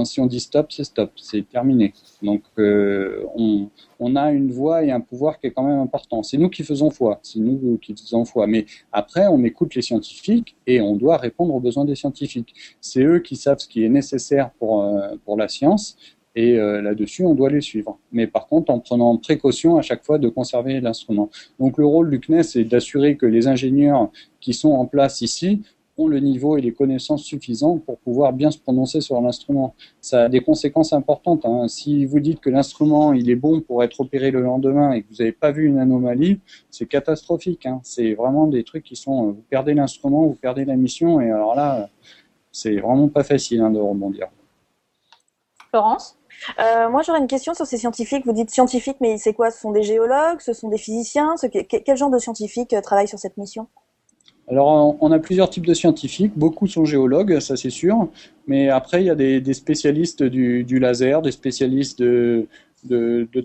si 0.04 0.20
on 0.20 0.26
dit 0.26 0.40
stop, 0.40 0.72
c'est 0.72 0.84
stop, 0.84 1.12
c'est 1.16 1.48
terminé. 1.48 1.92
Donc 2.22 2.42
euh, 2.58 3.24
on, 3.36 3.70
on, 4.00 4.16
a 4.16 4.32
une 4.32 4.50
voix 4.50 4.82
et 4.84 4.90
un 4.90 5.00
pouvoir 5.00 5.38
qui 5.38 5.46
est 5.46 5.50
quand 5.50 5.62
même 5.62 5.78
important. 5.78 6.22
C'est 6.22 6.36
nous 6.36 6.48
qui 6.48 6.64
faisons 6.64 6.90
foi, 6.90 7.20
c'est 7.22 7.38
nous 7.38 7.78
qui 7.78 7.94
faisons 7.94 8.24
foi. 8.24 8.46
Mais 8.46 8.66
après, 8.92 9.26
on 9.28 9.42
écoute 9.44 9.74
les 9.74 9.82
scientifiques 9.82 10.56
et 10.66 10.80
on 10.80 10.96
doit 10.96 11.16
répondre 11.16 11.54
aux 11.54 11.60
besoins 11.60 11.84
des 11.84 11.94
scientifiques. 11.94 12.54
C'est 12.80 13.02
eux 13.02 13.20
qui 13.20 13.36
savent 13.36 13.58
ce 13.58 13.68
qui 13.68 13.84
est 13.84 13.88
nécessaire 13.88 14.50
pour, 14.58 14.82
euh, 14.82 15.14
pour 15.24 15.36
la 15.36 15.48
science. 15.48 15.96
Et 16.34 16.56
euh, 16.56 16.80
là-dessus, 16.82 17.24
on 17.24 17.34
doit 17.34 17.50
les 17.50 17.60
suivre. 17.60 17.98
Mais 18.12 18.26
par 18.26 18.46
contre, 18.46 18.70
en 18.70 18.78
prenant 18.78 19.16
précaution 19.16 19.76
à 19.76 19.82
chaque 19.82 20.04
fois 20.04 20.18
de 20.18 20.28
conserver 20.28 20.80
l'instrument. 20.80 21.30
Donc 21.58 21.78
le 21.78 21.86
rôle 21.86 22.10
du 22.10 22.20
CNES, 22.20 22.42
c'est 22.44 22.64
d'assurer 22.64 23.16
que 23.16 23.26
les 23.26 23.48
ingénieurs 23.48 24.10
qui 24.40 24.54
sont 24.54 24.70
en 24.70 24.86
place 24.86 25.20
ici 25.20 25.62
ont 25.98 26.06
le 26.06 26.20
niveau 26.20 26.56
et 26.56 26.60
les 26.60 26.72
connaissances 26.72 27.24
suffisants 27.24 27.78
pour 27.78 27.98
pouvoir 27.98 28.32
bien 28.32 28.50
se 28.50 28.58
prononcer 28.58 29.00
sur 29.00 29.20
l'instrument. 29.20 29.74
Ça 30.00 30.24
a 30.24 30.28
des 30.28 30.40
conséquences 30.40 30.92
importantes. 30.92 31.44
Hein. 31.44 31.68
Si 31.68 32.06
vous 32.06 32.20
dites 32.20 32.40
que 32.40 32.50
l'instrument 32.50 33.12
il 33.12 33.28
est 33.30 33.36
bon 33.36 33.60
pour 33.60 33.82
être 33.82 34.00
opéré 34.00 34.30
le 34.30 34.40
lendemain 34.40 34.92
et 34.92 35.02
que 35.02 35.08
vous 35.08 35.16
n'avez 35.18 35.32
pas 35.32 35.50
vu 35.50 35.66
une 35.66 35.78
anomalie, 35.78 36.40
c'est 36.70 36.86
catastrophique. 36.86 37.66
Hein. 37.66 37.80
C'est 37.82 38.14
vraiment 38.14 38.46
des 38.46 38.64
trucs 38.64 38.84
qui 38.84 38.96
sont 38.96 39.32
vous 39.32 39.44
perdez 39.50 39.74
l'instrument, 39.74 40.22
vous 40.26 40.38
perdez 40.40 40.64
la 40.64 40.76
mission 40.76 41.20
et 41.20 41.30
alors 41.30 41.54
là, 41.54 41.88
c'est 42.52 42.76
vraiment 42.76 43.08
pas 43.08 43.24
facile 43.24 43.60
hein, 43.60 43.70
de 43.70 43.78
rebondir. 43.78 44.28
Florence? 45.70 46.18
Euh, 46.58 46.88
moi, 46.88 47.02
j'aurais 47.02 47.18
une 47.18 47.26
question 47.26 47.54
sur 47.54 47.66
ces 47.66 47.78
scientifiques. 47.78 48.24
Vous 48.24 48.32
dites 48.32 48.50
scientifiques, 48.50 48.98
mais 49.00 49.18
c'est 49.18 49.34
quoi? 49.34 49.50
Ce 49.50 49.60
sont 49.60 49.72
des 49.72 49.82
géologues? 49.82 50.40
Ce 50.40 50.52
sont 50.52 50.68
des 50.68 50.78
physiciens? 50.78 51.34
Quel 51.84 51.96
genre 51.96 52.10
de 52.10 52.18
scientifiques 52.18 52.72
euh, 52.72 52.80
travaillent 52.80 53.08
sur 53.08 53.18
cette 53.18 53.36
mission? 53.36 53.66
Alors, 54.50 54.96
on 55.00 55.12
a 55.12 55.18
plusieurs 55.18 55.50
types 55.50 55.66
de 55.66 55.74
scientifiques. 55.74 56.32
Beaucoup 56.36 56.66
sont 56.66 56.86
géologues, 56.86 57.38
ça 57.38 57.56
c'est 57.56 57.70
sûr. 57.70 58.08
Mais 58.46 58.70
après, 58.70 59.02
il 59.02 59.06
y 59.06 59.10
a 59.10 59.14
des, 59.14 59.54
spécialistes 59.54 60.22
du, 60.22 60.78
laser, 60.78 61.20
des 61.20 61.32
spécialistes 61.32 62.00
de, 62.00 62.46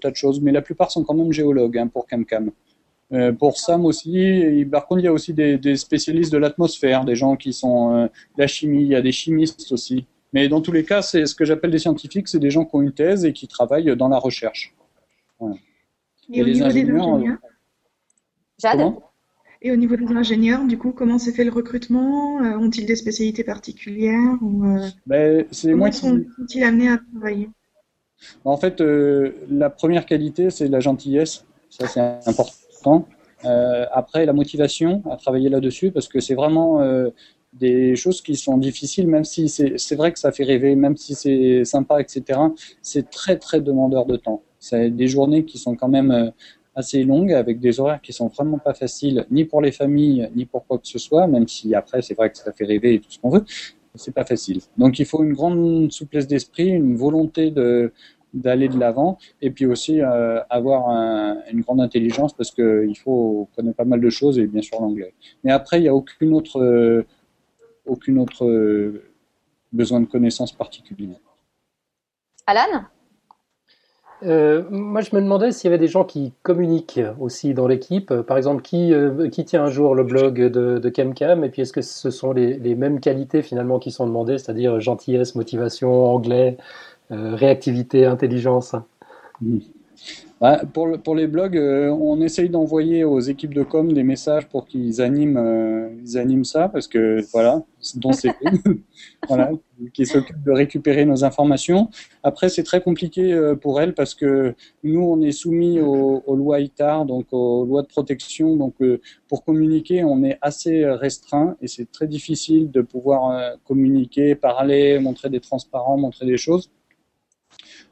tas 0.01 0.11
de 0.11 0.15
choses. 0.15 0.39
Mais 0.41 0.53
la 0.53 0.61
plupart 0.61 0.91
sont 0.91 1.03
quand 1.03 1.13
même 1.13 1.33
géologues 1.33 1.77
hein, 1.77 1.87
pour 1.87 2.07
CamCam. 2.07 2.51
Euh, 3.11 3.33
pour 3.33 3.57
Sam 3.57 3.85
aussi, 3.85 4.65
par 4.71 4.87
contre, 4.87 5.01
il 5.01 5.03
y 5.03 5.07
a 5.07 5.13
aussi 5.13 5.33
des, 5.33 5.75
spécialistes 5.75 6.31
de 6.31 6.37
l'atmosphère, 6.37 7.03
des 7.03 7.15
gens 7.15 7.35
qui 7.35 7.51
sont 7.51 7.93
euh, 7.93 8.05
de 8.05 8.41
la 8.41 8.47
chimie, 8.47 8.83
il 8.83 8.87
y 8.87 8.95
a 8.95 9.01
des 9.01 9.11
chimistes 9.11 9.71
aussi. 9.71 10.05
Mais 10.31 10.47
dans 10.47 10.61
tous 10.61 10.71
les 10.71 10.85
cas, 10.85 11.01
c'est 11.01 11.25
ce 11.25 11.35
que 11.35 11.43
j'appelle 11.43 11.69
des 11.69 11.79
scientifiques, 11.79 12.27
c'est 12.29 12.39
des 12.39 12.49
gens 12.49 12.63
qui 12.65 12.75
ont 12.75 12.81
une 12.81 12.93
thèse 12.93 13.25
et 13.25 13.33
qui 13.33 13.47
travaillent 13.47 13.95
dans 13.95 14.07
la 14.07 14.17
recherche. 14.17 14.73
Et, 16.31 16.41
au 16.41 16.45
niveau 16.45 16.45
des 16.45 16.61
ingénieurs 16.63 17.37
Jade? 18.57 18.93
Et 19.63 19.71
au 19.71 19.77
niveau 19.77 19.95
des 19.95 20.13
ingénieurs, 20.13 20.65
du 20.65 20.77
coup, 20.77 20.91
comment 20.91 21.17
s'est 21.17 21.31
fait 21.31 21.45
le 21.45 21.51
recrutement? 21.51 22.43
Euh, 22.43 22.57
Ont-ils 22.57 22.85
des 22.85 22.97
spécialités 22.97 23.45
particulières 23.45 24.37
ou, 24.41 24.65
euh, 24.65 24.89
ben, 25.07 25.45
Comment 25.63 25.91
sont-ils 25.91 26.63
amenés 26.63 26.89
à 26.89 26.97
travailler? 26.97 27.49
En 28.43 28.57
fait, 28.57 28.81
euh, 28.81 29.31
la 29.49 29.69
première 29.69 30.05
qualité, 30.05 30.49
c'est 30.49 30.67
la 30.67 30.81
gentillesse. 30.81 31.45
Ça, 31.69 31.87
c'est 31.87 32.01
important. 32.29 33.07
après, 33.91 34.25
la 34.25 34.33
motivation 34.33 35.01
à 35.09 35.15
travailler 35.15 35.49
là-dessus, 35.49 35.91
parce 35.91 36.07
que 36.07 36.19
c'est 36.19 36.35
vraiment 36.35 36.79
des 37.53 37.95
choses 37.95 38.21
qui 38.21 38.35
sont 38.35 38.57
difficiles, 38.57 39.07
même 39.07 39.25
si 39.25 39.49
c'est 39.49 39.95
vrai 39.95 40.11
que 40.13 40.19
ça 40.19 40.31
fait 40.31 40.43
rêver, 40.43 40.75
même 40.75 40.95
si 40.97 41.15
c'est 41.15 41.65
sympa, 41.65 41.99
etc. 41.99 42.39
C'est 42.81 43.09
très, 43.09 43.37
très 43.37 43.59
demandeur 43.59 44.05
de 44.05 44.17
temps. 44.17 44.43
C'est 44.59 44.91
des 44.91 45.07
journées 45.07 45.45
qui 45.45 45.57
sont 45.57 45.75
quand 45.75 45.89
même 45.89 46.31
assez 46.75 47.03
longue 47.03 47.31
avec 47.33 47.59
des 47.59 47.79
horaires 47.79 48.01
qui 48.01 48.13
sont 48.13 48.27
vraiment 48.27 48.57
pas 48.57 48.73
faciles 48.73 49.25
ni 49.31 49.45
pour 49.45 49.61
les 49.61 49.71
familles 49.71 50.29
ni 50.35 50.45
pour 50.45 50.65
quoi 50.65 50.77
que 50.77 50.87
ce 50.87 50.99
soit, 50.99 51.27
même 51.27 51.47
si 51.47 51.75
après 51.75 52.01
c'est 52.01 52.15
vrai 52.15 52.31
que 52.31 52.37
ça 52.37 52.51
fait 52.51 52.65
rêver 52.65 52.95
et 52.95 52.99
tout 52.99 53.11
ce 53.11 53.19
qu'on 53.19 53.29
veut, 53.29 53.45
c'est 53.95 54.13
pas 54.13 54.25
facile. 54.25 54.59
Donc 54.77 54.99
il 54.99 55.05
faut 55.05 55.23
une 55.23 55.33
grande 55.33 55.91
souplesse 55.91 56.27
d'esprit, 56.27 56.67
une 56.69 56.95
volonté 56.95 57.51
de 57.51 57.91
d'aller 58.33 58.67
de 58.67 58.79
l'avant 58.79 59.19
et 59.43 59.51
puis 59.51 59.67
aussi 59.67 60.01
euh, 60.01 60.41
avoir 60.49 60.89
une 61.51 61.61
grande 61.61 61.81
intelligence 61.81 62.33
parce 62.33 62.49
que 62.49 62.83
il 62.89 62.95
faut 62.95 63.47
connaître 63.55 63.77
pas 63.77 63.85
mal 63.85 64.01
de 64.01 64.09
choses 64.09 64.39
et 64.39 64.47
bien 64.47 64.63
sûr 64.63 64.81
l'anglais. 64.81 65.13
Mais 65.43 65.51
après 65.51 65.77
il 65.77 65.83
n'y 65.83 65.87
a 65.87 65.93
aucune 65.93 66.33
autre 66.33 67.05
aucune 67.85 68.17
autre 68.17 68.45
euh, 68.45 69.03
besoin 69.71 69.99
de 69.99 70.05
connaissances 70.05 70.51
particulières. 70.51 71.19
Alan? 72.47 72.85
Euh, 74.25 74.63
moi, 74.69 75.01
je 75.01 75.15
me 75.15 75.21
demandais 75.21 75.51
s'il 75.51 75.69
y 75.69 75.73
avait 75.73 75.79
des 75.79 75.87
gens 75.87 76.03
qui 76.03 76.33
communiquent 76.43 77.01
aussi 77.19 77.53
dans 77.53 77.67
l'équipe. 77.67 78.13
Par 78.21 78.37
exemple, 78.37 78.61
qui, 78.61 78.93
euh, 78.93 79.29
qui 79.29 79.45
tient 79.45 79.63
un 79.63 79.69
jour 79.69 79.95
le 79.95 80.03
blog 80.03 80.39
de, 80.39 80.79
de 80.79 80.89
CamCam 80.89 81.43
Et 81.43 81.49
puis, 81.49 81.61
est-ce 81.61 81.73
que 81.73 81.81
ce 81.81 82.09
sont 82.09 82.31
les, 82.31 82.57
les, 82.57 82.75
mêmes 82.75 82.99
qualités 82.99 83.41
finalement 83.41 83.79
qui 83.79 83.91
sont 83.91 84.05
demandées, 84.07 84.37
c'est-à-dire 84.37 84.79
gentillesse, 84.79 85.35
motivation, 85.35 86.05
anglais, 86.05 86.57
euh, 87.11 87.35
réactivité, 87.35 88.05
intelligence? 88.05 88.75
Mmh. 89.41 89.59
Bah, 90.43 90.61
pour, 90.73 91.15
les 91.15 91.27
blogs, 91.27 91.55
euh, 91.55 91.87
on 91.89 92.19
essaye 92.19 92.49
d'envoyer 92.49 93.05
aux 93.05 93.21
équipes 93.21 93.53
de 93.53 93.63
com 93.63 93.93
des 93.93 94.03
messages 94.03 94.45
pour 94.49 94.65
qu'ils 94.65 94.99
animent, 94.99 95.37
euh, 95.37 95.89
animent 96.15 96.43
ça, 96.43 96.67
parce 96.67 96.89
que 96.89 97.21
voilà, 97.31 97.63
dont 97.95 98.11
c'est 98.11 98.31
voilà, 99.29 99.51
qui 99.93 100.05
s'occupent 100.05 100.43
de 100.43 100.51
récupérer 100.51 101.05
nos 101.05 101.23
informations. 101.23 101.89
Après, 102.23 102.49
c'est 102.49 102.63
très 102.63 102.81
compliqué 102.81 103.31
euh, 103.31 103.55
pour 103.55 103.79
elles 103.79 103.93
parce 103.93 104.15
que 104.15 104.53
nous, 104.83 104.99
on 104.99 105.21
est 105.21 105.31
soumis 105.31 105.79
aux, 105.79 106.21
aux 106.27 106.35
lois 106.35 106.59
ITAR, 106.59 107.05
donc 107.05 107.27
aux 107.31 107.63
lois 107.63 107.81
de 107.81 107.87
protection. 107.87 108.57
Donc, 108.57 108.75
pour 109.29 109.45
communiquer, 109.45 110.03
on 110.03 110.25
est 110.25 110.39
assez 110.41 110.85
restreint 110.85 111.55
et 111.61 111.69
c'est 111.69 111.89
très 111.89 112.07
difficile 112.07 112.69
de 112.69 112.81
pouvoir 112.81 113.55
communiquer, 113.63 114.35
parler, 114.35 114.99
montrer 114.99 115.29
des 115.29 115.39
transparents, 115.39 115.97
montrer 115.97 116.25
des 116.25 116.35
choses. 116.35 116.69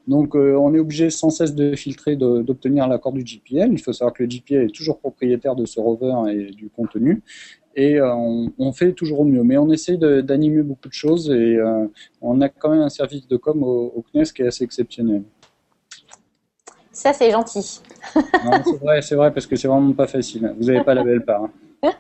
Donc, 0.08 0.36
euh, 0.36 0.56
on 0.56 0.74
est 0.74 0.80
obligé 0.80 1.10
sans 1.10 1.30
cesse 1.30 1.54
de 1.54 1.76
filtrer, 1.76 2.16
d'obtenir 2.16 2.88
l'accord 2.88 3.14
du 3.14 3.24
GPL. 3.24 3.72
Il 3.72 3.80
faut 3.80 3.93
savoir 3.93 4.14
que 4.14 4.24
le 4.24 4.30
GPL 4.30 4.66
est 4.66 4.76
toujours 4.76 4.99
propriétaire 4.99 5.56
de 5.56 5.66
ce 5.66 5.80
rover 5.80 6.14
et 6.32 6.52
du 6.52 6.70
contenu. 6.70 7.22
Et 7.76 7.99
euh, 7.99 8.14
on, 8.14 8.74
fait 8.74 8.91
toujours 8.93 9.22
au 9.22 9.26
mieux. 9.26 9.43
Mais 9.43 9.58
on 9.58 9.72
essaie 9.72 9.97
d'animer 9.97 10.64
beaucoup 10.64 10.89
de 10.89 10.93
choses 10.93 11.30
et 11.30 11.56
euh, 11.56 11.88
on 12.22 12.41
a 12.41 12.49
quand 12.49 12.70
même 12.70 12.82
un 12.82 12.89
service 12.89 13.28
de 13.28 13.38
com 13.38 13.64
au, 13.64 14.04
CNES 14.12 14.26
qui 14.36 14.41
est 14.41 14.47
assez 14.47 14.64
exceptionnel. 14.64 15.24
Ça, 16.91 17.14
c'est 17.14 17.32
gentil. 17.32 17.82
c'est 18.14 18.80
vrai, 18.82 19.02
c'est 19.02 19.16
vrai, 19.16 19.34
parce 19.34 19.47
que 19.47 19.56
c'est 19.56 19.70
vraiment 19.70 19.93
pas 19.93 20.08
facile. 20.08 20.54
Vous 20.60 20.66
n'avez 20.66 20.84
pas 20.84 20.93
la 20.93 21.04
belle 21.04 21.24
part. 21.24 21.43
Hein. 21.43 21.52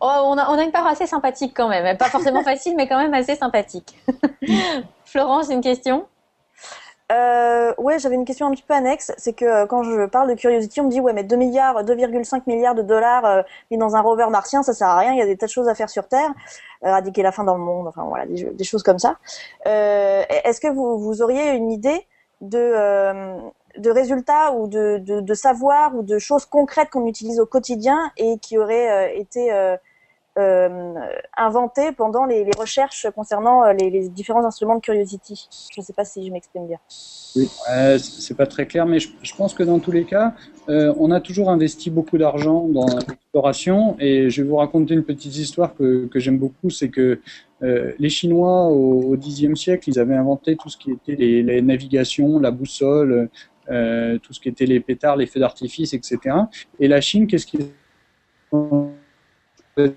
Oh, 0.00 0.20
on, 0.24 0.38
a, 0.38 0.48
on, 0.50 0.58
a, 0.58 0.62
une 0.62 0.70
part 0.70 0.86
assez 0.86 1.06
sympathique 1.06 1.52
quand 1.54 1.68
même. 1.68 1.96
Pas 1.96 2.08
forcément 2.08 2.42
facile, 2.42 2.74
mais 2.76 2.86
quand 2.86 2.98
même 2.98 3.14
assez 3.14 3.34
sympathique. 3.34 3.96
Florence, 5.04 5.48
une 5.50 5.62
question? 5.62 6.04
Euh, 7.12 7.74
ouais, 7.76 7.98
j'avais 7.98 8.14
une 8.14 8.24
question 8.24 8.46
un 8.46 8.50
petit 8.52 8.62
peu 8.62 8.74
annexe. 8.74 9.12
C'est 9.18 9.34
que 9.34 9.44
euh, 9.44 9.66
quand 9.66 9.82
je 9.82 10.06
parle 10.06 10.30
de 10.30 10.34
Curiosity, 10.34 10.80
on 10.80 10.84
me 10.84 10.90
dit 10.90 11.00
ouais, 11.00 11.12
mais 11.12 11.24
2 11.24 11.36
milliards, 11.36 11.84
2,5 11.84 12.42
milliards 12.46 12.74
de 12.74 12.82
dollars 12.82 13.24
euh, 13.26 13.42
mis 13.70 13.76
dans 13.76 13.94
un 13.96 14.00
rover 14.00 14.28
martien, 14.30 14.62
ça 14.62 14.72
sert 14.72 14.88
à 14.88 14.98
rien. 14.98 15.12
Il 15.12 15.18
y 15.18 15.22
a 15.22 15.26
des 15.26 15.36
tas 15.36 15.46
de 15.46 15.50
choses 15.50 15.68
à 15.68 15.74
faire 15.74 15.90
sur 15.90 16.08
Terre, 16.08 16.30
éradiquer 16.82 17.22
la 17.22 17.32
faim 17.32 17.44
dans 17.44 17.56
le 17.56 17.62
monde, 17.62 17.86
enfin 17.86 18.04
voilà, 18.04 18.26
des, 18.26 18.64
choses 18.64 18.82
comme 18.82 18.98
ça. 18.98 19.18
Est-ce 19.64 20.60
que 20.60 20.68
vous, 20.68 20.98
vous 20.98 21.22
auriez 21.22 21.50
une 21.52 21.70
idée 21.70 22.06
de 22.40 23.52
de 23.78 23.90
résultats 23.90 24.52
ou 24.52 24.68
de, 24.68 24.98
de, 24.98 25.20
de 25.20 25.34
savoir 25.34 25.94
ou 25.96 26.02
de 26.02 26.18
choses 26.18 26.46
concrètes 26.46 26.90
qu'on 26.90 27.06
utilise 27.06 27.40
au 27.40 27.46
quotidien 27.46 28.12
et 28.16 28.38
qui 28.38 28.58
auraient 28.58 29.18
été 29.18 29.52
euh, 29.52 29.76
inventé 30.36 31.92
pendant 31.92 32.24
les, 32.24 32.44
recherches 32.58 33.06
concernant 33.14 33.70
les, 33.72 34.08
différents 34.08 34.44
instruments 34.44 34.76
de 34.76 34.80
Curiosity. 34.80 35.48
Je 35.72 35.80
ne 35.80 35.84
sais 35.84 35.92
pas 35.92 36.04
si 36.04 36.26
je 36.26 36.32
m'exprime 36.32 36.66
bien. 36.66 36.78
Oui, 37.36 37.48
c'est 37.98 38.36
pas 38.36 38.46
très 38.46 38.66
clair, 38.66 38.86
mais 38.86 38.98
je, 39.00 39.34
pense 39.36 39.54
que 39.54 39.62
dans 39.62 39.78
tous 39.78 39.92
les 39.92 40.04
cas, 40.04 40.34
on 40.68 41.10
a 41.10 41.20
toujours 41.20 41.50
investi 41.50 41.90
beaucoup 41.90 42.18
d'argent 42.18 42.66
dans 42.68 42.86
l'exploration. 42.86 43.96
Et 43.98 44.30
je 44.30 44.42
vais 44.42 44.48
vous 44.48 44.56
raconter 44.56 44.94
une 44.94 45.04
petite 45.04 45.36
histoire 45.36 45.74
que, 45.74 46.08
j'aime 46.14 46.38
beaucoup, 46.38 46.70
c'est 46.70 46.88
que 46.88 47.20
les 47.60 48.08
Chinois 48.08 48.66
au 48.68 49.16
Xe 49.16 49.54
siècle, 49.54 49.88
ils 49.88 49.98
avaient 49.98 50.16
inventé 50.16 50.56
tout 50.56 50.68
ce 50.68 50.76
qui 50.76 50.92
était 50.92 51.14
les, 51.14 51.62
navigations, 51.62 52.38
la 52.38 52.50
boussole, 52.50 53.30
euh, 53.70 54.18
tout 54.18 54.34
ce 54.34 54.40
qui 54.40 54.48
était 54.48 54.66
les 54.66 54.80
pétards, 54.80 55.16
les 55.16 55.26
feux 55.26 55.40
d'artifice, 55.40 55.94
etc. 55.94 56.18
Et 56.78 56.88
la 56.88 57.00
Chine, 57.00 57.26
qu'est-ce 57.26 57.46
qu'ils 57.46 57.68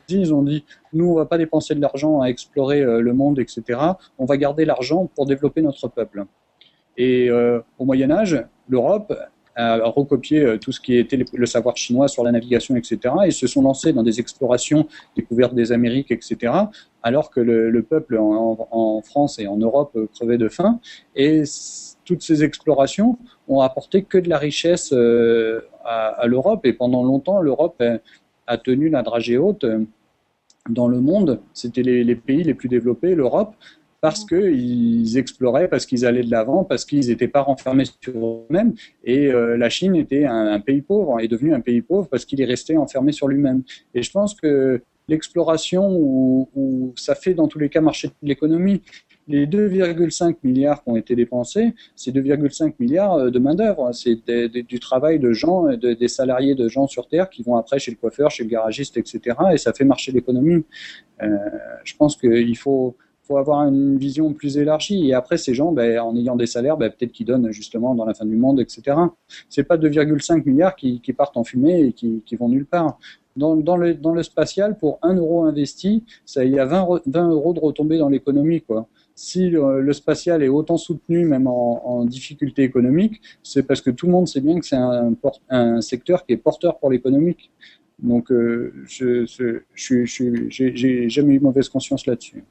Ils 0.09 0.33
ont 0.33 0.43
dit, 0.43 0.65
nous, 0.93 1.11
on 1.11 1.15
va 1.15 1.25
pas 1.25 1.37
dépenser 1.37 1.75
de 1.75 1.81
l'argent 1.81 2.21
à 2.21 2.27
explorer 2.27 2.81
euh, 2.81 3.01
le 3.01 3.13
monde, 3.13 3.39
etc. 3.39 3.79
On 4.17 4.25
va 4.25 4.37
garder 4.37 4.65
l'argent 4.65 5.09
pour 5.15 5.25
développer 5.25 5.61
notre 5.61 5.87
peuple. 5.87 6.25
Et 6.97 7.29
euh, 7.29 7.59
au 7.77 7.85
Moyen 7.85 8.09
Âge, 8.09 8.43
l'Europe 8.67 9.13
a 9.59 9.87
recopié 9.87 10.59
tout 10.59 10.71
ce 10.71 10.79
qui 10.79 10.95
était 10.95 11.25
le 11.33 11.45
savoir 11.47 11.75
chinois 11.77 12.07
sur 12.07 12.23
la 12.23 12.31
navigation, 12.31 12.75
etc. 12.75 13.15
Et 13.25 13.31
se 13.31 13.47
sont 13.47 13.63
lancés 13.63 13.91
dans 13.91 14.03
des 14.03 14.19
explorations, 14.19 14.87
découvertes 15.15 15.55
des 15.55 15.71
Amériques, 15.71 16.11
etc. 16.11 16.53
Alors 17.01 17.31
que 17.31 17.39
le, 17.39 17.81
peuple 17.81 18.19
en, 18.19 19.01
France 19.01 19.39
et 19.39 19.47
en 19.47 19.57
Europe 19.57 19.97
crevait 20.13 20.37
de 20.37 20.47
faim. 20.47 20.79
Et 21.15 21.41
toutes 22.07 22.23
ces 22.23 22.43
explorations 22.43 23.17
ont 23.47 23.59
apporté 23.59 24.03
que 24.03 24.17
de 24.17 24.29
la 24.29 24.37
richesse 24.37 24.93
euh, 24.93 25.61
à, 25.83 26.25
l'Europe. 26.25 26.65
Et 26.65 26.73
pendant 26.73 27.03
longtemps, 27.03 27.41
l'Europe 27.41 27.83
a, 28.47 28.57
tenu 28.57 28.89
la 28.89 29.03
dragée 29.03 29.37
haute 29.37 29.63
euh, 29.63 29.83
dans 30.69 30.87
le 30.87 30.99
monde. 30.99 31.41
C'était 31.53 31.83
les, 31.83 32.15
pays 32.15 32.43
les 32.43 32.53
plus 32.53 32.69
développés, 32.69 33.15
l'Europe, 33.15 33.55
parce 34.01 34.25
qu'ils 34.25 35.17
exploraient, 35.17 35.67
parce 35.67 35.85
qu'ils 35.85 36.05
allaient 36.05 36.23
de 36.23 36.31
l'avant, 36.31 36.63
parce 36.63 36.85
qu'ils 36.85 37.07
n'étaient 37.07 37.27
pas 37.27 37.41
renfermés 37.41 37.85
sur 38.01 38.13
eux-mêmes. 38.15 38.73
Et 39.03 39.27
euh, 39.27 39.57
la 39.57 39.69
Chine 39.69 39.95
était 39.95 40.25
un, 40.25 40.59
pays 40.59 40.81
pauvre, 40.81 41.19
est 41.19 41.27
devenu 41.27 41.53
un 41.53 41.61
pays 41.61 41.81
pauvre 41.81 42.07
parce 42.07 42.25
qu'il 42.25 42.41
est 42.41 42.45
resté 42.45 42.77
enfermé 42.77 43.11
sur 43.11 43.27
lui-même. 43.27 43.63
Et 43.93 44.03
je 44.03 44.11
pense 44.11 44.35
que 44.35 44.81
l'exploration, 45.07 45.89
où, 45.89 46.93
ça 46.95 47.15
fait 47.15 47.33
dans 47.33 47.47
tous 47.47 47.59
les 47.59 47.69
cas 47.69 47.81
marcher 47.81 48.11
l'économie, 48.21 48.81
les 49.27 49.45
2,5 49.45 50.37
milliards 50.43 50.83
qui 50.83 50.89
ont 50.89 50.95
été 50.95 51.15
dépensés, 51.15 51.73
c'est 51.95 52.11
2,5 52.11 52.73
milliards 52.79 53.15
euh, 53.15 53.29
de 53.29 53.39
main-d'œuvre. 53.39 53.91
C'est 53.93 54.23
du 54.27 54.79
travail 54.79 55.19
de 55.19 55.33
gens, 55.33 55.65
des 55.75 56.07
salariés 56.07 56.55
de 56.55 56.67
gens 56.67 56.87
sur 56.87 57.07
Terre 57.07 57.29
qui 57.29 57.43
vont 57.43 57.55
après 57.55 57.79
chez 57.79 57.91
le 57.91 57.97
coiffeur, 57.97 58.31
chez 58.31 58.43
le 58.43 58.49
garagiste, 58.49 58.97
etc. 58.97 59.35
Et 59.53 59.57
ça 59.57 59.73
fait 59.73 59.85
marcher 59.85 60.11
l'économie. 60.11 60.63
Euh, 61.21 61.27
je 61.83 61.95
pense 61.95 62.15
qu'il 62.15 62.57
faut, 62.57 62.95
faut 63.23 63.37
avoir 63.37 63.67
une 63.67 63.97
vision 63.97 64.33
plus 64.33 64.57
élargie. 64.57 65.09
Et 65.09 65.13
après, 65.13 65.37
ces 65.37 65.53
gens, 65.53 65.71
ben, 65.71 65.99
en 65.99 66.15
ayant 66.15 66.35
des 66.35 66.47
salaires, 66.47 66.77
ben, 66.77 66.89
peut-être 66.89 67.11
qu'ils 67.11 67.25
donnent 67.25 67.51
justement 67.51 67.95
dans 67.95 68.05
la 68.05 68.13
fin 68.13 68.25
du 68.25 68.37
monde, 68.37 68.59
etc. 68.61 68.97
C'est 69.49 69.63
pas 69.63 69.77
2,5 69.77 70.45
milliards 70.45 70.75
qui, 70.75 71.01
partent 71.17 71.37
en 71.37 71.43
fumée 71.43 71.81
et 71.81 71.93
qui, 71.93 72.35
vont 72.39 72.49
nulle 72.49 72.65
part. 72.65 72.97
Dans, 73.35 73.77
le, 73.77 74.23
spatial, 74.23 74.77
pour 74.77 74.97
1 75.03 75.15
euro 75.15 75.43
investi, 75.43 76.03
il 76.37 76.49
y 76.49 76.59
a 76.59 76.65
20, 76.65 77.01
20 77.05 77.29
euros 77.29 77.53
de 77.53 77.59
retombées 77.59 77.97
dans 77.97 78.09
l'économie, 78.09 78.61
quoi 78.61 78.87
si 79.17 79.49
le, 79.49 79.93
spatial 79.93 80.43
est 80.43 80.47
autant 80.47 80.77
soutenu, 80.77 81.25
même 81.25 81.47
en, 81.47 82.05
difficulté 82.05 82.61
économique, 82.61 83.19
c'est 83.41 83.63
parce 83.63 83.81
que 83.81 83.89
tout 83.89 84.05
le 84.05 84.11
monde 84.11 84.27
sait 84.27 84.41
bien 84.41 84.59
que 84.59 84.65
c'est 84.65 84.75
un, 84.75 85.13
un, 85.49 85.81
secteur 85.81 86.23
qui 86.23 86.33
est 86.33 86.37
porteur 86.37 86.77
pour 86.77 86.91
l'économique. 86.91 87.51
Donc, 87.97 88.31
euh, 88.31 88.71
je 88.85 89.25
j'ai 89.73 91.09
jamais 91.09 91.33
eu 91.33 91.39
mauvaise 91.39 91.67
conscience 91.67 92.05
là-dessus. 92.05 92.43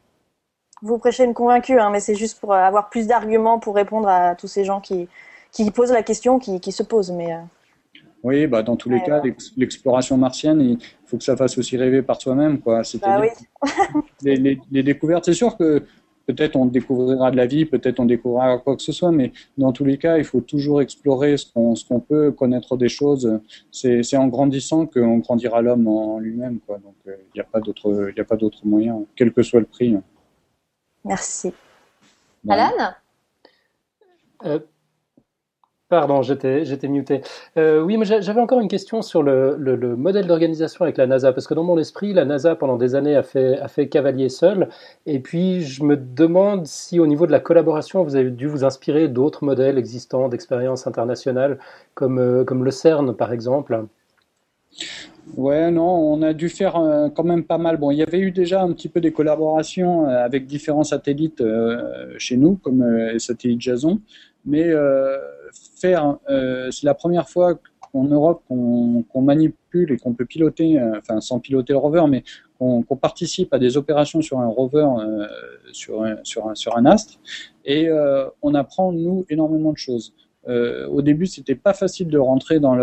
Vous 0.83 0.99
prêchez 0.99 1.23
une 1.23 1.35
convaincue, 1.35 1.79
hein, 1.79 1.91
mais 1.91 2.01
c'est 2.01 2.17
juste 2.17 2.41
pour 2.41 2.53
avoir 2.53 2.91
plus 2.91 3.07
d'arguments 3.07 3.61
pour 3.61 3.77
répondre 3.77 4.09
à 4.09 4.35
tous 4.35 4.49
ces 4.49 4.65
gens 4.65 4.81
qui, 4.81 5.09
qui 5.53 5.71
posent 5.71 5.93
la 5.93 6.03
question, 6.03 6.41
qui, 6.41 6.59
qui 6.59 6.73
se 6.73 6.83
posent. 6.83 7.13
Mais 7.13 7.33
euh. 7.33 7.39
Oui, 8.25 8.49
bah, 8.49 8.65
dans 8.65 8.75
tous 8.75 8.91
les 8.91 9.01
cas, 9.05 9.23
l'exploration 9.57 10.17
martienne, 10.17 10.61
il 10.61 10.79
faut 11.05 11.17
que 11.17 11.23
ça 11.23 11.37
fasse 11.37 11.57
aussi 11.59 11.77
rêver 11.77 12.03
par 12.03 12.21
soi-même. 12.21 12.59
Quoi. 12.59 12.83
Bah 13.01 13.21
oui. 13.21 13.29
les, 14.23 14.35
les, 14.35 14.61
les, 14.73 14.83
découvertes, 14.83 15.27
c'est 15.27 15.33
sûr 15.33 15.57
que 15.57 15.85
peut-être 16.27 16.57
on 16.57 16.67
découvrira 16.67 17.31
de 17.31 17.37
la 17.37 17.47
vie, 17.47 17.65
peut-être 17.65 18.01
on 18.01 18.05
découvrira 18.05 18.59
quoi 18.59 18.77
que 18.77 18.83
ce 18.83 18.93
soit, 18.93 19.13
mais 19.13 19.33
dans 19.57 19.73
tous 19.73 19.85
les 19.85 19.97
cas, 19.97 20.19
il 20.19 20.25
faut 20.25 20.41
toujours 20.41 20.83
explorer 20.83 21.37
ce 21.37 21.53
qu'on 21.53 21.75
ce 21.75 21.85
qu'on 21.87 22.01
peut, 22.01 22.33
connaître 22.33 22.77
des 22.77 22.89
choses. 22.89 23.41
C'est 23.71 24.17
en 24.17 24.29
grandissant 24.29 24.87
qu'on 24.87 25.19
grandira 25.19 25.63
l'homme 25.63 25.87
en 25.87 26.19
lui-même, 26.19 26.59
quoi. 26.67 26.79
Donc 26.79 26.95
il 27.07 27.13
euh, 27.13 27.17
n'y 27.35 27.41
a 27.41 27.45
pas 27.45 27.61
d'autre 27.61 28.11
il 28.15 28.21
a 28.21 28.25
pas 28.25 28.37
d'autre 28.37 28.59
moyen, 28.65 29.03
quel 29.15 29.33
que 29.33 29.43
soit 29.43 29.61
le 29.61 29.67
prix. 29.67 29.97
Merci. 31.05 31.53
Alan? 32.49 32.71
Euh, 34.45 34.59
Pardon, 35.89 36.21
j'étais, 36.21 36.65
muté. 36.89 37.21
Euh, 37.57 37.81
oui, 37.81 37.97
mais 37.97 38.05
j'avais 38.05 38.41
encore 38.41 38.59
une 38.59 38.67
question 38.67 39.03
sur 39.03 39.23
le, 39.23 39.55
le, 39.57 39.95
modèle 39.95 40.27
d'organisation 40.27 40.83
avec 40.83 40.97
la 40.97 41.07
NASA, 41.07 41.33
parce 41.33 41.47
que 41.47 41.55
dans 41.55 41.63
mon 41.63 41.79
esprit, 41.79 42.13
la 42.13 42.25
NASA, 42.25 42.57
pendant 42.57 42.77
des 42.77 42.97
années, 42.97 43.15
a 43.15 43.23
fait, 43.23 43.89
cavalier 43.89 44.29
seul. 44.29 44.69
Et 45.07 45.21
puis, 45.21 45.63
je 45.63 45.85
me 45.85 45.97
demande 45.97 46.67
si, 46.67 46.99
au 46.99 47.07
niveau 47.07 47.25
de 47.29 47.31
la 47.31 47.39
collaboration, 47.39 48.03
vous 48.03 48.17
avez 48.17 48.31
dû 48.31 48.49
vous 48.49 48.65
inspirer 48.65 49.07
d'autres 49.07 49.45
modèles 49.45 49.79
existants 49.79 50.29
d'expériences 50.29 50.89
internationales, 50.89 51.57
comme, 51.95 52.19
euh, 52.19 52.45
le 52.45 52.71
CERN, 52.73 53.15
par 53.15 53.33
exemple. 53.33 53.85
Ouais, 55.37 55.71
non, 55.71 55.89
on 55.89 56.21
a 56.23 56.33
dû 56.33 56.49
faire 56.49 56.77
euh, 56.77 57.11
quand 57.11 57.25
même 57.25 57.45
pas 57.45 57.59
mal. 57.59 57.77
Bon, 57.77 57.93
il 57.93 57.99
y 57.99 58.03
avait 58.03 58.19
eu 58.19 58.33
déjà 58.33 58.61
un 58.61 58.73
petit 58.73 58.89
peu 58.89 59.01
des 59.01 59.13
collaborations 59.13 60.07
avec 60.07 60.47
différents 60.47 60.85
satellites 60.85 61.45
chez 62.19 62.37
nous, 62.37 62.57
comme 62.57 62.85
les 62.85 63.21
satellites 63.21 63.61
Jason, 63.61 64.01
mais 64.45 64.73
euh, 65.85 66.71
c'est 66.71 66.85
la 66.85 66.95
première 66.95 67.29
fois 67.29 67.59
en 67.93 68.05
Europe 68.05 68.43
qu'on 68.49 69.23
manipule 69.23 69.93
et 69.93 69.97
qu'on 69.97 70.13
peut 70.13 70.27
piloter, 70.27 70.79
euh, 70.79 70.99
enfin 70.99 71.21
sans 71.21 71.41
piloter 71.41 71.73
le 71.73 71.79
rover, 71.79 72.05
mais 72.09 72.25
qu'on 72.59 72.83
participe 73.01 73.53
à 73.53 73.59
des 73.59 73.77
opérations 73.77 74.23
sur 74.23 74.39
un 74.41 74.47
rover, 74.47 74.89
euh, 74.99 75.27
sur, 75.73 76.03
un, 76.03 76.87
astre, 76.87 77.19
et 77.65 77.89
on 78.43 78.55
apprend, 78.55 78.93
nous, 78.93 79.27
énormément 79.29 79.73
de 79.73 79.79
choses. 79.79 80.15
au 80.49 81.03
début, 81.03 81.27
c'était 81.27 81.55
pas 81.55 81.75
facile 81.75 82.09
de 82.09 82.19
rentrer 82.19 82.59
dans 82.61 82.75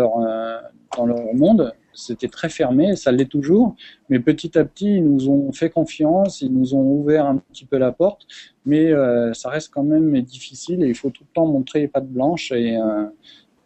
dans 0.96 1.06
leur 1.06 1.34
monde, 1.34 1.72
c'était 1.94 2.28
très 2.28 2.48
fermé, 2.48 2.96
ça 2.96 3.12
l'est 3.12 3.30
toujours, 3.30 3.76
mais 4.08 4.18
petit 4.20 4.58
à 4.58 4.64
petit, 4.64 4.96
ils 4.96 5.04
nous 5.04 5.28
ont 5.28 5.52
fait 5.52 5.70
confiance, 5.70 6.40
ils 6.40 6.52
nous 6.52 6.74
ont 6.74 6.82
ouvert 6.82 7.26
un 7.26 7.36
petit 7.36 7.64
peu 7.64 7.78
la 7.78 7.92
porte, 7.92 8.26
mais 8.66 8.92
euh, 8.92 9.32
ça 9.32 9.48
reste 9.48 9.70
quand 9.72 9.84
même 9.84 10.20
difficile 10.22 10.82
et 10.82 10.88
il 10.88 10.94
faut 10.94 11.10
tout 11.10 11.24
le 11.24 11.34
temps 11.34 11.46
montrer 11.46 11.88
pas 11.88 12.00
de 12.00 12.06
blanche 12.06 12.52
et, 12.52 12.76
euh, 12.76 13.06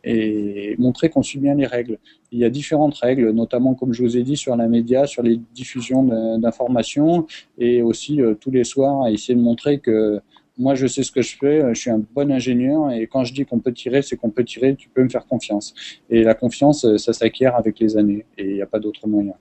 et 0.05 0.77
montrer 0.79 1.11
qu'on 1.11 1.23
suit 1.23 1.39
bien 1.39 1.55
les 1.55 1.67
règles. 1.67 1.99
Il 2.31 2.39
y 2.39 2.45
a 2.45 2.51
différentes 2.51 2.95
règles, 2.95 3.31
notamment 3.31 3.75
comme 3.75 3.93
je 3.93 4.03
vous 4.03 4.17
ai 4.17 4.23
dit 4.23 4.37
sur 4.37 4.57
la 4.57 4.69
média, 4.69 5.07
sur 5.07 5.23
les 5.23 5.41
diffusions 5.55 6.39
d'informations 6.39 7.27
et 7.59 7.83
aussi 7.83 8.21
euh, 8.21 8.35
tous 8.35 8.51
les 8.51 8.65
soirs 8.65 9.09
essayer 9.09 9.35
de 9.35 9.43
montrer 9.43 9.79
que 9.79 10.21
moi 10.59 10.75
je 10.75 10.87
sais 10.87 11.03
ce 11.03 11.13
que 11.13 11.23
je 11.23 11.37
fais, 11.37 11.75
je 11.75 11.81
suis 11.81 11.91
un 11.91 12.03
bon 12.15 12.31
ingénieur 12.31 12.91
et 12.91 13.07
quand 13.07 13.25
je 13.25 13.33
dis 13.33 13.47
qu'on 13.47 13.61
peut 13.61 13.73
tirer, 13.73 14.03
c'est 14.03 14.17
qu'on 14.17 14.31
peut 14.31 14.45
tirer, 14.45 14.75
tu 14.75 14.89
peux 14.89 15.03
me 15.03 15.09
faire 15.09 15.27
confiance. 15.27 15.75
Et 16.11 16.23
la 16.23 16.35
confiance, 16.35 16.97
ça 16.97 17.13
s'acquiert 17.13 17.57
avec 17.57 17.79
les 17.79 17.97
années 17.97 18.27
et 18.37 18.45
il 18.45 18.55
n'y 18.55 18.63
a 18.63 18.67
pas 18.67 18.81
d'autre 18.81 19.07
moyen. 19.07 19.35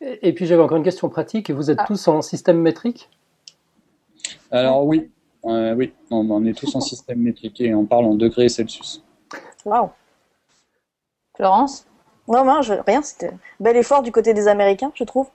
Et 0.00 0.32
puis 0.32 0.46
j'avais 0.46 0.62
encore 0.62 0.78
une 0.78 0.84
question 0.84 1.08
pratique. 1.08 1.50
Vous 1.50 1.70
êtes 1.70 1.78
ah. 1.80 1.86
tous 1.86 2.08
en 2.08 2.22
système 2.22 2.58
métrique? 2.58 3.10
Alors 4.50 4.84
oui, 4.84 5.10
euh, 5.44 5.74
oui, 5.74 5.92
on, 6.10 6.44
est 6.44 6.58
tous 6.58 6.74
en 6.74 6.80
système 6.80 7.18
métrique 7.20 7.60
et 7.60 7.74
on 7.74 7.84
parle 7.84 8.06
en 8.06 8.14
degrés 8.14 8.48
Celsius. 8.48 9.04
Waouh 9.64 9.90
Florence? 11.36 11.86
Non, 12.28 12.44
non, 12.44 12.62
je, 12.62 12.74
rien, 12.86 13.02
c'était 13.02 13.32
bel 13.58 13.76
effort 13.76 14.02
du 14.02 14.12
côté 14.12 14.34
des 14.34 14.48
Américains, 14.48 14.92
je 14.94 15.04
trouve. 15.04 15.28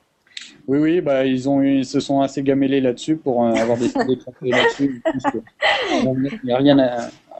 Oui, 0.68 0.80
oui, 0.80 1.02
bah, 1.02 1.26
ils, 1.26 1.48
ont, 1.48 1.62
ils 1.62 1.86
se 1.86 2.00
sont 2.00 2.22
assez 2.22 2.42
gamellés 2.42 2.82
là-dessus 2.82 3.18
pour 3.18 3.44
euh, 3.44 3.54
avoir 3.54 3.78
des 3.78 3.88
de 3.90 4.52
là-dessus. 4.52 5.02
Il 6.44 6.52
a 6.52 6.58
rien 6.58 6.78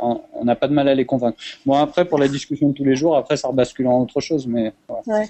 on 0.02 0.44
n'a 0.44 0.56
pas 0.56 0.68
de 0.68 0.74
mal 0.74 0.88
à 0.88 0.96
les 0.96 1.06
convaincre. 1.06 1.38
Bon, 1.66 1.74
après, 1.74 2.06
pour 2.06 2.20
la 2.20 2.28
discussion 2.28 2.70
de 2.70 2.74
tous 2.74 2.84
les 2.84 2.96
jours, 2.96 3.16
après, 3.16 3.38
ça 3.38 3.48
rebascule 3.48 3.88
en 3.88 4.02
autre 4.02 4.20
chose, 4.22 4.48
mais. 4.48 4.74
Ouais. 5.08 5.30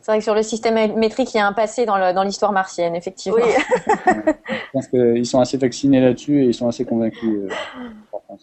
C'est 0.00 0.10
vrai 0.10 0.18
que 0.18 0.24
sur 0.24 0.34
le 0.34 0.42
système 0.42 0.96
métrique, 0.96 1.32
il 1.32 1.38
y 1.38 1.40
a 1.40 1.46
un 1.46 1.54
passé 1.54 1.86
dans 1.86 2.22
l'histoire 2.24 2.52
martienne, 2.52 2.94
effectivement. 2.94 3.38
Oui. 3.42 3.52
je 4.06 4.70
pense 4.72 4.88
qu'ils 4.88 5.26
sont 5.26 5.40
assez 5.40 5.56
vaccinés 5.56 6.00
là-dessus 6.00 6.42
et 6.42 6.46
ils 6.46 6.54
sont 6.54 6.68
assez 6.68 6.84
convaincus. 6.84 7.50
Euh, 7.50 8.36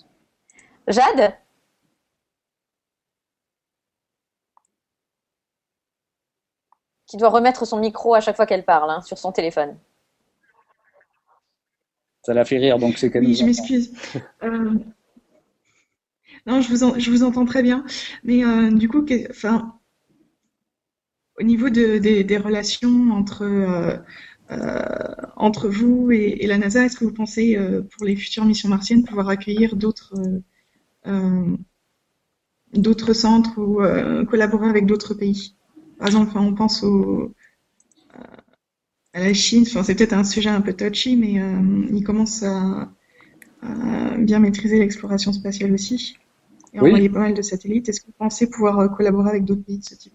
Jade? 0.87 1.33
Qui 7.11 7.17
doit 7.17 7.27
remettre 7.27 7.65
son 7.65 7.77
micro 7.77 8.15
à 8.15 8.21
chaque 8.21 8.37
fois 8.37 8.45
qu'elle 8.45 8.63
parle 8.63 8.89
hein, 8.89 9.01
sur 9.01 9.17
son 9.17 9.33
téléphone. 9.33 9.75
Ça 12.23 12.33
l'a 12.33 12.45
fait 12.45 12.57
rire, 12.57 12.79
donc 12.79 12.97
c'est 12.97 13.11
quand 13.11 13.19
Oui, 13.19 13.35
je 13.35 13.43
m'excuse. 13.43 13.91
Euh, 14.43 14.75
non, 16.45 16.61
je 16.61 16.73
vous, 16.73 16.97
je 16.97 17.11
vous 17.11 17.23
entends 17.23 17.43
très 17.43 17.63
bien. 17.63 17.83
Mais 18.23 18.45
euh, 18.45 18.71
du 18.71 18.87
coup, 18.87 19.05
enfin, 19.29 19.77
au 21.37 21.43
niveau 21.43 21.69
de, 21.69 21.97
des 21.97 22.37
relations 22.37 23.11
entre, 23.11 24.01
entre 25.35 25.67
vous 25.67 26.11
et, 26.11 26.47
la 26.47 26.57
NASA, 26.57 26.85
est-ce 26.85 26.95
que 26.95 27.03
vous 27.03 27.13
pensez, 27.13 27.57
pour 27.91 28.05
les 28.05 28.15
futures 28.15 28.45
missions 28.45 28.69
martiennes, 28.69 29.03
pouvoir 29.03 29.27
accueillir 29.27 29.75
d'autres 29.75 30.13
d'autres 32.73 33.13
centres 33.13 33.59
ou 33.59 33.81
collaborer 34.27 34.69
avec 34.69 34.85
d'autres 34.85 35.13
pays? 35.13 35.55
Par 36.01 36.07
exemple, 36.07 36.35
on 36.35 36.55
pense 36.55 36.81
au, 36.81 37.31
à 39.13 39.19
la 39.19 39.33
Chine. 39.35 39.65
Enfin, 39.67 39.83
c'est 39.83 39.93
peut-être 39.93 40.13
un 40.13 40.23
sujet 40.23 40.49
un 40.49 40.61
peu 40.61 40.73
touchy, 40.73 41.15
mais 41.15 41.39
il 41.91 42.03
commence 42.03 42.41
à, 42.41 42.91
bien 44.17 44.39
maîtriser 44.39 44.79
l'exploration 44.79 45.31
spatiale 45.31 45.71
aussi 45.73 46.17
et 46.73 46.79
envoyer 46.79 47.07
pas 47.09 47.19
mal 47.19 47.35
de 47.35 47.41
satellites. 47.43 47.87
Est-ce 47.87 48.01
que 48.01 48.07
vous 48.07 48.15
pensez 48.17 48.49
pouvoir 48.49 48.79
euh, 48.79 48.87
collaborer 48.87 49.29
avec 49.29 49.45
d'autres 49.45 49.63
pays 49.63 49.77
de 49.77 49.83
ce 49.83 49.93
type? 49.93 50.13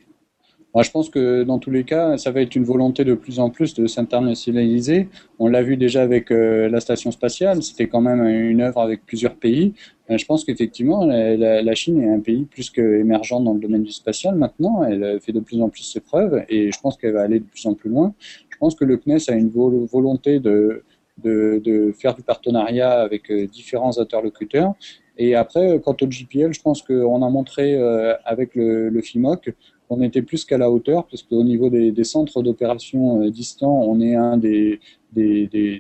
Moi, 0.77 0.83
je 0.83 0.91
pense 0.91 1.09
que 1.09 1.43
dans 1.43 1.59
tous 1.59 1.71
les 1.71 1.85
cas, 1.85 2.19
ça 2.19 2.31
va 2.31 2.43
être 2.43 2.55
une 2.55 2.65
volonté 2.65 3.03
de 3.03 3.15
plus 3.15 3.41
en 3.41 3.49
plus 3.49 3.73
de 3.73 3.87
s'internationaliser. 3.87 5.09
On 5.39 5.49
l'a 5.49 5.63
vu 5.63 5.79
déjà 5.79 6.03
avec 6.03 6.31
euh, 6.31 6.69
la 6.69 6.81
station 6.81 7.11
spatiale, 7.11 7.63
c'était 7.63 7.89
quand 7.89 8.03
même 8.03 8.23
une 8.23 8.61
œuvre 8.61 8.83
avec 8.83 9.07
plusieurs 9.07 9.37
pays. 9.37 9.73
Euh, 10.11 10.19
je 10.19 10.27
pense 10.27 10.45
qu'effectivement, 10.45 11.07
la, 11.07 11.75
Chine 11.75 12.03
est 12.03 12.11
un 12.11 12.21
pays 12.21 12.45
plus 12.45 12.69
qu'émergent 12.69 13.41
dans 13.41 13.55
le 13.55 13.59
domaine 13.59 13.85
du 13.85 13.91
spatial 13.91 14.35
maintenant. 14.35 14.85
Elle 14.85 15.19
fait 15.23 15.33
de 15.33 15.41
plus 15.41 15.63
en 15.63 15.71
plus 15.71 15.83
ses 15.83 16.01
preuves 16.01 16.45
et 16.51 16.71
je 16.71 16.79
pense 16.79 16.99
qu'elle 16.99 17.15
va 17.15 17.23
aller 17.23 17.41
de 17.41 17.47
plus 17.47 17.65
en 17.65 17.73
plus 17.73 17.89
loin. 17.89 18.13
Je 18.51 18.59
pense 18.59 18.75
que 18.75 18.85
le 18.85 18.99
CNES 18.99 19.31
a 19.31 19.33
une 19.33 19.49
volonté 19.49 20.41
de 20.41 20.83
de, 21.23 21.95
faire 21.99 22.15
du 22.15 22.23
partenariat 22.23 23.01
avec 23.01 23.31
euh, 23.31 23.47
différents 23.47 23.99
interlocuteurs. 23.99 24.75
Et 25.19 25.35
après, 25.35 25.73
euh, 25.73 25.79
quant 25.79 25.97
au 26.01 26.07
GPL, 26.07 26.53
je 26.53 26.61
pense 26.61 26.83
qu'on 26.83 27.23
a 27.23 27.31
montré 27.31 27.75
euh, 27.75 28.15
avec 28.25 28.55
le 28.55 29.01
FIMOC 29.01 29.51
qu'on 29.89 30.03
était 30.03 30.23
plus 30.23 30.45
qu'à 30.45 30.59
la 30.59 30.71
hauteur, 30.71 31.07
parce 31.07 31.23
qu'au 31.23 31.45
niveau 31.45 31.71
des, 31.71 32.05
centres 32.05 32.43
d'opération 32.43 33.29
distants, 33.29 33.83
on 33.83 34.01
est 34.01 34.15
un 34.15 34.37
des, 34.37 34.81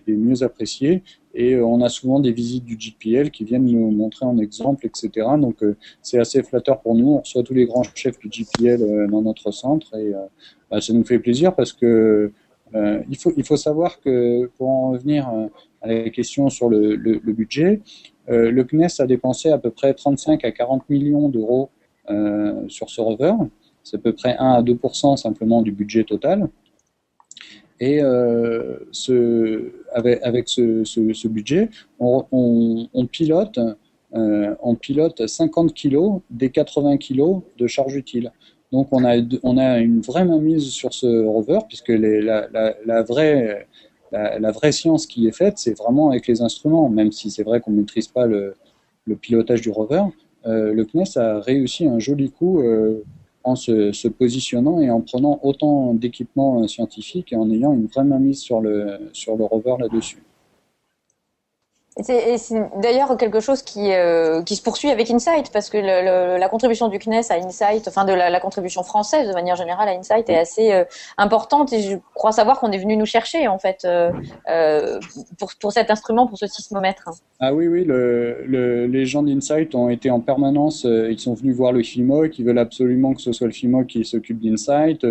mieux 0.07 0.43
appréciés. 0.43 1.03
Et 1.35 1.57
on 1.57 1.83
a 1.83 1.91
souvent 1.91 2.19
des 2.19 2.33
visites 2.33 2.65
du 2.65 2.77
GPL 2.77 3.31
qui 3.31 3.45
viennent 3.45 3.67
nous 3.67 3.91
montrer 3.91 4.25
en 4.25 4.39
exemple, 4.39 4.87
etc. 4.87 5.11
Donc 5.39 5.63
c'est 6.01 6.19
assez 6.19 6.43
flatteur 6.43 6.81
pour 6.81 6.95
nous. 6.95 7.09
On 7.09 7.19
reçoit 7.21 7.43
tous 7.43 7.53
les 7.53 7.67
grands 7.67 7.83
chefs 7.95 8.19
du 8.19 8.29
GPL 8.29 9.09
dans 9.11 9.21
notre 9.21 9.51
centre 9.51 9.95
et 9.97 10.13
bah, 10.71 10.81
ça 10.81 10.95
nous 10.95 11.05
fait 11.05 11.19
plaisir 11.19 11.55
parce 11.55 11.75
que 11.75 12.33
euh, 12.75 13.03
il, 13.09 13.17
faut, 13.17 13.57
savoir 13.57 14.01
que 14.01 14.51
pour 14.57 14.69
en 14.69 14.91
revenir 14.91 15.29
euh, 15.29 15.47
à 15.83 15.89
la 15.89 16.11
question 16.11 16.51
sur 16.51 16.69
le, 16.69 16.97
budget, 17.33 17.81
euh, 18.29 18.51
le 18.51 18.65
CNES 18.65 18.89
a 18.99 19.07
dépensé 19.07 19.51
à 19.51 19.59
peu 19.59 19.71
près 19.71 19.95
35 19.95 20.45
à 20.45 20.51
40 20.51 20.89
millions 20.91 21.29
d'euros 21.29 21.71
euh, 22.11 22.69
sur 22.69 22.91
ce 22.91 23.01
rover. 23.01 23.35
C'est 23.87 23.99
à 23.99 24.01
peu 24.01 24.13
près 24.13 24.37
1 24.37 24.45
à 24.45 24.63
2% 24.63 25.17
simplement 25.17 25.63
du 25.63 25.71
budget 25.71 26.03
total. 26.03 26.49
Et 27.79 28.03
euh, 28.03 28.79
avec, 29.93 30.21
avec 30.25 30.49
ce, 30.49 31.29
budget, 31.29 31.71
on, 32.01 33.07
pilote, 33.13 33.61
euh, 34.13 34.55
on 34.61 34.75
pilote 34.75 35.29
50 35.29 35.73
kg 35.73 36.21
des 36.31 36.51
80 36.51 36.97
kg 36.97 37.43
de 37.59 37.67
charge 37.69 37.95
utile. 37.95 38.33
Donc 38.73 38.89
on 38.91 39.05
a, 39.05 39.19
on 39.45 39.57
a 39.57 39.79
une 39.79 40.01
vraie 40.01 40.25
mainmise 40.25 40.71
sur 40.71 40.93
ce 40.93 41.25
rover, 41.25 41.61
puisque 41.69 41.91
la, 41.91 42.49
vraie, 43.05 43.69
la, 44.11 44.51
vraie 44.51 44.73
science 44.73 45.07
qui 45.07 45.29
est 45.29 45.37
faite, 45.37 45.59
c'est 45.59 45.79
vraiment 45.79 46.11
avec 46.11 46.27
les 46.27 46.43
instruments, 46.43 46.89
même 46.89 47.13
si 47.13 47.31
c'est 47.31 47.45
vrai 47.45 47.61
qu'on 47.61 47.71
ne 47.71 47.77
maîtrise 47.77 48.09
pas 48.09 48.27
le, 48.27 48.57
pilotage 49.21 49.61
du 49.61 49.71
rover. 49.71 50.03
Euh, 50.47 50.73
le 50.73 50.85
CNES 50.85 51.17
a 51.17 51.39
réussi 51.39 51.87
un 51.87 52.01
joli 52.01 52.33
coup 52.33 52.61
euh, 52.61 53.05
en 53.47 53.55
se, 53.55 54.09
positionnant 54.09 54.81
et 54.81 54.91
en 54.91 55.01
prenant 55.01 55.39
autant 55.43 55.95
d'équipements 55.95 56.67
scientifiques 56.67 57.33
et 57.33 57.37
en 57.37 57.49
ayant 57.51 57.73
une 57.73 57.87
vraie 57.87 58.05
mainmise 58.05 58.41
sur 58.41 58.61
le, 58.61 59.09
sur 59.13 59.37
le 59.37 59.45
rover 59.45 59.77
là-dessus. 59.79 60.23
C'est 62.03 62.37
d'ailleurs 62.83 63.17
quelque 63.17 63.41
chose 63.41 63.63
qui, 63.63 63.91
euh, 63.95 64.43
qui 64.43 64.55
se 64.55 64.63
poursuit 64.63 64.91
avec 64.91 65.11
Insight, 65.11 65.51
parce 65.51 65.71
que 65.71 65.79
la 65.79 66.49
contribution 66.51 66.89
du 66.89 66.99
CNES 66.99 67.23
à 67.31 67.37
Insight, 67.37 67.89
enfin 67.89 68.05
de 68.05 68.13
la, 68.13 68.39
contribution 68.39 68.83
française 68.83 69.27
de 69.27 69.33
manière 69.33 69.57
générale 69.57 69.89
à 69.89 69.93
Insight 69.93 70.29
est 70.29 70.37
assez 70.37 70.73
euh, 70.73 70.85
importante, 71.17 71.73
et 71.73 71.81
je 71.81 71.97
crois 72.13 72.33
savoir 72.33 72.61
qu'on 72.61 72.71
est 72.71 72.79
venu 72.79 72.99
nous 72.99 73.07
chercher 73.07 73.49
en 73.49 73.59
fait 73.59 73.87
euh, 73.87 75.01
pour, 75.39 75.53
pour 75.59 75.73
cet 75.73 75.91
instrument, 75.91 76.27
pour 76.27 76.37
ce 76.37 76.47
sismomètre. 76.47 77.09
Ah 77.41 77.55
oui, 77.55 77.67
oui, 77.67 77.85
le, 77.85 78.45
le, 78.45 78.87
les 78.87 79.07
gens 79.07 79.23
d'Insight 79.23 79.75
ont 79.75 79.89
été 79.89 80.11
en 80.11 80.21
permanence, 80.21 80.85
ils 80.85 81.19
sont 81.19 81.33
venus 81.33 81.57
voir 81.57 81.73
le 81.73 81.83
FIMOC, 81.83 82.39
ils 82.39 82.45
veulent 82.45 82.59
absolument 82.59 83.15
que 83.15 83.23
ce 83.23 83.33
soit 83.33 83.47
le 83.47 83.55
FIMOC 83.55 83.87
qui 83.87 84.05
s'occupe 84.05 84.39
d'Insight 84.39 85.07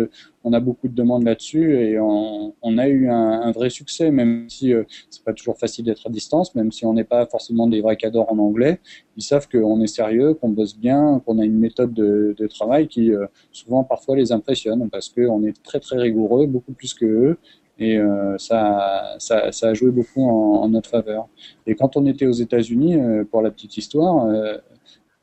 on 0.46 0.52
a 0.52 0.60
beaucoup 0.60 0.86
de 0.86 0.94
demandes 0.94 1.24
là-dessus 1.24 1.74
et 1.74 1.98
on, 1.98 2.78
a 2.78 2.88
eu 2.88 3.10
un, 3.10 3.50
vrai 3.50 3.68
succès, 3.68 4.12
même 4.12 4.48
si 4.48 4.72
euh, 4.72 4.84
c'est 5.10 5.24
pas 5.24 5.32
toujours 5.32 5.58
facile 5.58 5.84
d'être 5.84 6.06
à 6.06 6.10
distance, 6.10 6.54
même 6.54 6.70
si 6.70 6.86
on 6.86 6.94
n'est 6.94 7.04
pas 7.04 7.26
forcément 7.26 7.66
des 7.66 7.80
vrais 7.80 7.96
cadors 7.96 8.30
en 8.32 8.38
anglais. 8.38 8.78
Ils 9.16 9.24
savent 9.24 9.48
qu'on 9.48 9.80
est 9.80 9.88
sérieux, 9.88 10.34
qu'on 10.34 10.50
bosse 10.50 10.78
bien, 10.78 11.20
qu'on 11.26 11.40
a 11.40 11.44
une 11.44 11.58
méthode 11.58 11.92
de, 11.92 12.46
travail 12.46 12.86
qui 12.86 13.12
euh, 13.12 13.26
souvent 13.50 13.82
parfois 13.82 14.14
les 14.14 14.30
impressionne 14.30 14.88
parce 14.88 15.08
qu'on 15.08 15.42
est 15.42 15.60
très 15.64 15.80
très 15.80 15.98
rigoureux, 15.98 16.46
beaucoup 16.46 16.72
plus 16.72 16.94
que 16.94 17.04
eux. 17.04 17.38
Et 17.80 17.98
euh, 17.98 18.38
ça, 18.38 19.16
ça, 19.18 19.50
a 19.68 19.74
joué 19.74 19.90
beaucoup 19.90 20.22
en, 20.30 20.68
notre 20.68 20.88
faveur. 20.88 21.26
Et 21.66 21.74
quand 21.74 21.96
on 21.96 22.06
était 22.06 22.26
aux 22.26 22.32
États-Unis, 22.32 22.94
euh, 22.94 23.24
pour 23.24 23.42
la 23.42 23.50
petite 23.50 23.76
histoire, 23.76 24.26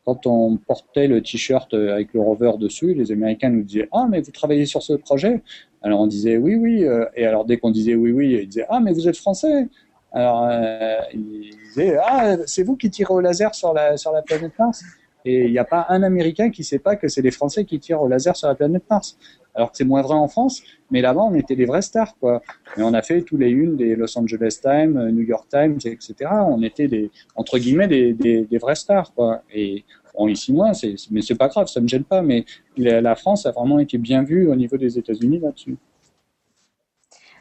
quand 0.06 0.28
on 0.28 0.58
portait 0.58 1.08
le 1.08 1.22
t-shirt 1.22 1.74
euh, 1.74 1.94
avec 1.94 2.14
le 2.14 2.22
rover 2.22 2.54
dessus, 2.60 2.94
les 2.94 3.12
Américains 3.12 3.50
nous 3.50 3.64
disaient 3.64 3.88
Ah, 3.92 4.08
mais 4.10 4.22
vous 4.22 4.32
travaillez 4.32 4.66
sur 4.66 4.84
ce 4.84 4.94
projet? 4.94 5.42
Alors 5.82 6.02
on 6.02 6.08
disait 6.08 6.38
Oui, 6.38 6.56
oui. 6.56 6.84
Euh, 6.84 7.06
et 7.16 7.26
alors 7.26 7.46
dès 7.46 7.58
qu'on 7.58 7.72
disait 7.72 7.96
oui, 7.96 8.12
oui, 8.12 8.40
ils 8.42 8.48
disaient 8.48 8.66
Ah, 8.70 8.80
mais 8.80 8.92
vous 8.92 9.08
êtes 9.08 9.18
français 9.18 9.70
Alors 10.12 10.48
euh, 10.50 10.98
ils 11.14 11.56
disaient 11.68 11.98
Ah, 12.04 12.36
c'est 12.46 12.64
vous 12.64 12.76
qui 12.76 12.90
tirez 12.90 13.14
au 13.14 13.22
laser 13.22 13.56
sur 13.56 13.74
la, 13.74 13.96
sur 13.96 14.12
la 14.12 14.22
planète 14.22 14.54
Mars 14.60 14.84
Et 15.24 15.46
il 15.46 15.52
n'y 15.52 15.60
a 15.60 15.66
pas 15.66 15.86
un 15.90 16.04
Américain 16.04 16.50
qui 16.50 16.62
ne 16.62 16.66
sait 16.66 16.80
pas 16.80 16.98
que 16.98 17.08
c'est 17.08 17.22
les 17.22 17.32
Français 17.32 17.64
qui 17.64 17.80
tirent 17.80 18.02
au 18.02 18.08
laser 18.08 18.36
sur 18.36 18.50
la 18.50 18.56
planète 18.56 18.84
Mars. 18.90 19.18
Alors 19.56 19.72
que 19.72 19.78
c'est 19.78 19.86
moins 19.86 20.02
vrai 20.02 20.16
en 20.16 20.28
France, 20.28 20.64
mais 20.90 21.02
là-bas, 21.02 21.22
on 21.22 21.36
était 21.36 21.56
des 21.56 21.66
vrais 21.66 21.82
stars, 21.82 22.16
quoi. 22.20 22.42
Et 22.78 22.82
on 22.82 22.94
a 22.94 23.02
fait 23.02 23.22
tous 23.22 23.38
les 23.38 23.50
unes 23.50 23.76
des 23.76 23.96
Los 23.96 24.18
Angeles 24.18 24.60
Times, 24.62 25.10
New 25.12 25.24
York 25.24 25.48
Times, 25.50 25.78
etc. 25.86 26.16
On 26.48 26.62
était 26.64 26.88
des, 26.88 27.12
entre 27.36 27.58
guillemets, 27.58 27.88
des, 27.88 28.14
des, 28.14 28.58
vrais 28.58 28.76
stars, 28.76 29.14
quoi. 29.14 29.42
Et 29.54 29.84
bon, 30.18 30.28
ici 30.28 30.54
moins, 30.54 30.74
c'est, 30.74 30.96
mais 31.12 31.22
c'est 31.22 31.36
pas 31.36 31.50
grave, 31.50 31.68
ça 31.68 31.82
me 31.82 31.88
gêne 31.88 32.04
pas. 32.04 32.22
Mais 32.22 32.46
la, 32.78 33.02
la 33.02 33.16
France 33.16 33.46
a 33.46 33.52
vraiment 33.52 33.80
été 33.80 33.98
bien 33.98 34.24
vue 34.24 34.48
au 34.48 34.56
niveau 34.56 34.78
des 34.78 34.98
États-Unis 34.98 35.40
là-dessus. 35.40 35.78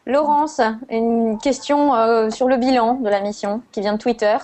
Laurence, 0.04 0.60
une 0.90 1.38
question 1.38 1.94
euh, 1.94 2.28
sur 2.30 2.48
le 2.48 2.56
bilan 2.56 2.94
de 2.94 3.08
la 3.08 3.20
mission 3.20 3.62
qui 3.70 3.80
vient 3.80 3.92
de 3.92 3.98
Twitter. 3.98 4.36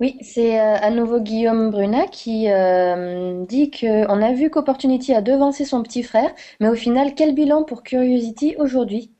Oui, 0.00 0.16
c'est 0.20 0.60
euh, 0.60 0.76
à 0.76 0.90
nouveau 0.90 1.20
Guillaume 1.20 1.70
Brunat 1.70 2.06
qui 2.06 2.48
euh, 2.48 3.44
dit 3.46 3.70
qu'on 3.70 4.22
a 4.22 4.32
vu 4.32 4.48
qu'Opportunity 4.48 5.12
a 5.12 5.22
devancé 5.22 5.64
son 5.64 5.82
petit 5.82 6.04
frère, 6.04 6.30
mais 6.60 6.68
au 6.68 6.74
final, 6.74 7.14
quel 7.16 7.34
bilan 7.34 7.64
pour 7.64 7.82
Curiosity 7.82 8.54
aujourd'hui? 8.58 9.10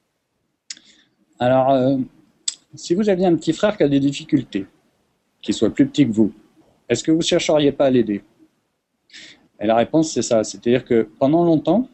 Alors, 1.40 1.70
euh, 1.70 1.96
si 2.74 2.94
vous 2.94 3.08
aviez 3.08 3.26
un 3.26 3.34
petit 3.34 3.52
frère 3.52 3.76
qui 3.76 3.82
a 3.82 3.88
des 3.88 3.98
difficultés, 3.98 4.66
qui 5.42 5.52
soit 5.52 5.70
plus 5.70 5.86
petit 5.86 6.06
que 6.06 6.12
vous, 6.12 6.32
est-ce 6.88 7.02
que 7.02 7.10
vous 7.10 7.22
chercheriez 7.22 7.72
pas 7.72 7.86
à 7.86 7.90
l'aider? 7.90 8.22
Et 9.60 9.66
la 9.66 9.74
réponse, 9.74 10.12
c'est 10.12 10.22
ça. 10.22 10.44
C'est-à-dire 10.44 10.84
que 10.84 11.08
pendant 11.18 11.44
longtemps, 11.44 11.88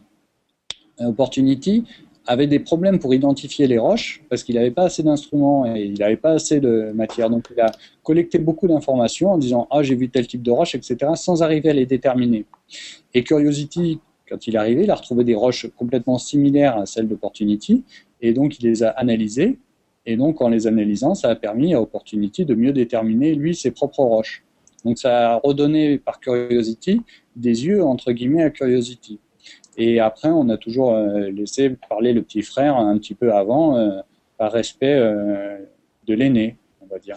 Opportunity 0.99 1.85
avait 2.27 2.47
des 2.47 2.59
problèmes 2.59 2.99
pour 2.99 3.15
identifier 3.15 3.67
les 3.67 3.79
roches 3.79 4.23
parce 4.29 4.43
qu'il 4.43 4.55
n'avait 4.55 4.71
pas 4.71 4.85
assez 4.85 5.03
d'instruments 5.03 5.67
et 5.75 5.85
il 5.85 5.99
n'avait 5.99 6.17
pas 6.17 6.33
assez 6.33 6.61
de 6.61 6.91
matière. 6.95 7.29
Donc 7.31 7.49
il 7.55 7.61
a 7.61 7.71
collecté 8.03 8.39
beaucoup 8.39 8.67
d'informations 8.67 9.33
en 9.33 9.39
disant 9.39 9.67
ah 9.71 9.83
j'ai 9.83 9.95
vu 9.95 10.09
tel 10.09 10.27
type 10.27 10.43
de 10.43 10.51
roche 10.51 10.75
etc. 10.75 11.13
sans 11.17 11.43
arriver 11.43 11.71
à 11.71 11.75
les 11.75 11.87
déterminer. 11.87 12.47
Et 13.13 13.23
Curiosity 13.23 14.01
quand 14.29 14.47
il 14.47 14.55
est 14.55 14.59
arrivé 14.59 14.85
il 14.85 14.91
a 14.91 14.95
retrouvé 14.95 15.25
des 15.25 15.35
roches 15.35 15.67
complètement 15.77 16.19
similaires 16.19 16.79
à 16.79 16.87
celles 16.87 17.09
d'Opportunity 17.09 17.85
et 18.21 18.33
donc 18.33 18.59
il 18.59 18.67
les 18.67 18.83
a 18.83 18.91
analysées 18.91 19.59
et 20.07 20.17
donc 20.17 20.41
en 20.41 20.49
les 20.49 20.67
analysant 20.67 21.15
ça 21.15 21.31
a 21.31 21.35
permis 21.35 21.75
à 21.75 21.83
Opportunity 21.83 22.47
de 22.47 22.55
mieux 22.55 22.73
déterminer 22.73 23.35
lui 23.35 23.55
ses 23.55 23.71
propres 23.71 24.03
roches. 24.03 24.45
Donc 24.85 24.99
ça 24.99 25.33
a 25.33 25.41
redonné 25.43 25.99
par 25.99 26.21
Curiosity 26.21 27.03
des 27.37 27.67
yeux 27.67 27.85
entre 27.85 28.13
guillemets 28.13 28.45
à 28.45 28.51
Curiosity. 28.51 29.19
Et 29.77 30.01
après, 30.01 30.29
on 30.29 30.49
a 30.49 30.57
toujours 30.57 30.95
euh, 30.95 31.31
laissé 31.31 31.71
parler 31.89 32.13
le 32.13 32.23
petit 32.23 32.43
frère 32.43 32.77
un 32.77 32.97
petit 32.99 33.15
peu 33.15 33.33
avant, 33.33 33.77
euh, 33.77 34.01
par 34.39 34.53
respect 34.53 34.95
euh, 34.95 35.59
de 36.07 36.15
l'aîné, 36.15 36.57
on 36.83 36.87
va 36.87 36.99
dire. 36.99 37.17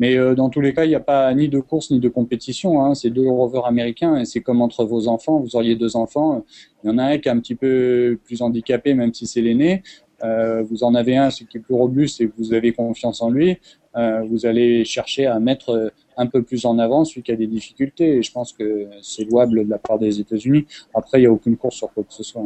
Mais 0.00 0.16
dans 0.34 0.50
tous 0.50 0.60
les 0.60 0.74
cas, 0.74 0.84
il 0.84 0.88
n'y 0.88 0.96
a 0.96 1.00
pas 1.00 1.32
ni 1.32 1.48
de 1.48 1.60
course 1.60 1.92
ni 1.92 2.00
de 2.00 2.08
compétition. 2.08 2.84
Hein. 2.84 2.96
C'est 2.96 3.10
deux 3.10 3.28
rovers 3.28 3.66
américains 3.66 4.16
et 4.16 4.24
c'est 4.24 4.40
comme 4.40 4.62
entre 4.62 4.84
vos 4.84 5.06
enfants. 5.06 5.38
Vous 5.38 5.54
auriez 5.54 5.76
deux 5.76 5.94
enfants. 5.94 6.44
Il 6.82 6.88
y 6.88 6.90
en 6.90 6.98
a 6.98 7.04
un 7.04 7.18
qui 7.18 7.28
est 7.28 7.30
un 7.30 7.38
petit 7.38 7.54
peu 7.54 8.18
plus 8.24 8.42
handicapé, 8.42 8.94
même 8.94 9.14
si 9.14 9.28
c'est 9.28 9.40
l'aîné. 9.40 9.84
Vous 10.68 10.82
en 10.82 10.96
avez 10.96 11.16
un 11.16 11.28
qui 11.28 11.44
est 11.54 11.60
plus 11.60 11.74
robuste 11.74 12.20
et 12.20 12.28
vous 12.36 12.52
avez 12.52 12.72
confiance 12.72 13.22
en 13.22 13.30
lui. 13.30 13.58
Vous 13.94 14.44
allez 14.44 14.84
chercher 14.84 15.26
à 15.26 15.38
mettre 15.38 15.92
un 16.20 16.26
peu 16.26 16.42
plus 16.42 16.66
en 16.66 16.78
avant 16.78 17.04
celui 17.04 17.22
qui 17.22 17.32
a 17.32 17.36
des 17.36 17.46
difficultés. 17.46 18.16
Et 18.16 18.22
je 18.22 18.30
pense 18.30 18.52
que 18.52 18.88
c'est 19.02 19.24
louable 19.24 19.64
de 19.64 19.70
la 19.70 19.78
part 19.78 19.98
des 19.98 20.20
États-Unis. 20.20 20.66
Après, 20.94 21.18
il 21.18 21.22
n'y 21.22 21.26
a 21.26 21.32
aucune 21.32 21.56
course 21.56 21.76
sur 21.76 21.92
quoi 21.92 22.04
que 22.04 22.12
ce 22.12 22.22
soit. 22.22 22.42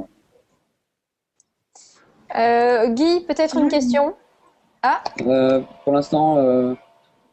Euh, 2.37 2.89
Guy, 2.89 3.25
peut-être 3.27 3.57
une 3.59 3.69
question? 3.69 4.15
Ah 4.83 5.03
Pour 5.85 5.93
l'instant, 5.93 6.37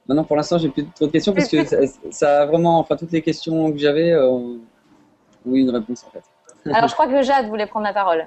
maintenant 0.07 0.23
pour 0.23 0.35
l'instant, 0.35 0.57
j'ai 0.57 0.69
plus 0.69 0.85
trop 0.85 1.07
de 1.07 1.11
questions 1.11 1.33
parce 1.33 1.49
que 1.49 1.57
ça, 2.09 2.43
a 2.43 2.45
vraiment, 2.45 2.79
enfin 2.79 2.95
toutes 2.95 3.11
les 3.11 3.21
questions 3.21 3.71
que 3.71 3.77
j'avais, 3.77 4.15
oui, 5.45 5.61
une 5.61 5.69
réponse 5.69 6.05
en 6.07 6.11
fait. 6.11 6.23
Alors 6.73 6.87
je 6.87 6.93
crois 6.93 7.07
que 7.07 7.21
Jade 7.23 7.47
voulait 7.47 7.65
prendre 7.65 7.85
la 7.85 7.93
parole. 7.93 8.25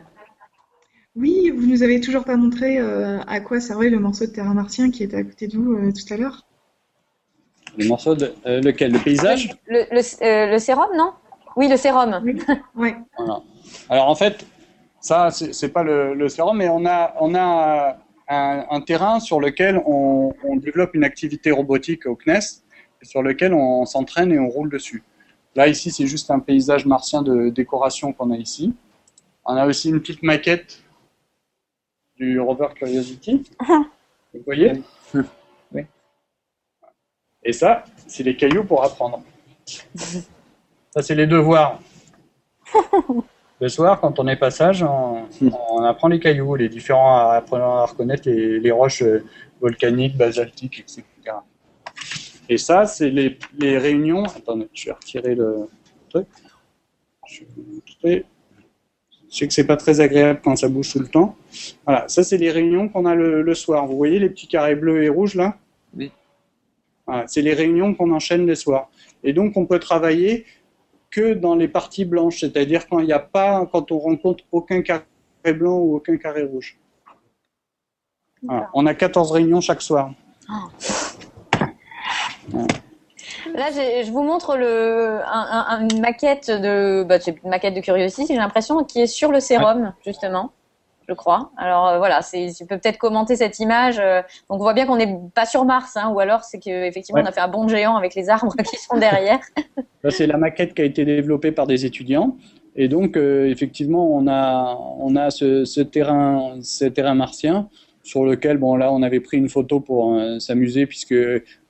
Oui, 1.17 1.51
vous 1.57 1.67
nous 1.67 1.83
avez 1.83 2.01
toujours 2.01 2.25
pas 2.25 2.37
montré 2.37 2.79
à 2.79 3.41
quoi 3.41 3.61
servait 3.61 3.89
le 3.89 3.99
morceau 3.99 4.27
de 4.27 4.33
terrain 4.33 4.53
martien 4.53 4.91
qui 4.91 5.05
était 5.05 5.17
à 5.17 5.25
côté 5.25 5.47
de 5.49 5.57
vous 5.57 5.91
tout 5.93 6.13
à 6.13 6.17
l'heure. 6.19 6.45
Le 7.77 7.89
morceau 7.89 8.15
de 8.15 8.33
lequel? 8.45 8.93
Le 8.93 8.99
paysage? 8.99 9.51
Le, 9.67 9.85
le, 10.51 10.59
sérum, 10.59 10.89
non? 10.97 11.13
Oui, 11.57 11.69
le 11.69 11.77
sérum. 11.77 12.23
Oui. 12.75 12.95
Alors 13.89 14.09
en 14.09 14.15
fait, 14.15 14.47
ça, 15.01 15.31
c'est 15.31 15.69
pas 15.69 15.83
le, 15.83 16.29
sérum, 16.29 16.57
mais 16.57 16.69
on 16.69 16.87
a, 16.87 17.15
on 17.21 17.35
a 17.35 17.99
un, 18.29 18.81
terrain 18.81 19.21
sur 19.21 19.41
lequel 19.41 19.83
on, 19.87 20.33
développe 20.57 20.95
une 20.95 21.05
activité 21.05 21.51
robotique 21.51 22.07
au 22.07 22.17
CNES, 22.17 22.63
sur 23.03 23.23
lequel 23.23 23.53
on 23.53 23.85
s'entraîne 23.85 24.33
et 24.33 24.39
on 24.39 24.49
roule 24.49 24.71
dessus. 24.71 25.03
Là, 25.57 25.69
ici, 25.69 25.91
c'est 25.91 26.07
juste 26.07 26.31
un 26.31 26.41
paysage 26.41 26.87
martien 26.87 27.23
de 27.23 27.49
décoration 27.49 28.13
qu'on 28.13 28.31
a 28.33 28.37
ici. 28.37 28.75
On 29.45 29.57
a 29.57 29.67
aussi 29.67 29.91
une 29.91 30.01
petite 30.01 30.23
maquette 30.23 30.83
du 32.17 32.41
rover 32.41 32.69
Curiosity. 32.75 33.45
Vous 34.35 34.41
voyez? 34.45 34.73
Et 37.45 37.53
ça, 37.53 37.85
c'est 38.07 38.23
les 38.23 38.37
cailloux 38.37 38.65
pour 38.65 38.85
apprendre. 38.85 39.23
Ça, 40.95 41.03
c'est 41.03 41.17
les 41.17 41.27
devoirs. 41.27 41.81
Le 43.61 43.69
soir, 43.69 44.01
quand 44.01 44.19
on 44.19 44.29
est 44.29 44.37
passage, 44.37 44.83
on, 44.83 45.83
apprend 45.83 46.09
les 46.09 46.21
cailloux, 46.21 46.55
les 46.55 46.69
différents, 46.69 47.31
apprenant 47.31 47.79
à 47.79 47.87
reconnaître 47.87 48.29
les, 48.29 48.71
roches 48.71 49.03
euh, 49.03 49.25
volcaniques, 49.61 50.17
basaltiques, 50.17 50.81
etc. 50.81 51.05
Et 52.49 52.59
ça, 52.59 52.85
c'est 52.87 53.11
les, 53.11 53.79
réunions. 53.79 54.25
Attendez, 54.25 54.69
je 54.73 54.87
vais 54.87 54.93
retirer 54.93 55.35
le 55.35 55.69
truc. 56.11 56.27
Je 57.27 57.43
vais 58.03 58.25
Je 59.31 59.37
sais 59.37 59.49
que 59.49 59.55
c'est 59.55 59.67
pas 59.67 59.77
très 59.77 60.01
agréable 60.01 60.41
quand 60.45 60.57
ça 60.57 60.69
bouge 60.69 60.93
tout 60.93 60.99
le 60.99 61.09
temps. 61.09 61.37
Voilà, 61.87 62.07
ça 62.09 62.23
c'est 62.23 62.37
les 62.37 62.51
réunions 62.51 62.89
qu'on 62.89 63.07
a 63.07 63.15
le, 63.15 63.55
soir. 63.55 63.87
Vous 63.87 63.97
voyez 63.97 64.19
les 64.19 64.29
petits 64.29 64.49
carrés 64.49 64.75
bleus 64.75 65.05
et 65.05 65.09
rouges 65.09 65.37
là? 65.37 65.57
Oui. 65.97 66.11
Voilà, 67.07 67.27
c'est 67.27 67.43
les 67.43 67.55
réunions 67.55 67.95
qu'on 67.95 68.13
enchaîne 68.13 68.47
les 68.47 68.55
soirs. 68.55 68.89
Et 69.23 69.33
donc 69.33 69.57
on 69.57 69.67
peut 69.67 69.79
travailler 69.79 70.47
que 71.11 71.35
dans 71.35 71.55
les 71.55 71.69
parties 71.69 72.05
blanches, 72.05 72.41
c'est-à-dire 72.41 72.89
quand 72.89 72.99
il 72.99 73.07
n'y 73.07 73.13
a 73.13 73.19
pas, 73.19 73.67
quand 73.71 73.93
on 73.93 73.99
rencontre 73.99 74.45
aucun 74.53 74.83
carré 74.83 75.05
blanc 75.55 75.79
ou 75.79 75.97
aucun 75.97 76.17
carré 76.17 76.43
rouge. 76.43 76.79
On 78.75 78.87
a 78.87 78.95
14 78.95 79.33
réunions 79.33 79.61
chaque 79.61 79.81
soir. 79.81 80.13
Là, 83.55 83.71
je 83.71 84.11
vous 84.11 84.23
montre 84.23 84.57
le, 84.57 85.21
une 85.91 86.01
maquette 86.01 86.51
de, 86.51 87.05
bah, 87.05 87.19
une 87.27 87.51
maquette 87.51 87.75
de 87.75 87.81
Curiosity, 87.81 88.27
j'ai 88.27 88.37
l'impression, 88.37 88.85
qui 88.85 89.01
est 89.01 89.07
sur 89.07 89.31
le 89.31 89.41
sérum, 89.41 89.95
justement 90.05 90.53
je 91.09 91.15
crois. 91.15 91.51
Alors 91.57 91.89
euh, 91.89 91.99
voilà, 91.99 92.21
tu 92.23 92.67
peux 92.67 92.79
peut-être 92.79 92.99
commenter 92.99 93.37
cette 93.37 93.59
image. 93.59 93.99
Euh, 93.99 94.21
donc 94.49 94.59
on 94.61 94.63
voit 94.63 94.75
bien 94.75 94.87
qu'on 94.87 94.97
n'est 94.97 95.19
pas 95.35 95.47
sur 95.47 95.65
Mars, 95.65 95.97
hein, 95.97 96.11
ou 96.11 96.21
alors 96.21 96.45
c'est 96.45 96.59
qu'effectivement 96.59 97.23
on 97.23 97.27
a 97.27 97.33
fait 97.33 97.41
un 97.41 97.49
bond 97.49 97.69
géant 97.69 97.97
avec 97.97 98.15
les 98.15 98.31
arbres 98.31 98.55
qui 98.71 98.77
sont 98.77 98.99
derrière. 98.99 99.41
c'est 100.11 100.27
la 100.27 100.37
maquette 100.37 100.75
qui 100.75 100.83
a 100.83 100.85
été 100.85 101.05
développée 101.05 101.53
par 101.53 101.67
des 101.67 101.85
étudiants. 101.85 102.37
Et 102.77 102.89
donc 102.89 103.17
euh, 103.17 103.49
effectivement 103.49 104.15
on 104.15 104.27
a 104.27 104.79
on 104.99 105.17
a 105.17 105.31
ce, 105.31 105.81
terrain 105.83 106.57
ce 106.63 106.87
terrain 106.87 107.15
martien 107.15 107.69
sur 108.03 108.25
lequel 108.25 108.59
bon 108.59 108.77
là 108.77 108.93
on 108.93 109.03
avait 109.03 109.21
pris 109.21 109.37
une 109.37 109.49
photo 109.49 109.81
pour 109.81 110.21
s'amuser 110.39 110.87
puisque 110.87 111.15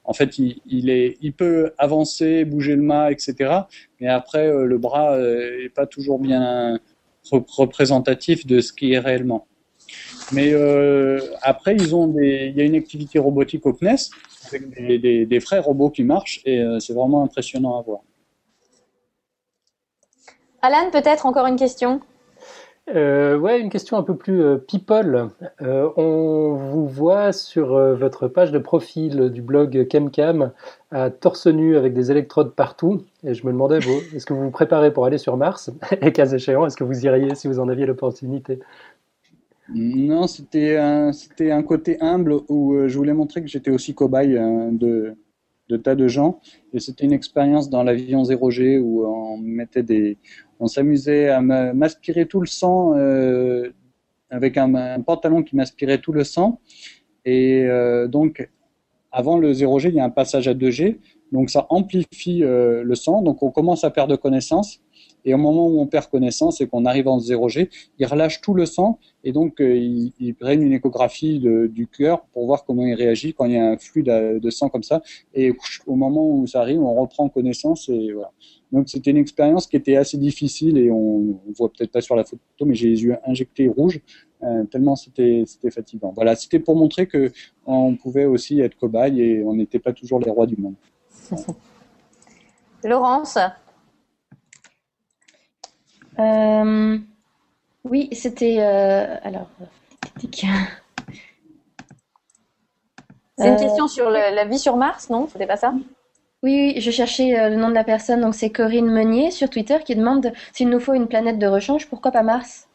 en 0.06 0.12
fait, 0.12 0.36
il, 0.36 0.90
est, 0.90 1.16
il 1.22 1.32
peut 1.32 1.72
avancer, 1.78 2.44
bouger 2.44 2.76
le 2.76 2.82
mât, 2.82 3.10
etc. 3.10 3.60
Mais 4.00 4.08
après, 4.08 4.52
le 4.52 4.76
bras 4.76 5.18
n'est 5.18 5.70
pas 5.70 5.86
toujours 5.86 6.18
bien 6.18 6.78
représentatif 7.30 8.46
de 8.46 8.60
ce 8.60 8.72
qui 8.72 8.92
est 8.92 8.98
réellement. 8.98 9.46
Mais 10.32 10.52
euh, 10.52 11.20
après, 11.42 11.74
ils 11.74 11.94
ont 11.94 12.08
des, 12.08 12.48
il 12.50 12.56
y 12.56 12.60
a 12.60 12.64
une 12.64 12.74
activité 12.74 13.18
robotique 13.18 13.66
au 13.66 13.72
CNES 13.72 14.10
avec 14.48 14.70
des, 15.00 15.26
des, 15.26 15.38
robots 15.58 15.90
qui 15.90 16.02
marchent 16.02 16.40
et 16.44 16.60
euh, 16.60 16.80
c'est 16.80 16.94
vraiment 16.94 17.22
impressionnant 17.22 17.78
à 17.78 17.82
voir. 17.82 18.00
Alan, 20.62 20.90
peut-être 20.90 21.26
encore 21.26 21.46
une 21.46 21.56
question? 21.56 22.00
Euh, 22.90 23.38
ouais, 23.38 23.60
une 23.60 23.70
question 23.70 23.96
un 23.96 24.02
peu 24.02 24.14
plus 24.14 24.42
euh, 24.42 24.56
people. 24.58 25.30
Euh, 25.62 25.88
on 25.96 26.54
vous 26.54 26.86
voit 26.86 27.32
sur 27.32 27.68
votre 27.94 28.28
page 28.28 28.52
de 28.52 28.58
profil 28.58 29.30
du 29.30 29.40
blog 29.40 29.86
ChemCam 29.90 30.52
à 30.90 31.10
torse 31.10 31.46
nu 31.46 31.76
avec 31.76 31.94
des 31.94 32.10
électrodes 32.10 32.54
partout. 32.54 33.02
Et 33.22 33.32
je 33.32 33.46
me 33.46 33.52
demandais, 33.52 33.78
est-ce 34.14 34.26
que 34.26 34.34
vous 34.34 34.44
vous 34.44 34.50
préparez 34.50 34.92
pour 34.92 35.06
aller 35.06 35.18
sur 35.18 35.36
Mars? 35.36 35.70
Et 36.02 36.12
cas 36.12 36.26
échéant, 36.26 36.66
est-ce 36.66 36.76
que 36.76 36.84
vous 36.84 37.06
iriez 37.06 37.34
si 37.34 37.48
vous 37.48 37.58
en 37.58 37.68
aviez 37.68 37.86
l'opportunité? 37.86 38.58
Non, 39.74 40.26
c'était 40.26 40.76
un, 40.76 41.12
c'était 41.12 41.50
un 41.50 41.62
côté 41.62 41.96
humble 42.02 42.34
où 42.50 42.86
je 42.86 42.94
voulais 42.98 43.14
montrer 43.14 43.40
que 43.40 43.48
j'étais 43.48 43.70
aussi 43.70 43.94
cobaye 43.94 44.38
de, 44.72 45.16
de 45.68 45.76
tas 45.76 45.94
de 45.94 46.08
gens. 46.08 46.40
Et 46.72 46.80
c'était 46.80 47.04
une 47.04 47.12
expérience 47.12 47.70
dans 47.70 47.82
l'avion 47.82 48.22
0G 48.22 48.78
où 48.80 49.04
on 49.06 49.38
mettait 49.38 49.82
des, 49.82 50.18
on 50.60 50.66
s'amusait 50.66 51.28
à 51.28 51.40
m'aspirer 51.40 52.26
tout 52.26 52.40
le 52.40 52.46
sang 52.46 52.94
euh, 52.96 53.70
avec 54.30 54.56
un, 54.56 55.00
pantalon 55.00 55.42
qui 55.42 55.56
m'aspirait 55.56 55.98
tout 55.98 56.12
le 56.12 56.24
sang. 56.24 56.60
Et 57.24 57.64
euh, 57.64 58.08
donc, 58.08 58.48
avant 59.12 59.38
le 59.38 59.52
0G, 59.52 59.88
il 59.88 59.94
y 59.94 60.00
a 60.00 60.04
un 60.04 60.10
passage 60.10 60.48
à 60.48 60.54
2G. 60.54 60.98
Donc, 61.32 61.50
ça 61.50 61.66
amplifie 61.70 62.42
euh, 62.42 62.82
le 62.82 62.94
sang. 62.94 63.22
Donc, 63.22 63.42
on 63.42 63.50
commence 63.50 63.84
à 63.84 63.90
perdre 63.90 64.16
connaissance. 64.16 64.80
Et 65.24 65.34
au 65.34 65.38
moment 65.38 65.66
où 65.66 65.80
on 65.80 65.86
perd 65.86 66.06
connaissance 66.08 66.60
et 66.60 66.66
qu'on 66.66 66.84
arrive 66.84 67.08
en 67.08 67.18
0G, 67.18 67.68
il 67.98 68.06
relâche 68.06 68.40
tout 68.40 68.54
le 68.54 68.66
sang 68.66 68.98
et 69.22 69.32
donc 69.32 69.60
euh, 69.60 69.76
il, 69.76 70.12
il, 70.18 70.34
prenne 70.34 70.62
une 70.62 70.72
échographie 70.72 71.38
du 71.38 71.86
cœur 71.86 72.22
pour 72.32 72.46
voir 72.46 72.64
comment 72.64 72.84
il 72.86 72.94
réagit 72.94 73.32
quand 73.32 73.46
il 73.46 73.52
y 73.52 73.56
a 73.56 73.70
un 73.70 73.78
flux 73.78 74.02
de, 74.02 74.50
sang 74.50 74.68
comme 74.68 74.82
ça. 74.82 75.02
Et 75.34 75.52
au 75.86 75.96
moment 75.96 76.28
où 76.28 76.46
ça 76.46 76.60
arrive, 76.60 76.82
on 76.82 76.94
reprend 76.94 77.28
connaissance 77.28 77.88
et 77.88 78.12
voilà. 78.12 78.32
Donc 78.72 78.88
c'était 78.88 79.12
une 79.12 79.18
expérience 79.18 79.66
qui 79.66 79.76
était 79.76 79.96
assez 79.96 80.18
difficile 80.18 80.78
et 80.78 80.90
on, 80.90 81.38
on 81.46 81.52
voit 81.56 81.68
peut-être 81.68 81.92
pas 81.92 82.00
sur 82.00 82.16
la 82.16 82.24
photo, 82.24 82.40
mais 82.66 82.74
j'ai 82.74 82.88
les 82.88 83.02
yeux 83.02 83.16
injectés 83.24 83.68
rouges 83.68 84.00
euh, 84.44 84.64
tellement 84.64 84.94
c'était 84.96 85.44
fatigant. 85.70 86.12
Voilà, 86.14 86.36
c'était 86.36 86.58
pour 86.58 86.76
montrer 86.76 87.06
que 87.06 87.32
on 87.66 87.96
pouvait 87.96 88.26
aussi 88.26 88.60
être 88.60 88.76
cobaye 88.76 89.20
et 89.20 89.42
on 89.42 89.54
n'était 89.54 89.78
pas 89.78 89.92
toujours 89.92 90.20
les 90.20 90.30
rois 90.30 90.46
du 90.46 90.56
monde. 90.56 90.74
Laurence. 92.84 93.38
Euh, 96.18 96.98
oui, 97.84 98.08
c'était. 98.12 98.56
Euh, 98.58 99.16
alors. 99.22 99.48
C'est 103.36 103.48
une 103.48 103.56
question 103.56 103.88
sur 103.88 104.10
la 104.10 104.44
vie 104.44 104.60
sur 104.60 104.76
Mars, 104.76 105.10
non? 105.10 105.26
C'était 105.26 105.48
pas 105.48 105.56
ça? 105.56 105.74
Oui, 106.44 106.74
je 106.78 106.90
cherchais 106.92 107.36
euh, 107.36 107.48
le 107.48 107.56
nom 107.56 107.68
de 107.68 107.74
la 107.74 107.82
personne, 107.82 108.20
donc 108.20 108.36
c'est 108.36 108.50
Corinne 108.50 108.86
Meunier 108.86 109.32
sur 109.32 109.50
Twitter 109.50 109.78
qui 109.84 109.96
demande 109.96 110.32
s'il 110.52 110.68
nous 110.68 110.78
faut 110.78 110.94
une 110.94 111.08
planète 111.08 111.40
de 111.40 111.46
rechange, 111.48 111.88
pourquoi 111.88 112.12
pas 112.12 112.22
Mars? 112.22 112.68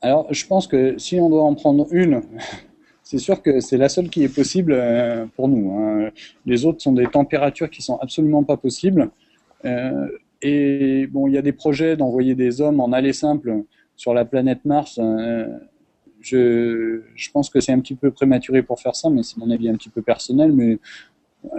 Alors, 0.00 0.32
je 0.32 0.46
pense 0.46 0.68
que 0.68 0.96
si 0.96 1.18
on 1.18 1.28
doit 1.28 1.42
en 1.42 1.54
prendre 1.54 1.88
une, 1.90 2.22
c'est 3.02 3.18
sûr 3.18 3.42
que 3.42 3.58
c'est 3.58 3.78
la 3.78 3.88
seule 3.88 4.10
qui 4.10 4.22
est 4.22 4.32
possible 4.32 4.80
pour 5.34 5.48
nous. 5.48 5.76
Hein. 5.76 6.10
Les 6.46 6.64
autres 6.64 6.80
sont 6.80 6.92
des 6.92 7.08
températures 7.08 7.70
qui 7.70 7.82
sont 7.82 7.96
absolument 7.96 8.44
pas 8.44 8.58
possibles. 8.58 9.10
Et 10.46 11.06
bon, 11.06 11.26
il 11.26 11.32
y 11.32 11.38
a 11.38 11.42
des 11.42 11.54
projets 11.54 11.96
d'envoyer 11.96 12.34
des 12.34 12.60
hommes 12.60 12.78
en 12.78 12.92
aller 12.92 13.14
simple 13.14 13.64
sur 13.96 14.12
la 14.12 14.26
planète 14.26 14.66
Mars. 14.66 15.00
Euh, 15.02 15.48
je, 16.20 17.30
pense 17.32 17.48
que 17.48 17.60
c'est 17.60 17.72
un 17.72 17.80
petit 17.80 17.94
peu 17.94 18.10
prématuré 18.10 18.62
pour 18.62 18.78
faire 18.78 18.94
ça, 18.94 19.08
mais 19.08 19.22
c'est 19.22 19.38
mon 19.38 19.50
avis 19.50 19.70
un 19.70 19.74
petit 19.74 19.88
peu 19.88 20.02
personnel. 20.02 20.52
Mais 20.52 20.78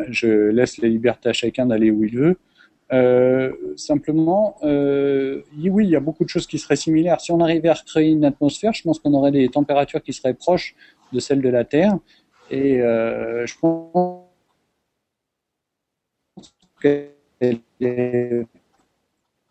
je 0.09 0.27
laisse 0.49 0.77
la 0.77 0.87
liberté 0.87 1.29
à 1.29 1.33
chacun 1.33 1.65
d'aller 1.65 1.89
où 1.89 2.03
il 2.03 2.15
veut. 2.15 2.37
Euh, 2.93 3.51
simplement, 3.75 4.57
euh, 4.61 5.41
oui, 5.57 5.85
il 5.85 5.89
y 5.89 5.95
a 5.95 5.99
beaucoup 5.99 6.23
de 6.23 6.29
choses 6.29 6.45
qui 6.45 6.59
seraient 6.59 6.75
similaires. 6.75 7.19
Si 7.21 7.31
on 7.31 7.39
arrivait 7.39 7.69
à 7.69 7.73
recréer 7.73 8.11
une 8.11 8.23
atmosphère, 8.23 8.73
je 8.73 8.83
pense 8.83 8.99
qu'on 8.99 9.15
aurait 9.15 9.31
des 9.31 9.49
températures 9.49 10.03
qui 10.03 10.13
seraient 10.13 10.35
proches 10.35 10.75
de 11.11 11.19
celles 11.19 11.41
de 11.41 11.49
la 11.49 11.63
Terre. 11.63 11.97
Et 12.51 12.77
je 12.77 13.53
pense 13.59 14.25
que 16.79 17.07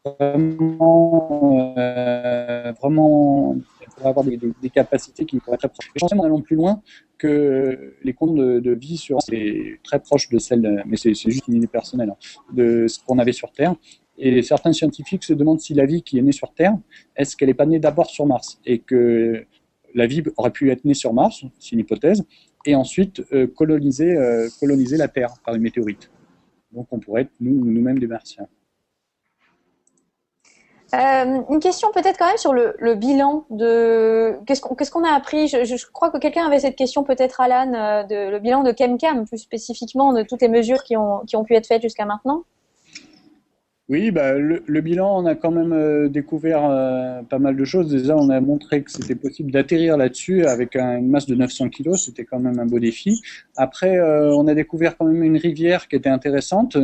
vraiment, 0.05 1.75
euh, 1.79 2.73
vraiment 2.81 3.57
avoir 4.05 4.25
des, 4.25 4.39
capacités 4.71 5.25
qui 5.25 5.39
pourraient 5.39 5.55
être 5.55 5.61
très 5.61 5.69
proches. 5.69 5.91
Je 5.95 6.01
pense 6.01 6.13
en 6.13 6.25
allant 6.25 6.41
plus 6.41 6.57
loin 6.57 6.83
que 7.17 7.95
les 8.03 8.13
comptes 8.13 8.35
de, 8.37 8.75
vie 8.75 8.97
sur 8.97 9.23
c'est 9.23 9.79
très 9.83 10.01
proche 10.01 10.29
de 10.29 10.39
celles, 10.39 10.85
mais 10.87 10.97
c'est 10.97 11.15
juste 11.15 11.49
une 11.49 11.55
idée 11.55 11.67
personnelle, 11.67 12.11
hein, 12.11 12.17
de 12.53 12.87
ce 12.87 12.99
qu'on 13.05 13.19
avait 13.19 13.33
sur 13.33 13.51
Terre. 13.53 13.75
Et 14.19 14.43
certains 14.43 14.73
scientifiques 14.73 15.25
se 15.25 15.33
demandent 15.33 15.61
si 15.61 15.75
la 15.75 15.87
vie 15.87 16.03
qui 16.03 16.19
est 16.19 16.23
née 16.23 16.33
sur 16.33 16.53
Terre, 16.53 16.77
est-ce 17.17 17.37
qu'elle 17.37 17.49
n'est 17.49 17.55
pas 17.55 17.67
née 17.67 17.79
d'abord 17.79 18.11
sur 18.11 18.27
Mars 18.27 18.61
Et 18.65 18.79
que 18.79 19.45
la 19.95 20.07
vie 20.07 20.23
aurait 20.37 20.51
pu 20.51 20.71
être 20.71 20.85
née 20.85 20.95
sur 20.95 21.13
Mars, 21.13 21.45
c'est 21.59 21.73
une 21.73 21.81
hypothèse, 21.81 22.25
et 22.67 22.75
ensuite 22.75 23.23
euh, 23.33 23.47
coloniser, 23.47 24.17
euh, 24.17 24.49
coloniser 24.61 24.97
la 24.97 25.09
Terre 25.09 25.35
par 25.45 25.55
une 25.55 25.63
météorite. 25.63 26.11
Donc 26.73 26.89
on 26.91 26.99
pourrait 26.99 27.23
être 27.23 27.33
nous, 27.41 27.65
nous-mêmes 27.65 27.99
des 27.99 28.07
Martiens. 28.07 28.49
Euh, 30.95 31.43
une 31.51 31.61
question 31.61 31.91
peut-être 31.93 32.19
quand 32.19 32.29
même 32.29 32.37
sur 32.37 32.53
le, 32.53 32.95
bilan 32.95 33.45
de 33.51 34.39
qu'est-ce 34.47 34.91
qu'on 34.91 35.05
a 35.05 35.13
appris? 35.13 35.49
Je, 35.49 35.87
crois 35.93 36.11
que 36.11 36.19
quelqu'un 36.19 36.47
avait 36.47 36.61
cette 36.61 36.77
question 36.77 37.03
peut-être 37.03 37.41
Alan 37.41 38.05
de 38.05 38.31
le 38.31 38.39
bilan 38.39 38.63
de 38.63 38.73
ChemCam 38.77 39.27
plus 39.27 39.39
spécifiquement 39.39 40.13
de 40.13 40.23
toutes 40.23 40.43
les 40.43 40.49
mesures 40.49 40.85
qui 40.85 40.97
ont, 40.97 41.21
qui 41.27 41.37
ont 41.37 41.45
pu 41.45 41.55
être 41.55 41.67
faites 41.67 41.83
jusqu'à 41.83 42.05
maintenant. 42.05 42.45
Oui, 43.91 44.11
bah, 44.11 44.33
le, 44.33 44.81
bilan, 44.81 45.23
on 45.23 45.27
a 45.27 45.35
quand 45.35 45.51
même 45.51 45.75
euh, 45.75 46.09
découvert 46.09 46.65
euh, 46.65 47.23
pas 47.23 47.39
mal 47.39 47.55
de 47.55 47.65
choses. 47.67 47.91
Déjà, 47.91 48.17
on 48.17 48.31
a 48.31 48.41
montré 48.41 48.83
que 48.83 48.91
c'était 48.91 49.15
possible 49.15 49.51
d'atterrir 49.51 49.99
là-dessus 49.99 50.47
avec 50.47 50.75
une 50.75 51.11
masse 51.11 51.27
de 51.27 51.35
900 51.35 51.69
kg. 51.69 51.95
C'était 51.97 52.25
quand 52.25 52.41
même 52.41 52.59
un 52.59 52.65
beau 52.65 52.79
défi. 52.79 53.21
Après, 53.57 53.99
euh, 53.99 54.35
on 54.35 54.47
a 54.47 54.55
découvert 54.55 54.97
quand 54.97 55.05
même 55.05 55.23
une 55.23 55.37
rivière 55.37 55.87
qui 55.87 55.97
était 55.97 56.09
intéressante. 56.09 56.79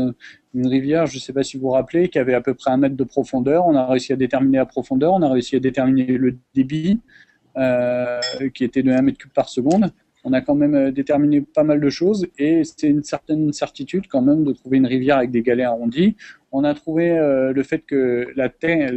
Une 0.53 0.67
rivière, 0.67 1.07
je 1.07 1.17
ne 1.17 1.21
sais 1.21 1.33
pas 1.33 1.43
si 1.43 1.57
vous 1.57 1.69
vous 1.69 1.71
rappelez, 1.71 2.11
qui 2.11 2.19
avait 2.19 2.35
à 2.35 2.43
peu 2.43 2.53
près 2.53 2.71
un 2.71 2.77
mètre 2.77 2.97
de 2.97 3.05
profondeur. 3.05 3.67
On 3.67 3.77
a 3.77 3.87
réussi 3.87 4.13
à 4.13 4.17
déterminer 4.17 4.59
la 4.59 4.67
profondeur. 4.67 5.15
On 5.15 5.23
a 5.23 5.31
réussi 5.31 5.57
à 5.57 5.61
déterminer 5.61 6.05
le 6.19 6.37
débit, 6.55 7.01
qui 8.55 8.65
était 8.65 8.83
de 8.83 8.91
1 8.91 9.01
mètre 9.01 9.17
cube 9.17 9.33
par 9.33 9.49
seconde 9.49 9.91
on 10.25 10.33
a 10.33 10.41
quand 10.41 10.55
même 10.55 10.75
euh, 10.75 10.91
déterminé 10.91 11.41
pas 11.41 11.65
mal 11.65 11.81
de 11.81 11.91
choses 11.91 12.27
et 12.39 12.63
c'est 12.65 12.89
une 12.89 13.03
certaine 13.03 13.53
certitude 13.53 14.07
quand 14.09 14.23
même 14.23 14.45
de 14.45 14.53
trouver 14.53 14.79
une 14.79 14.87
rivière 14.87 15.19
avec 15.19 15.31
des 15.31 15.43
galets 15.43 15.67
arrondis. 15.67 16.17
On 16.53 16.65
a 16.65 16.75
trouvé 16.75 17.11
euh, 17.11 17.53
le 17.53 17.63
fait 17.63 17.81
que 17.81 18.27
la 18.37 18.49
terre, 18.49 18.93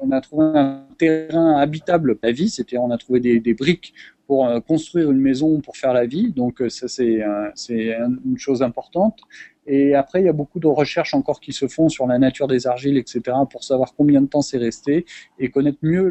on 0.00 0.10
a 0.10 0.20
trouvé 0.20 0.46
un 0.46 0.84
terrain 0.98 1.56
habitable 1.56 2.18
la 2.22 2.32
vie, 2.32 2.50
c'était 2.50 2.76
on 2.76 2.90
a 2.90 2.98
trouvé 2.98 3.20
des, 3.20 3.54
briques 3.54 3.94
pour 4.26 4.46
euh, 4.46 4.60
construire 4.60 5.10
une 5.10 5.20
maison 5.20 5.60
pour 5.60 5.76
faire 5.76 5.92
la 5.92 6.06
vie, 6.06 6.32
donc 6.32 6.62
ça 6.68 6.88
c'est 6.88 7.20
c'est 7.54 7.96
une 8.24 8.38
chose 8.38 8.62
importante. 8.62 9.20
Et 9.70 9.94
après, 9.94 10.22
il 10.22 10.24
y 10.24 10.30
a 10.30 10.32
beaucoup 10.32 10.60
de 10.60 10.66
recherches 10.66 11.12
encore 11.12 11.40
qui 11.40 11.52
se 11.52 11.68
font 11.68 11.90
sur 11.90 12.06
la 12.06 12.18
nature 12.18 12.48
des 12.48 12.66
argiles, 12.66 12.96
etc., 12.96 13.20
pour 13.50 13.62
savoir 13.62 13.94
combien 13.94 14.22
de 14.22 14.26
temps 14.26 14.40
c'est 14.40 14.56
resté 14.56 15.04
et 15.38 15.50
connaître 15.50 15.78
mieux 15.82 16.10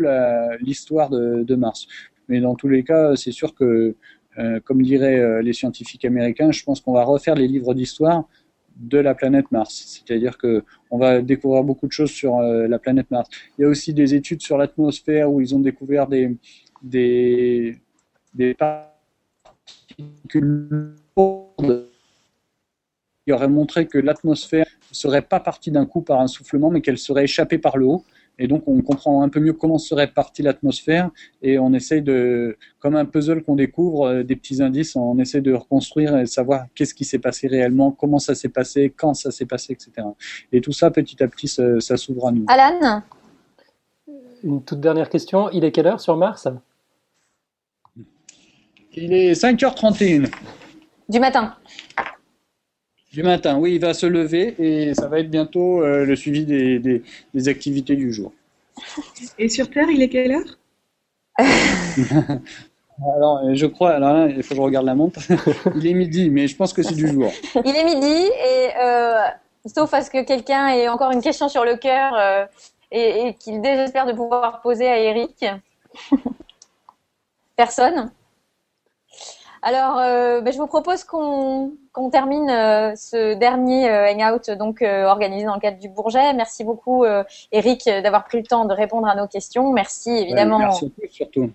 l'histoire 0.62 1.10
de, 1.10 1.44
de 1.44 1.56
Mars. 1.56 1.88
Mais 2.28 2.40
dans 2.40 2.56
tous 2.56 2.68
les 2.68 2.84
cas, 2.84 3.16
c'est 3.16 3.32
sûr 3.32 3.56
que 3.56 3.96
euh, 4.40 4.60
comme 4.60 4.82
diraient 4.82 5.20
euh, 5.20 5.42
les 5.42 5.54
scientifiques 5.54 6.06
américains, 6.06 6.52
je 6.52 6.64
pense 6.64 6.82
qu'on 6.82 6.94
va 6.94 7.04
refaire 7.04 7.36
les 7.36 7.48
livres 7.48 7.74
d'histoire 7.74 8.28
de 8.76 9.00
la 9.00 9.16
planète 9.16 9.52
Mars. 9.52 9.86
C'est-à-dire 9.88 10.38
que 10.38 10.64
on 10.92 11.00
va 11.00 11.22
découvrir 11.22 11.64
beaucoup 11.64 11.88
de 11.88 11.92
choses 11.92 12.12
sur 12.12 12.38
euh, 12.38 12.68
la 12.68 12.78
planète 12.78 13.10
Mars. 13.10 13.28
Il 13.58 13.64
y 13.64 13.66
a 13.66 13.68
aussi 13.68 13.94
des 13.94 14.14
études 14.14 14.42
sur 14.42 14.58
l'atmosphère 14.58 15.32
où 15.32 15.42
ils 15.42 15.56
ont 15.56 15.60
découvert 15.60 16.08
des 16.08 16.38
particules 18.60 20.94
qui 23.26 23.34
auraient 23.34 23.48
montré 23.48 23.88
que 23.88 23.98
l'atmosphère 23.98 24.68
ne 24.92 24.96
serait 24.96 25.24
pas 25.24 25.40
partie 25.40 25.72
d'un 25.72 25.88
coup 25.88 26.02
par 26.02 26.22
un 26.22 26.28
soufflement, 26.28 26.70
mais 26.70 26.82
qu'elle 26.82 27.00
serait 27.00 27.24
échappée 27.24 27.58
par 27.58 27.78
le 27.78 27.88
haut. 27.88 28.06
Et 28.40 28.48
donc, 28.48 28.64
on 28.68 28.82
comprend 28.82 29.24
un 29.24 29.30
peu 29.30 29.40
mieux 29.40 29.54
comment 29.54 29.78
serait 29.78 30.08
partie 30.08 30.42
l'atmosphère 30.42 31.10
et 31.42 31.58
on 31.58 31.74
essaye 31.74 32.02
de, 32.02 32.58
comme 32.80 32.96
un 32.96 33.06
puzzle 33.06 33.44
qu'on 33.44 33.56
découvre, 33.56 34.08
euh, 34.08 34.24
des 34.24 34.36
petits 34.36 34.62
indices, 34.62 34.96
on 34.96 35.18
essaie 35.20 35.42
de 35.42 35.54
reconstruire 35.54 36.18
et 36.18 36.26
savoir 36.26 36.66
qu'est-ce 36.76 36.94
qui 36.94 37.06
s'est 37.06 37.20
passé 37.20 37.48
réellement, 37.48 37.92
comment 37.92 38.20
ça 38.20 38.36
s'est 38.36 38.50
passé, 38.50 38.94
quand 38.96 39.14
ça 39.14 39.32
s'est 39.32 39.46
passé, 39.46 39.74
etc. 39.74 40.08
Et 40.52 40.62
tout 40.62 40.72
ça, 40.72 40.92
petit 40.92 41.22
à 41.24 41.28
petit, 41.28 41.48
ça, 41.48 41.98
s'ouvre 41.98 42.28
à 42.28 42.32
nous. 42.32 42.46
Alan? 42.48 43.02
Une 44.44 44.64
toute 44.64 44.80
dernière 44.80 45.10
question. 45.10 45.50
Il 45.50 45.64
est 45.64 45.72
quelle 45.72 45.88
heure 45.88 46.00
sur 46.00 46.16
Mars? 46.16 46.48
Il 48.94 49.14
est 49.14 49.34
5h31. 49.34 50.30
Du 51.10 51.20
matin 51.20 51.56
du 53.18 53.24
matin, 53.24 53.58
oui, 53.58 53.74
il 53.74 53.82
va 53.82 53.96
se 53.96 54.06
lever 54.06 54.54
et 54.60 54.94
ça 54.94 55.08
va 55.08 55.18
être 55.18 55.32
bientôt 55.32 55.82
euh, 55.82 56.06
le 56.06 56.16
suivi 56.16 56.46
des, 56.46 57.02
des, 57.34 57.48
activités 57.50 57.96
du 57.96 58.14
jour. 58.14 58.32
Et 59.40 59.50
sur 59.50 59.72
Terre, 59.72 59.90
il 59.90 60.04
est 60.04 60.10
quelle 60.10 60.34
heure? 60.34 60.60
Alors, 63.16 63.56
je 63.56 63.66
crois, 63.66 63.92
alors 63.92 64.14
là, 64.14 64.28
il 64.28 64.42
faut 64.44 64.50
que 64.50 64.56
je 64.56 64.62
regarde 64.62 64.86
la 64.86 64.94
montre. 64.96 65.20
il 65.76 65.86
est 65.86 65.94
midi, 65.94 66.30
mais 66.30 66.48
je 66.48 66.56
pense 66.56 66.74
que 66.74 66.84
c'est 66.84 66.96
du 66.96 67.08
jour. 67.08 67.32
Il 67.64 67.76
est 67.76 67.84
midi 67.84 68.06
et 68.06 68.70
euh, 68.82 69.22
sauf 69.66 69.94
à 69.94 70.02
ce 70.02 70.10
que 70.10 70.24
quelqu'un 70.24 70.70
ait 70.70 70.88
encore 70.88 71.12
une 71.12 71.22
question 71.22 71.48
sur 71.48 71.64
le 71.64 71.76
cœur 71.76 72.14
euh, 72.16 72.46
et, 72.92 73.28
et 73.28 73.34
qu'il 73.36 73.62
désespère 73.62 74.08
de 74.08 74.14
pouvoir 74.14 74.62
poser 74.62 74.88
à 74.88 75.00
Eric. 75.00 75.46
Personne. 77.56 78.12
Alors, 79.68 80.00
euh, 80.00 80.40
ben, 80.40 80.54
je 80.54 80.58
vous 80.60 80.66
propose 80.66 81.04
qu'on 81.04 81.74
termine 82.10 82.50
euh, 82.50 82.96
ce 82.96 83.34
dernier 83.34 83.90
euh, 83.90 84.14
hangout 84.14 84.50
donc 84.52 84.82
organisé 84.82 85.46
dans 85.46 85.56
le 85.56 85.60
cadre 85.60 85.78
du 85.78 85.90
Bourget. 85.90 86.34
Merci 86.34 86.64
beaucoup, 86.64 87.04
Eric, 87.52 87.84
d'avoir 87.84 88.24
pris 88.24 88.38
le 88.38 88.46
temps 88.46 88.64
de 88.64 88.74
répondre 88.74 89.10
à 89.10 89.16
nos 89.16 89.28
questions. 89.28 89.74
Merci 89.74 90.12
évidemment. 90.12 90.60
merci, 90.60 90.94
surtout. 91.12 91.52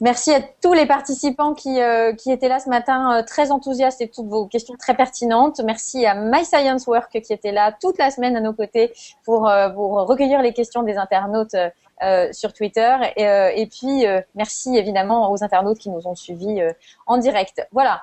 merci 0.00 0.32
à 0.32 0.42
tous 0.62 0.74
les 0.74 0.86
participants 0.86 1.54
qui, 1.54 1.80
qui 2.18 2.30
étaient 2.30 2.48
là 2.48 2.60
ce 2.60 2.68
matin, 2.68 3.24
très 3.26 3.50
enthousiastes 3.50 4.00
et 4.00 4.06
toutes 4.06 4.28
vos 4.28 4.46
questions 4.46 4.76
très 4.78 4.94
pertinentes. 4.94 5.60
Merci 5.64 6.06
à 6.06 6.14
My 6.14 6.44
Science 6.44 6.86
Work 6.86 7.20
qui 7.20 7.32
était 7.32 7.50
là 7.50 7.72
toute 7.80 7.98
la 7.98 8.12
semaine 8.12 8.36
à 8.36 8.40
nos 8.40 8.52
côtés 8.52 8.92
pour, 9.24 9.50
pour 9.74 10.06
recueillir 10.06 10.40
les 10.40 10.52
questions 10.52 10.84
des 10.84 10.98
internautes 10.98 11.56
euh, 12.02 12.30
sur 12.30 12.52
Twitter. 12.52 12.94
Et, 13.16 13.26
euh, 13.26 13.50
et 13.54 13.66
puis, 13.66 14.06
euh, 14.06 14.20
merci 14.34 14.76
évidemment 14.76 15.32
aux 15.32 15.42
internautes 15.42 15.78
qui 15.78 15.88
nous 15.88 16.06
ont 16.06 16.14
suivis 16.14 16.60
en 17.06 17.16
direct. 17.16 17.66
Voilà, 17.72 18.02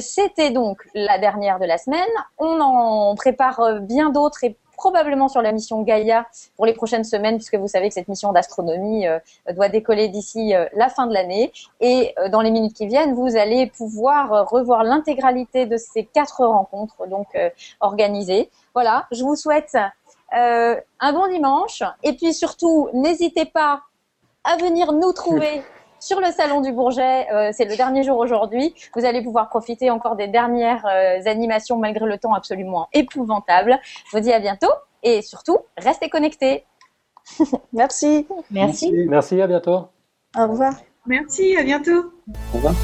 c'était 0.00 0.50
donc 0.50 0.82
la 0.94 1.18
dernière 1.18 1.58
de 1.58 1.64
la 1.64 1.78
semaine. 1.78 2.08
On 2.38 2.60
en 2.60 3.14
prépare 3.16 3.80
bien 3.80 4.10
d'autres 4.10 4.44
et 4.44 4.56
probablement 4.76 5.26
sur 5.26 5.42
la 5.42 5.50
mission 5.50 5.82
Gaïa 5.82 6.26
pour 6.54 6.64
les 6.64 6.74
prochaines 6.74 7.02
semaines, 7.02 7.36
puisque 7.36 7.56
vous 7.56 7.66
savez 7.66 7.88
que 7.88 7.94
cette 7.94 8.06
mission 8.06 8.32
d'astronomie 8.32 9.06
doit 9.52 9.68
décoller 9.68 10.08
d'ici 10.08 10.52
la 10.74 10.88
fin 10.88 11.08
de 11.08 11.14
l'année. 11.14 11.52
Et 11.80 12.14
dans 12.30 12.40
les 12.40 12.52
minutes 12.52 12.74
qui 12.74 12.86
viennent, 12.86 13.14
vous 13.14 13.36
allez 13.36 13.66
pouvoir 13.66 14.48
revoir 14.48 14.84
l'intégralité 14.84 15.66
de 15.66 15.76
ces 15.76 16.04
quatre 16.04 16.44
rencontres 16.44 17.08
donc 17.08 17.26
organisées. 17.80 18.50
Voilà, 18.74 19.06
je 19.10 19.24
vous 19.24 19.34
souhaite 19.34 19.76
euh, 20.36 20.76
un 21.00 21.12
bon 21.12 21.28
dimanche. 21.28 21.82
Et 22.02 22.12
puis 22.14 22.34
surtout, 22.34 22.88
n'hésitez 22.92 23.44
pas 23.44 23.82
à 24.44 24.56
venir 24.56 24.92
nous 24.92 25.12
trouver 25.12 25.62
sur 26.00 26.20
le 26.20 26.26
salon 26.26 26.60
du 26.60 26.72
Bourget. 26.72 27.30
Euh, 27.32 27.50
c'est 27.52 27.64
le 27.64 27.76
dernier 27.76 28.02
jour 28.02 28.18
aujourd'hui. 28.18 28.74
Vous 28.94 29.04
allez 29.04 29.22
pouvoir 29.22 29.48
profiter 29.48 29.90
encore 29.90 30.16
des 30.16 30.28
dernières 30.28 30.86
euh, 30.86 31.20
animations 31.26 31.78
malgré 31.78 32.06
le 32.06 32.18
temps 32.18 32.34
absolument 32.34 32.88
épouvantable. 32.92 33.78
Je 34.10 34.16
vous 34.16 34.22
dis 34.22 34.32
à 34.32 34.40
bientôt 34.40 34.72
et 35.02 35.22
surtout, 35.22 35.58
restez 35.76 36.08
connectés. 36.08 36.64
Merci. 37.72 38.26
Merci. 38.50 38.92
Merci, 39.08 39.40
à 39.40 39.46
bientôt. 39.46 39.88
Au 40.36 40.46
revoir. 40.46 40.74
Merci, 41.06 41.56
à 41.56 41.62
bientôt. 41.62 42.12
Au 42.52 42.56
revoir. 42.56 42.74